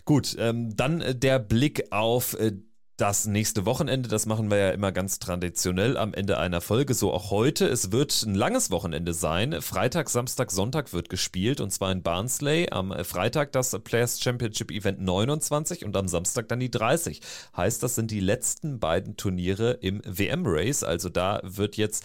Gut, 0.06 0.34
ähm, 0.38 0.74
dann 0.74 1.04
der 1.14 1.38
Blick 1.38 1.92
auf 1.92 2.32
äh, 2.40 2.52
das 2.96 3.26
nächste 3.26 3.64
Wochenende, 3.64 4.08
das 4.08 4.26
machen 4.26 4.50
wir 4.50 4.58
ja 4.58 4.70
immer 4.70 4.92
ganz 4.92 5.18
traditionell 5.18 5.96
am 5.96 6.12
Ende 6.14 6.38
einer 6.38 6.60
Folge, 6.60 6.94
so 6.94 7.12
auch 7.12 7.30
heute. 7.30 7.66
Es 7.66 7.90
wird 7.90 8.22
ein 8.22 8.34
langes 8.34 8.70
Wochenende 8.70 9.14
sein. 9.14 9.62
Freitag, 9.62 10.10
Samstag, 10.10 10.50
Sonntag 10.50 10.92
wird 10.92 11.08
gespielt 11.08 11.60
und 11.60 11.70
zwar 11.70 11.90
in 11.90 12.02
Barnsley. 12.02 12.68
Am 12.70 12.92
Freitag 13.04 13.52
das 13.52 13.76
Players 13.82 14.20
Championship 14.20 14.70
Event 14.70 15.00
29 15.00 15.84
und 15.84 15.96
am 15.96 16.06
Samstag 16.06 16.48
dann 16.48 16.60
die 16.60 16.70
30. 16.70 17.20
Heißt, 17.56 17.82
das 17.82 17.94
sind 17.94 18.10
die 18.10 18.20
letzten 18.20 18.78
beiden 18.78 19.16
Turniere 19.16 19.72
im 19.80 20.02
WM-Race. 20.04 20.84
Also 20.84 21.08
da 21.08 21.40
wird 21.42 21.76
jetzt 21.76 22.04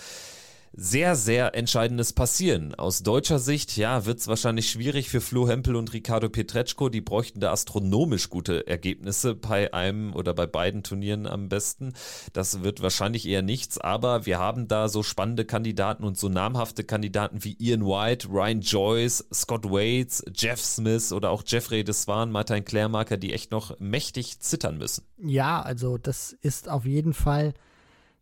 sehr, 0.80 1.16
sehr 1.16 1.56
Entscheidendes 1.56 2.14
passieren. 2.14 2.76
Aus 2.76 3.02
deutscher 3.02 3.40
Sicht, 3.40 3.78
ja, 3.78 4.06
wird 4.06 4.20
es 4.20 4.28
wahrscheinlich 4.28 4.70
schwierig 4.70 5.10
für 5.10 5.22
Flo 5.22 5.50
Hempel 5.50 5.76
und 5.76 5.92
Ricardo 5.92 6.30
Pietreczko. 6.30 6.90
Die 6.90 7.02
bräuchten 7.02 7.40
da 7.40 7.52
astronomisch 7.52 8.30
gute 8.30 8.68
Ergebnisse 8.68 9.34
bei 9.34 9.74
einem 9.74 10.14
oder 10.14 10.36
bei 10.36 10.46
beiden 10.46 10.84
Turnieren 10.84 11.26
am 11.26 11.50
besten. 11.50 11.94
Das 12.32 12.62
wird 12.62 12.84
wahrscheinlich 12.84 13.28
eher 13.28 13.42
nichts, 13.42 13.80
aber 13.80 14.28
wir 14.28 14.38
haben 14.38 14.68
da 14.68 14.88
so 14.88 15.02
spannende 15.02 15.46
Kandidaten 15.46 16.04
und 16.04 16.16
so 16.16 16.30
namhafte 16.30 16.84
Kandidaten 16.84 17.44
wie 17.44 17.58
Ian 17.60 17.84
White, 17.84 18.28
Ryan 18.30 18.62
Joyce, 18.62 19.28
Scott 19.34 19.66
Waits, 19.66 20.24
Jeff 20.32 20.62
Smith 20.62 21.12
oder 21.12 21.32
auch 21.32 21.42
Jeffrey 21.44 21.84
Deswan, 21.84 22.30
Martin 22.30 22.64
Klärmarker, 22.64 23.18
die 23.18 23.34
echt 23.34 23.50
noch 23.50 23.80
mächtig 23.80 24.42
zittern 24.42 24.78
müssen. 24.78 25.06
Ja, 25.18 25.60
also 25.60 25.98
das 25.98 26.34
ist 26.34 26.70
auf 26.70 26.86
jeden 26.86 27.16
Fall 27.16 27.56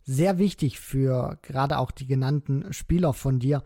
sehr 0.06 0.38
wichtig 0.38 0.80
für 0.80 1.38
gerade 1.42 1.80
auch 1.80 1.92
die 1.92 2.08
genannten 2.08 2.72
Spieler 2.72 3.14
von 3.14 3.40
dir. 3.40 3.64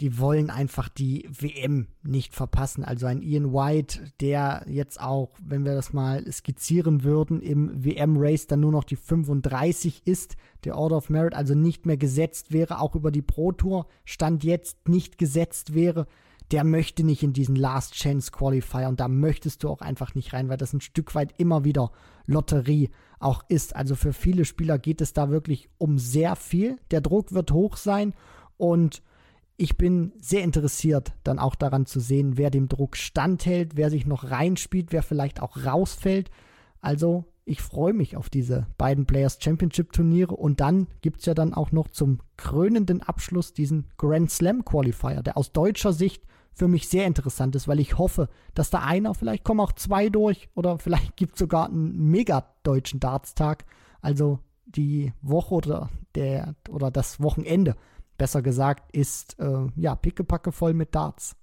Die 0.00 0.18
wollen 0.18 0.50
einfach 0.50 0.88
die 0.88 1.28
WM 1.30 1.86
nicht 2.02 2.34
verpassen. 2.34 2.84
Also 2.84 3.06
ein 3.06 3.22
Ian 3.22 3.52
White, 3.52 4.12
der 4.20 4.64
jetzt 4.66 5.00
auch, 5.00 5.30
wenn 5.40 5.64
wir 5.64 5.74
das 5.74 5.92
mal 5.92 6.30
skizzieren 6.30 7.04
würden, 7.04 7.40
im 7.40 7.84
WM-Race 7.84 8.48
dann 8.48 8.60
nur 8.60 8.72
noch 8.72 8.84
die 8.84 8.96
35 8.96 10.02
ist, 10.04 10.36
der 10.64 10.76
Order 10.76 10.96
of 10.96 11.08
Merit 11.08 11.34
also 11.34 11.54
nicht 11.54 11.86
mehr 11.86 11.96
gesetzt 11.96 12.52
wäre, 12.52 12.80
auch 12.80 12.96
über 12.96 13.12
die 13.12 13.22
Pro 13.22 13.52
Tour 13.52 13.86
Stand 14.04 14.44
jetzt 14.44 14.88
nicht 14.88 15.18
gesetzt 15.18 15.72
wäre, 15.72 16.06
der 16.50 16.64
möchte 16.64 17.04
nicht 17.04 17.22
in 17.22 17.32
diesen 17.32 17.56
Last 17.56 17.94
Chance 17.94 18.30
Qualifier 18.32 18.88
und 18.88 19.00
da 19.00 19.08
möchtest 19.08 19.62
du 19.62 19.68
auch 19.68 19.80
einfach 19.80 20.14
nicht 20.14 20.32
rein, 20.32 20.48
weil 20.48 20.58
das 20.58 20.72
ein 20.72 20.80
Stück 20.80 21.14
weit 21.14 21.32
immer 21.38 21.64
wieder 21.64 21.92
Lotterie 22.26 22.90
auch 23.18 23.44
ist. 23.48 23.76
Also 23.76 23.94
für 23.94 24.12
viele 24.12 24.44
Spieler 24.44 24.78
geht 24.78 25.00
es 25.00 25.12
da 25.12 25.30
wirklich 25.30 25.68
um 25.78 25.98
sehr 25.98 26.36
viel. 26.36 26.76
Der 26.90 27.00
Druck 27.00 27.32
wird 27.32 27.52
hoch 27.52 27.76
sein 27.76 28.14
und 28.56 29.02
ich 29.56 29.76
bin 29.76 30.12
sehr 30.20 30.42
interessiert, 30.42 31.12
dann 31.24 31.38
auch 31.38 31.54
daran 31.54 31.86
zu 31.86 32.00
sehen, 32.00 32.36
wer 32.36 32.50
dem 32.50 32.68
Druck 32.68 32.96
standhält, 32.96 33.76
wer 33.76 33.90
sich 33.90 34.06
noch 34.06 34.30
reinspielt, 34.30 34.92
wer 34.92 35.02
vielleicht 35.02 35.40
auch 35.40 35.64
rausfällt. 35.64 36.30
Also 36.80 37.26
ich 37.44 37.60
freue 37.60 37.92
mich 37.92 38.16
auf 38.16 38.30
diese 38.30 38.66
beiden 38.78 39.06
Players 39.06 39.38
Championship 39.40 39.92
Turniere 39.92 40.34
und 40.34 40.60
dann 40.60 40.88
gibt 41.00 41.20
es 41.20 41.26
ja 41.26 41.34
dann 41.34 41.54
auch 41.54 41.72
noch 41.72 41.88
zum 41.88 42.20
krönenden 42.36 43.02
Abschluss 43.02 43.52
diesen 43.52 43.86
Grand 43.98 44.30
Slam 44.30 44.64
Qualifier, 44.64 45.22
der 45.22 45.36
aus 45.36 45.52
deutscher 45.52 45.92
Sicht 45.92 46.24
für 46.54 46.68
mich 46.68 46.88
sehr 46.88 47.06
interessant 47.06 47.54
ist, 47.56 47.68
weil 47.68 47.80
ich 47.80 47.98
hoffe, 47.98 48.28
dass 48.54 48.70
da 48.70 48.80
einer, 48.80 49.14
vielleicht 49.14 49.44
kommen 49.44 49.60
auch 49.60 49.72
zwei 49.72 50.08
durch 50.08 50.48
oder 50.54 50.78
vielleicht 50.78 51.16
gibt 51.16 51.34
es 51.34 51.38
sogar 51.38 51.66
einen 51.66 52.10
mega 52.10 52.46
deutschen 52.62 53.00
Dartstag. 53.00 53.64
Also 54.00 54.40
die 54.66 55.12
Woche 55.22 55.54
oder 55.54 55.90
der 56.14 56.54
oder 56.68 56.90
das 56.90 57.20
Wochenende, 57.20 57.76
besser 58.18 58.42
gesagt, 58.42 58.94
ist 58.94 59.38
äh, 59.38 59.66
ja 59.76 59.94
pickepacke 59.94 60.52
voll 60.52 60.74
mit 60.74 60.94
Darts. 60.94 61.36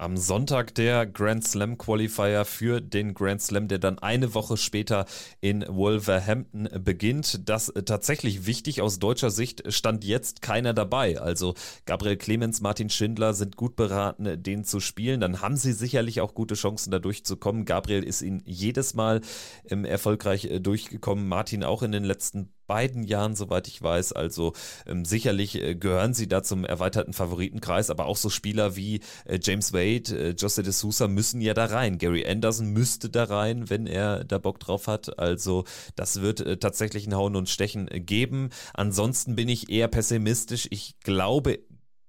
Am 0.00 0.16
Sonntag 0.16 0.76
der 0.76 1.06
Grand 1.06 1.44
Slam 1.44 1.76
Qualifier 1.76 2.44
für 2.44 2.80
den 2.80 3.14
Grand 3.14 3.42
Slam, 3.42 3.66
der 3.66 3.80
dann 3.80 3.98
eine 3.98 4.32
Woche 4.32 4.56
später 4.56 5.06
in 5.40 5.64
Wolverhampton 5.66 6.68
beginnt. 6.84 7.48
Das 7.48 7.68
äh, 7.70 7.82
tatsächlich 7.82 8.46
wichtig 8.46 8.80
aus 8.80 9.00
deutscher 9.00 9.32
Sicht 9.32 9.72
stand 9.72 10.04
jetzt 10.04 10.40
keiner 10.40 10.72
dabei. 10.72 11.20
Also 11.20 11.54
Gabriel 11.84 12.16
Clemens, 12.16 12.60
Martin 12.60 12.90
Schindler 12.90 13.34
sind 13.34 13.56
gut 13.56 13.74
beraten, 13.74 14.40
den 14.40 14.62
zu 14.62 14.78
spielen. 14.78 15.18
Dann 15.18 15.40
haben 15.40 15.56
sie 15.56 15.72
sicherlich 15.72 16.20
auch 16.20 16.32
gute 16.32 16.54
Chancen, 16.54 16.92
da 16.92 17.00
durchzukommen. 17.00 17.64
Gabriel 17.64 18.04
ist 18.04 18.22
ihnen 18.22 18.40
jedes 18.44 18.94
Mal 18.94 19.20
ähm, 19.68 19.84
erfolgreich 19.84 20.44
äh, 20.44 20.60
durchgekommen. 20.60 21.26
Martin 21.26 21.64
auch 21.64 21.82
in 21.82 21.90
den 21.90 22.04
letzten 22.04 22.52
beiden 22.68 23.02
Jahren, 23.02 23.34
soweit 23.34 23.66
ich 23.66 23.82
weiß. 23.82 24.12
Also 24.12 24.52
ähm, 24.86 25.04
sicherlich 25.04 25.60
äh, 25.60 25.74
gehören 25.74 26.14
sie 26.14 26.28
da 26.28 26.44
zum 26.44 26.64
erweiterten 26.64 27.12
Favoritenkreis, 27.12 27.90
aber 27.90 28.06
auch 28.06 28.16
so 28.16 28.30
Spieler 28.30 28.76
wie 28.76 29.00
äh, 29.24 29.40
James 29.42 29.72
Wade, 29.72 30.16
äh, 30.16 30.34
Jose 30.38 30.62
de 30.62 30.72
Sousa 30.72 31.08
müssen 31.08 31.40
ja 31.40 31.54
da 31.54 31.64
rein. 31.64 31.98
Gary 31.98 32.24
Anderson 32.24 32.68
müsste 32.68 33.10
da 33.10 33.24
rein, 33.24 33.68
wenn 33.70 33.88
er 33.88 34.22
da 34.22 34.38
Bock 34.38 34.60
drauf 34.60 34.86
hat. 34.86 35.18
Also 35.18 35.64
das 35.96 36.20
wird 36.20 36.40
äh, 36.40 36.58
tatsächlich 36.58 37.08
ein 37.08 37.16
Hauen 37.16 37.34
und 37.34 37.48
Stechen 37.48 37.88
äh, 37.88 37.98
geben. 37.98 38.50
Ansonsten 38.74 39.34
bin 39.34 39.48
ich 39.48 39.70
eher 39.70 39.88
pessimistisch. 39.88 40.68
Ich 40.70 41.00
glaube 41.00 41.58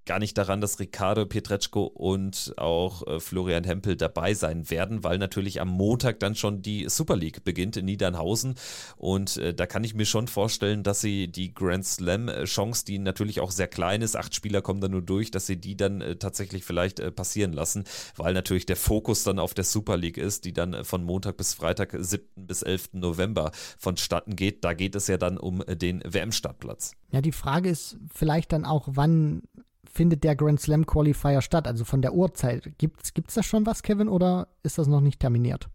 gar 0.09 0.17
nicht 0.17 0.39
daran, 0.39 0.59
dass 0.59 0.79
Ricardo 0.79 1.27
Pietreczko 1.27 1.83
und 1.83 2.55
auch 2.57 3.05
äh, 3.05 3.19
Florian 3.19 3.63
Hempel 3.63 3.95
dabei 3.95 4.33
sein 4.33 4.67
werden, 4.71 5.03
weil 5.03 5.19
natürlich 5.19 5.61
am 5.61 5.67
Montag 5.67 6.19
dann 6.19 6.33
schon 6.33 6.63
die 6.63 6.89
Super 6.89 7.15
League 7.15 7.43
beginnt 7.43 7.77
in 7.77 7.85
Niedernhausen 7.85 8.55
und 8.97 9.37
äh, 9.37 9.53
da 9.53 9.67
kann 9.67 9.83
ich 9.83 9.93
mir 9.93 10.07
schon 10.07 10.27
vorstellen, 10.27 10.81
dass 10.81 11.01
sie 11.01 11.27
die 11.27 11.53
Grand 11.53 11.85
Slam 11.85 12.27
äh, 12.27 12.45
Chance, 12.45 12.85
die 12.85 12.97
natürlich 12.97 13.39
auch 13.39 13.51
sehr 13.51 13.67
klein 13.67 14.01
ist, 14.01 14.15
acht 14.15 14.33
Spieler 14.33 14.63
kommen 14.63 14.81
da 14.81 14.87
nur 14.87 15.03
durch, 15.03 15.29
dass 15.29 15.45
sie 15.45 15.57
die 15.57 15.77
dann 15.77 16.01
äh, 16.01 16.15
tatsächlich 16.15 16.65
vielleicht 16.65 16.99
äh, 16.99 17.11
passieren 17.11 17.53
lassen, 17.53 17.83
weil 18.15 18.33
natürlich 18.33 18.65
der 18.65 18.77
Fokus 18.77 19.23
dann 19.23 19.37
auf 19.37 19.53
der 19.53 19.63
Super 19.63 19.95
League 19.95 20.17
ist, 20.17 20.43
die 20.43 20.53
dann 20.53 20.73
äh, 20.73 20.83
von 20.83 21.03
Montag 21.03 21.37
bis 21.37 21.53
Freitag, 21.53 21.95
7. 21.95 22.47
bis 22.47 22.63
11. 22.63 22.93
November 22.93 23.51
vonstatten 23.77 24.35
geht. 24.35 24.63
Da 24.63 24.73
geht 24.73 24.95
es 24.95 25.05
ja 25.05 25.17
dann 25.17 25.37
um 25.37 25.63
den 25.67 26.01
WM-Startplatz. 26.03 26.93
Ja, 27.11 27.21
die 27.21 27.31
Frage 27.31 27.69
ist 27.69 27.97
vielleicht 28.11 28.53
dann 28.53 28.65
auch, 28.65 28.87
wann 28.87 29.43
findet 29.89 30.23
der 30.23 30.35
Grand 30.35 30.59
Slam 30.59 30.85
Qualifier 30.85 31.41
statt? 31.41 31.67
Also 31.67 31.85
von 31.85 32.01
der 32.01 32.13
Uhrzeit. 32.13 32.77
Gibt 32.77 33.05
es 33.05 33.33
da 33.33 33.43
schon 33.43 33.65
was, 33.65 33.83
Kevin, 33.83 34.07
oder 34.07 34.47
ist 34.63 34.77
das 34.77 34.87
noch 34.87 35.01
nicht 35.01 35.19
terminiert? 35.19 35.69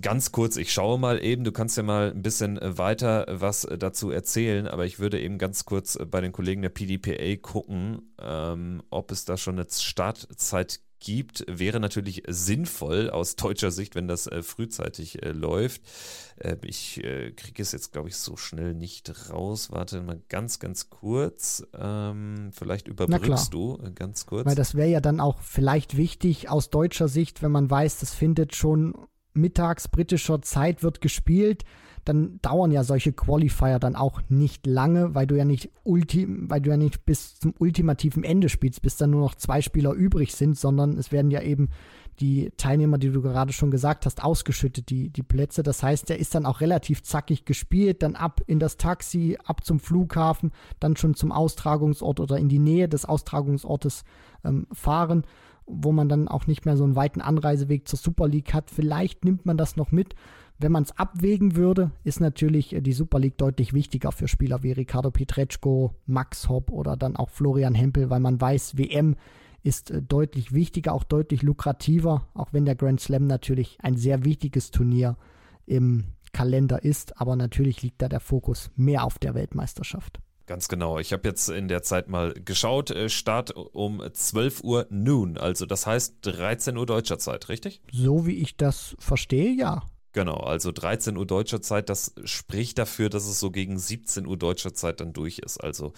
Ganz 0.00 0.32
kurz, 0.32 0.56
ich 0.56 0.72
schaue 0.72 0.98
mal 0.98 1.22
eben, 1.22 1.44
du 1.44 1.52
kannst 1.52 1.76
ja 1.76 1.82
mal 1.82 2.10
ein 2.10 2.22
bisschen 2.22 2.56
äh, 2.56 2.78
weiter 2.78 3.26
was 3.28 3.64
äh, 3.64 3.76
dazu 3.76 4.10
erzählen, 4.10 4.66
aber 4.66 4.86
ich 4.86 4.98
würde 4.98 5.20
eben 5.20 5.36
ganz 5.36 5.66
kurz 5.66 5.96
äh, 5.96 6.06
bei 6.06 6.22
den 6.22 6.32
Kollegen 6.32 6.62
der 6.62 6.70
PDPA 6.70 7.36
gucken, 7.42 8.14
ähm, 8.18 8.82
ob 8.88 9.10
es 9.10 9.26
da 9.26 9.36
schon 9.36 9.58
eine 9.58 9.66
Startzeit 9.68 10.80
gibt, 11.04 11.44
wäre 11.46 11.80
natürlich 11.80 12.22
sinnvoll 12.26 13.10
aus 13.10 13.36
deutscher 13.36 13.70
Sicht, 13.70 13.94
wenn 13.94 14.08
das 14.08 14.26
äh, 14.26 14.42
frühzeitig 14.42 15.22
äh, 15.22 15.30
läuft. 15.30 15.82
Äh, 16.36 16.56
ich 16.64 16.94
kriege 17.36 17.62
es 17.62 17.72
jetzt, 17.72 17.92
glaube 17.92 18.08
ich, 18.08 18.16
so 18.16 18.36
schnell 18.36 18.74
nicht 18.74 19.30
raus. 19.30 19.70
Warte 19.70 20.00
mal 20.00 20.20
ganz, 20.28 20.58
ganz 20.58 20.88
kurz. 20.88 21.64
Ähm, 21.78 22.50
vielleicht 22.52 22.88
überbrückst 22.88 23.52
du 23.52 23.78
äh, 23.84 23.90
ganz 23.92 24.26
kurz. 24.26 24.46
Weil 24.46 24.54
das 24.54 24.74
wäre 24.74 24.88
ja 24.88 25.00
dann 25.00 25.20
auch 25.20 25.40
vielleicht 25.40 25.96
wichtig 25.96 26.48
aus 26.48 26.70
deutscher 26.70 27.08
Sicht, 27.08 27.42
wenn 27.42 27.52
man 27.52 27.70
weiß, 27.70 27.98
das 27.98 28.14
findet 28.14 28.56
schon 28.56 28.94
mittags 29.34 29.88
britischer 29.88 30.40
Zeit 30.42 30.82
wird 30.82 31.00
gespielt 31.00 31.64
dann 32.04 32.38
dauern 32.42 32.70
ja 32.70 32.84
solche 32.84 33.12
Qualifier 33.12 33.78
dann 33.78 33.96
auch 33.96 34.20
nicht 34.28 34.66
lange, 34.66 35.14
weil 35.14 35.26
du 35.26 35.36
ja 35.36 35.44
nicht 35.44 35.70
ulti 35.84 36.26
weil 36.28 36.60
du 36.60 36.70
ja 36.70 36.76
nicht 36.76 37.04
bis 37.06 37.38
zum 37.38 37.54
ultimativen 37.58 38.24
Ende 38.24 38.48
spielst, 38.48 38.82
bis 38.82 38.96
dann 38.96 39.10
nur 39.10 39.20
noch 39.20 39.34
zwei 39.34 39.62
Spieler 39.62 39.92
übrig 39.92 40.34
sind, 40.34 40.58
sondern 40.58 40.96
es 40.98 41.12
werden 41.12 41.30
ja 41.30 41.42
eben 41.42 41.68
die 42.20 42.52
Teilnehmer, 42.56 42.98
die 42.98 43.10
du 43.10 43.22
gerade 43.22 43.52
schon 43.52 43.70
gesagt 43.70 44.06
hast, 44.06 44.22
ausgeschüttet, 44.22 44.90
die, 44.90 45.10
die 45.10 45.22
Plätze. 45.22 45.62
Das 45.62 45.82
heißt, 45.82 46.08
der 46.08 46.18
ist 46.18 46.34
dann 46.34 46.46
auch 46.46 46.60
relativ 46.60 47.02
zackig 47.02 47.44
gespielt, 47.44 48.02
dann 48.02 48.14
ab 48.14 48.40
in 48.46 48.60
das 48.60 48.76
Taxi, 48.76 49.36
ab 49.44 49.64
zum 49.64 49.80
Flughafen, 49.80 50.52
dann 50.80 50.96
schon 50.96 51.14
zum 51.14 51.32
Austragungsort 51.32 52.20
oder 52.20 52.38
in 52.38 52.48
die 52.48 52.58
Nähe 52.58 52.88
des 52.88 53.04
Austragungsortes 53.04 54.04
ähm, 54.44 54.66
fahren, 54.72 55.24
wo 55.66 55.92
man 55.92 56.08
dann 56.08 56.28
auch 56.28 56.46
nicht 56.46 56.66
mehr 56.66 56.76
so 56.76 56.84
einen 56.84 56.96
weiten 56.96 57.20
Anreiseweg 57.20 57.88
zur 57.88 57.98
Super 57.98 58.28
League 58.28 58.54
hat. 58.54 58.70
Vielleicht 58.70 59.24
nimmt 59.24 59.46
man 59.46 59.56
das 59.56 59.76
noch 59.76 59.90
mit. 59.90 60.14
Wenn 60.58 60.72
man 60.72 60.84
es 60.84 60.96
abwägen 60.96 61.56
würde, 61.56 61.90
ist 62.04 62.20
natürlich 62.20 62.72
äh, 62.72 62.80
die 62.80 62.92
Super 62.92 63.18
League 63.18 63.38
deutlich 63.38 63.72
wichtiger 63.72 64.12
für 64.12 64.28
Spieler 64.28 64.62
wie 64.62 64.72
Ricardo 64.72 65.10
Pietreczko, 65.10 65.94
Max 66.06 66.48
Hopp 66.48 66.70
oder 66.70 66.96
dann 66.96 67.16
auch 67.16 67.30
Florian 67.30 67.74
Hempel, 67.74 68.10
weil 68.10 68.20
man 68.20 68.40
weiß, 68.40 68.78
WM 68.78 69.16
ist 69.62 69.90
äh, 69.90 70.00
deutlich 70.00 70.52
wichtiger, 70.52 70.92
auch 70.92 71.04
deutlich 71.04 71.42
lukrativer, 71.42 72.28
auch 72.34 72.52
wenn 72.52 72.64
der 72.64 72.76
Grand 72.76 73.00
Slam 73.00 73.26
natürlich 73.26 73.78
ein 73.82 73.96
sehr 73.96 74.24
wichtiges 74.24 74.70
Turnier 74.70 75.16
im 75.66 76.04
Kalender 76.32 76.84
ist, 76.84 77.20
aber 77.20 77.36
natürlich 77.36 77.82
liegt 77.82 78.02
da 78.02 78.08
der 78.08 78.20
Fokus 78.20 78.70
mehr 78.76 79.04
auf 79.04 79.18
der 79.18 79.34
Weltmeisterschaft. 79.34 80.20
Ganz 80.46 80.68
genau. 80.68 80.98
Ich 80.98 81.12
habe 81.14 81.26
jetzt 81.26 81.48
in 81.48 81.68
der 81.68 81.82
Zeit 81.82 82.08
mal 82.08 82.34
geschaut. 82.34 82.90
Äh, 82.90 83.08
Start 83.08 83.52
um 83.52 84.02
12 84.12 84.62
Uhr 84.62 84.86
Noon, 84.90 85.38
also 85.38 85.64
das 85.66 85.86
heißt 85.86 86.18
13 86.22 86.76
Uhr 86.76 86.86
deutscher 86.86 87.18
Zeit, 87.18 87.48
richtig? 87.48 87.80
So 87.90 88.26
wie 88.26 88.36
ich 88.36 88.56
das 88.56 88.94
verstehe, 88.98 89.52
ja. 89.52 89.82
Genau, 90.14 90.36
also 90.36 90.70
13 90.70 91.16
Uhr 91.16 91.26
deutscher 91.26 91.60
Zeit, 91.60 91.88
das 91.88 92.14
spricht 92.24 92.78
dafür, 92.78 93.10
dass 93.10 93.26
es 93.26 93.40
so 93.40 93.50
gegen 93.50 93.80
17 93.80 94.28
Uhr 94.28 94.36
deutscher 94.36 94.72
Zeit 94.72 95.00
dann 95.00 95.12
durch 95.12 95.40
ist. 95.40 95.58
Also 95.58 95.92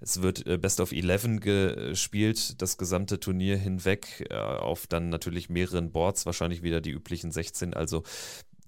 es 0.00 0.20
wird 0.20 0.44
äh, 0.48 0.58
Best 0.58 0.80
of 0.80 0.90
11 0.90 1.40
gespielt, 1.40 2.60
das 2.60 2.76
gesamte 2.76 3.20
Turnier 3.20 3.56
hinweg, 3.56 4.26
äh, 4.30 4.34
auf 4.34 4.88
dann 4.88 5.10
natürlich 5.10 5.48
mehreren 5.48 5.92
Boards, 5.92 6.26
wahrscheinlich 6.26 6.64
wieder 6.64 6.80
die 6.80 6.90
üblichen 6.90 7.30
16. 7.30 7.72
Also 7.72 8.02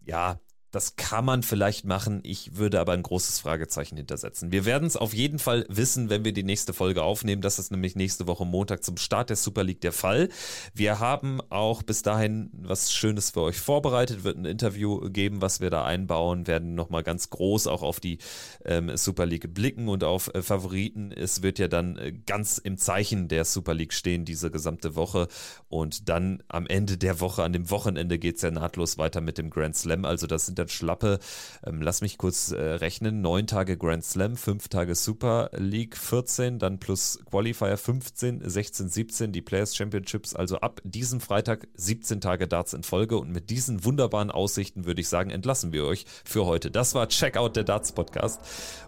ja, 0.06 0.38
das 0.74 0.96
kann 0.96 1.24
man 1.24 1.44
vielleicht 1.44 1.84
machen. 1.84 2.20
Ich 2.24 2.56
würde 2.56 2.80
aber 2.80 2.92
ein 2.92 3.02
großes 3.02 3.38
Fragezeichen 3.38 3.96
hintersetzen. 3.96 4.50
Wir 4.50 4.64
werden 4.64 4.88
es 4.88 4.96
auf 4.96 5.14
jeden 5.14 5.38
Fall 5.38 5.64
wissen, 5.68 6.10
wenn 6.10 6.24
wir 6.24 6.32
die 6.32 6.42
nächste 6.42 6.72
Folge 6.72 7.04
aufnehmen. 7.04 7.42
Das 7.42 7.60
ist 7.60 7.70
nämlich 7.70 7.94
nächste 7.94 8.26
Woche 8.26 8.44
Montag 8.44 8.82
zum 8.82 8.96
Start 8.96 9.30
der 9.30 9.36
Super 9.36 9.62
League 9.62 9.80
der 9.82 9.92
Fall. 9.92 10.28
Wir 10.74 10.98
haben 10.98 11.40
auch 11.48 11.84
bis 11.84 12.02
dahin 12.02 12.50
was 12.52 12.92
Schönes 12.92 13.30
für 13.30 13.42
euch 13.42 13.60
vorbereitet. 13.60 14.24
Wird 14.24 14.36
ein 14.36 14.46
Interview 14.46 15.08
geben, 15.10 15.40
was 15.42 15.60
wir 15.60 15.70
da 15.70 15.84
einbauen. 15.84 16.48
Werden 16.48 16.74
nochmal 16.74 17.04
ganz 17.04 17.30
groß 17.30 17.68
auch 17.68 17.82
auf 17.82 18.00
die 18.00 18.18
ähm, 18.64 18.96
Super 18.96 19.26
League 19.26 19.54
blicken 19.54 19.88
und 19.88 20.02
auf 20.02 20.34
äh, 20.34 20.42
Favoriten. 20.42 21.12
Es 21.12 21.42
wird 21.42 21.60
ja 21.60 21.68
dann 21.68 21.96
äh, 21.98 22.12
ganz 22.26 22.58
im 22.58 22.78
Zeichen 22.78 23.28
der 23.28 23.44
Super 23.44 23.74
League 23.74 23.92
stehen, 23.92 24.24
diese 24.24 24.50
gesamte 24.50 24.96
Woche. 24.96 25.28
Und 25.68 26.08
dann 26.08 26.42
am 26.48 26.66
Ende 26.66 26.98
der 26.98 27.20
Woche, 27.20 27.44
an 27.44 27.52
dem 27.52 27.70
Wochenende, 27.70 28.18
geht 28.18 28.36
es 28.36 28.42
ja 28.42 28.50
nahtlos 28.50 28.98
weiter 28.98 29.20
mit 29.20 29.38
dem 29.38 29.50
Grand 29.50 29.76
Slam. 29.76 30.04
Also 30.04 30.26
das 30.26 30.46
sind 30.46 30.58
dann 30.64 30.68
schlappe, 30.68 31.18
ähm, 31.66 31.82
lass 31.82 32.00
mich 32.00 32.18
kurz 32.18 32.50
äh, 32.50 32.60
rechnen, 32.60 33.20
neun 33.20 33.46
Tage 33.46 33.76
Grand 33.76 34.04
Slam, 34.04 34.36
fünf 34.36 34.68
Tage 34.68 34.94
Super 34.94 35.50
League, 35.56 35.96
14, 35.96 36.58
dann 36.58 36.78
plus 36.78 37.18
Qualifier 37.30 37.76
15, 37.76 38.48
16, 38.48 38.88
17, 38.88 39.32
die 39.32 39.42
Players 39.42 39.76
Championships, 39.76 40.34
also 40.34 40.58
ab 40.58 40.80
diesem 40.84 41.20
Freitag 41.20 41.68
17 41.74 42.20
Tage 42.20 42.48
Darts 42.48 42.72
in 42.72 42.82
Folge 42.82 43.18
und 43.18 43.30
mit 43.30 43.50
diesen 43.50 43.84
wunderbaren 43.84 44.30
Aussichten 44.30 44.84
würde 44.84 45.00
ich 45.00 45.08
sagen, 45.08 45.30
entlassen 45.30 45.72
wir 45.72 45.84
euch 45.84 46.06
für 46.24 46.46
heute. 46.46 46.70
Das 46.70 46.94
war 46.94 47.08
Checkout 47.08 47.56
der 47.56 47.64
Darts 47.64 47.92
Podcast 47.92 48.40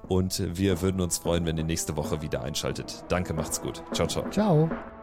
und 0.09 0.57
wir 0.57 0.81
würden 0.81 1.01
uns 1.01 1.19
freuen, 1.19 1.47
wenn 1.47 1.59
ihr 1.59 1.65
nächste 1.65 1.97
Woche 1.97 2.23
wieder 2.23 2.43
einschaltet. 2.43 3.05
Danke, 3.09 3.35
macht's 3.35 3.61
gut. 3.61 3.83
Ciao, 3.93 4.07
ciao. 4.07 4.29
Ciao. 4.31 4.96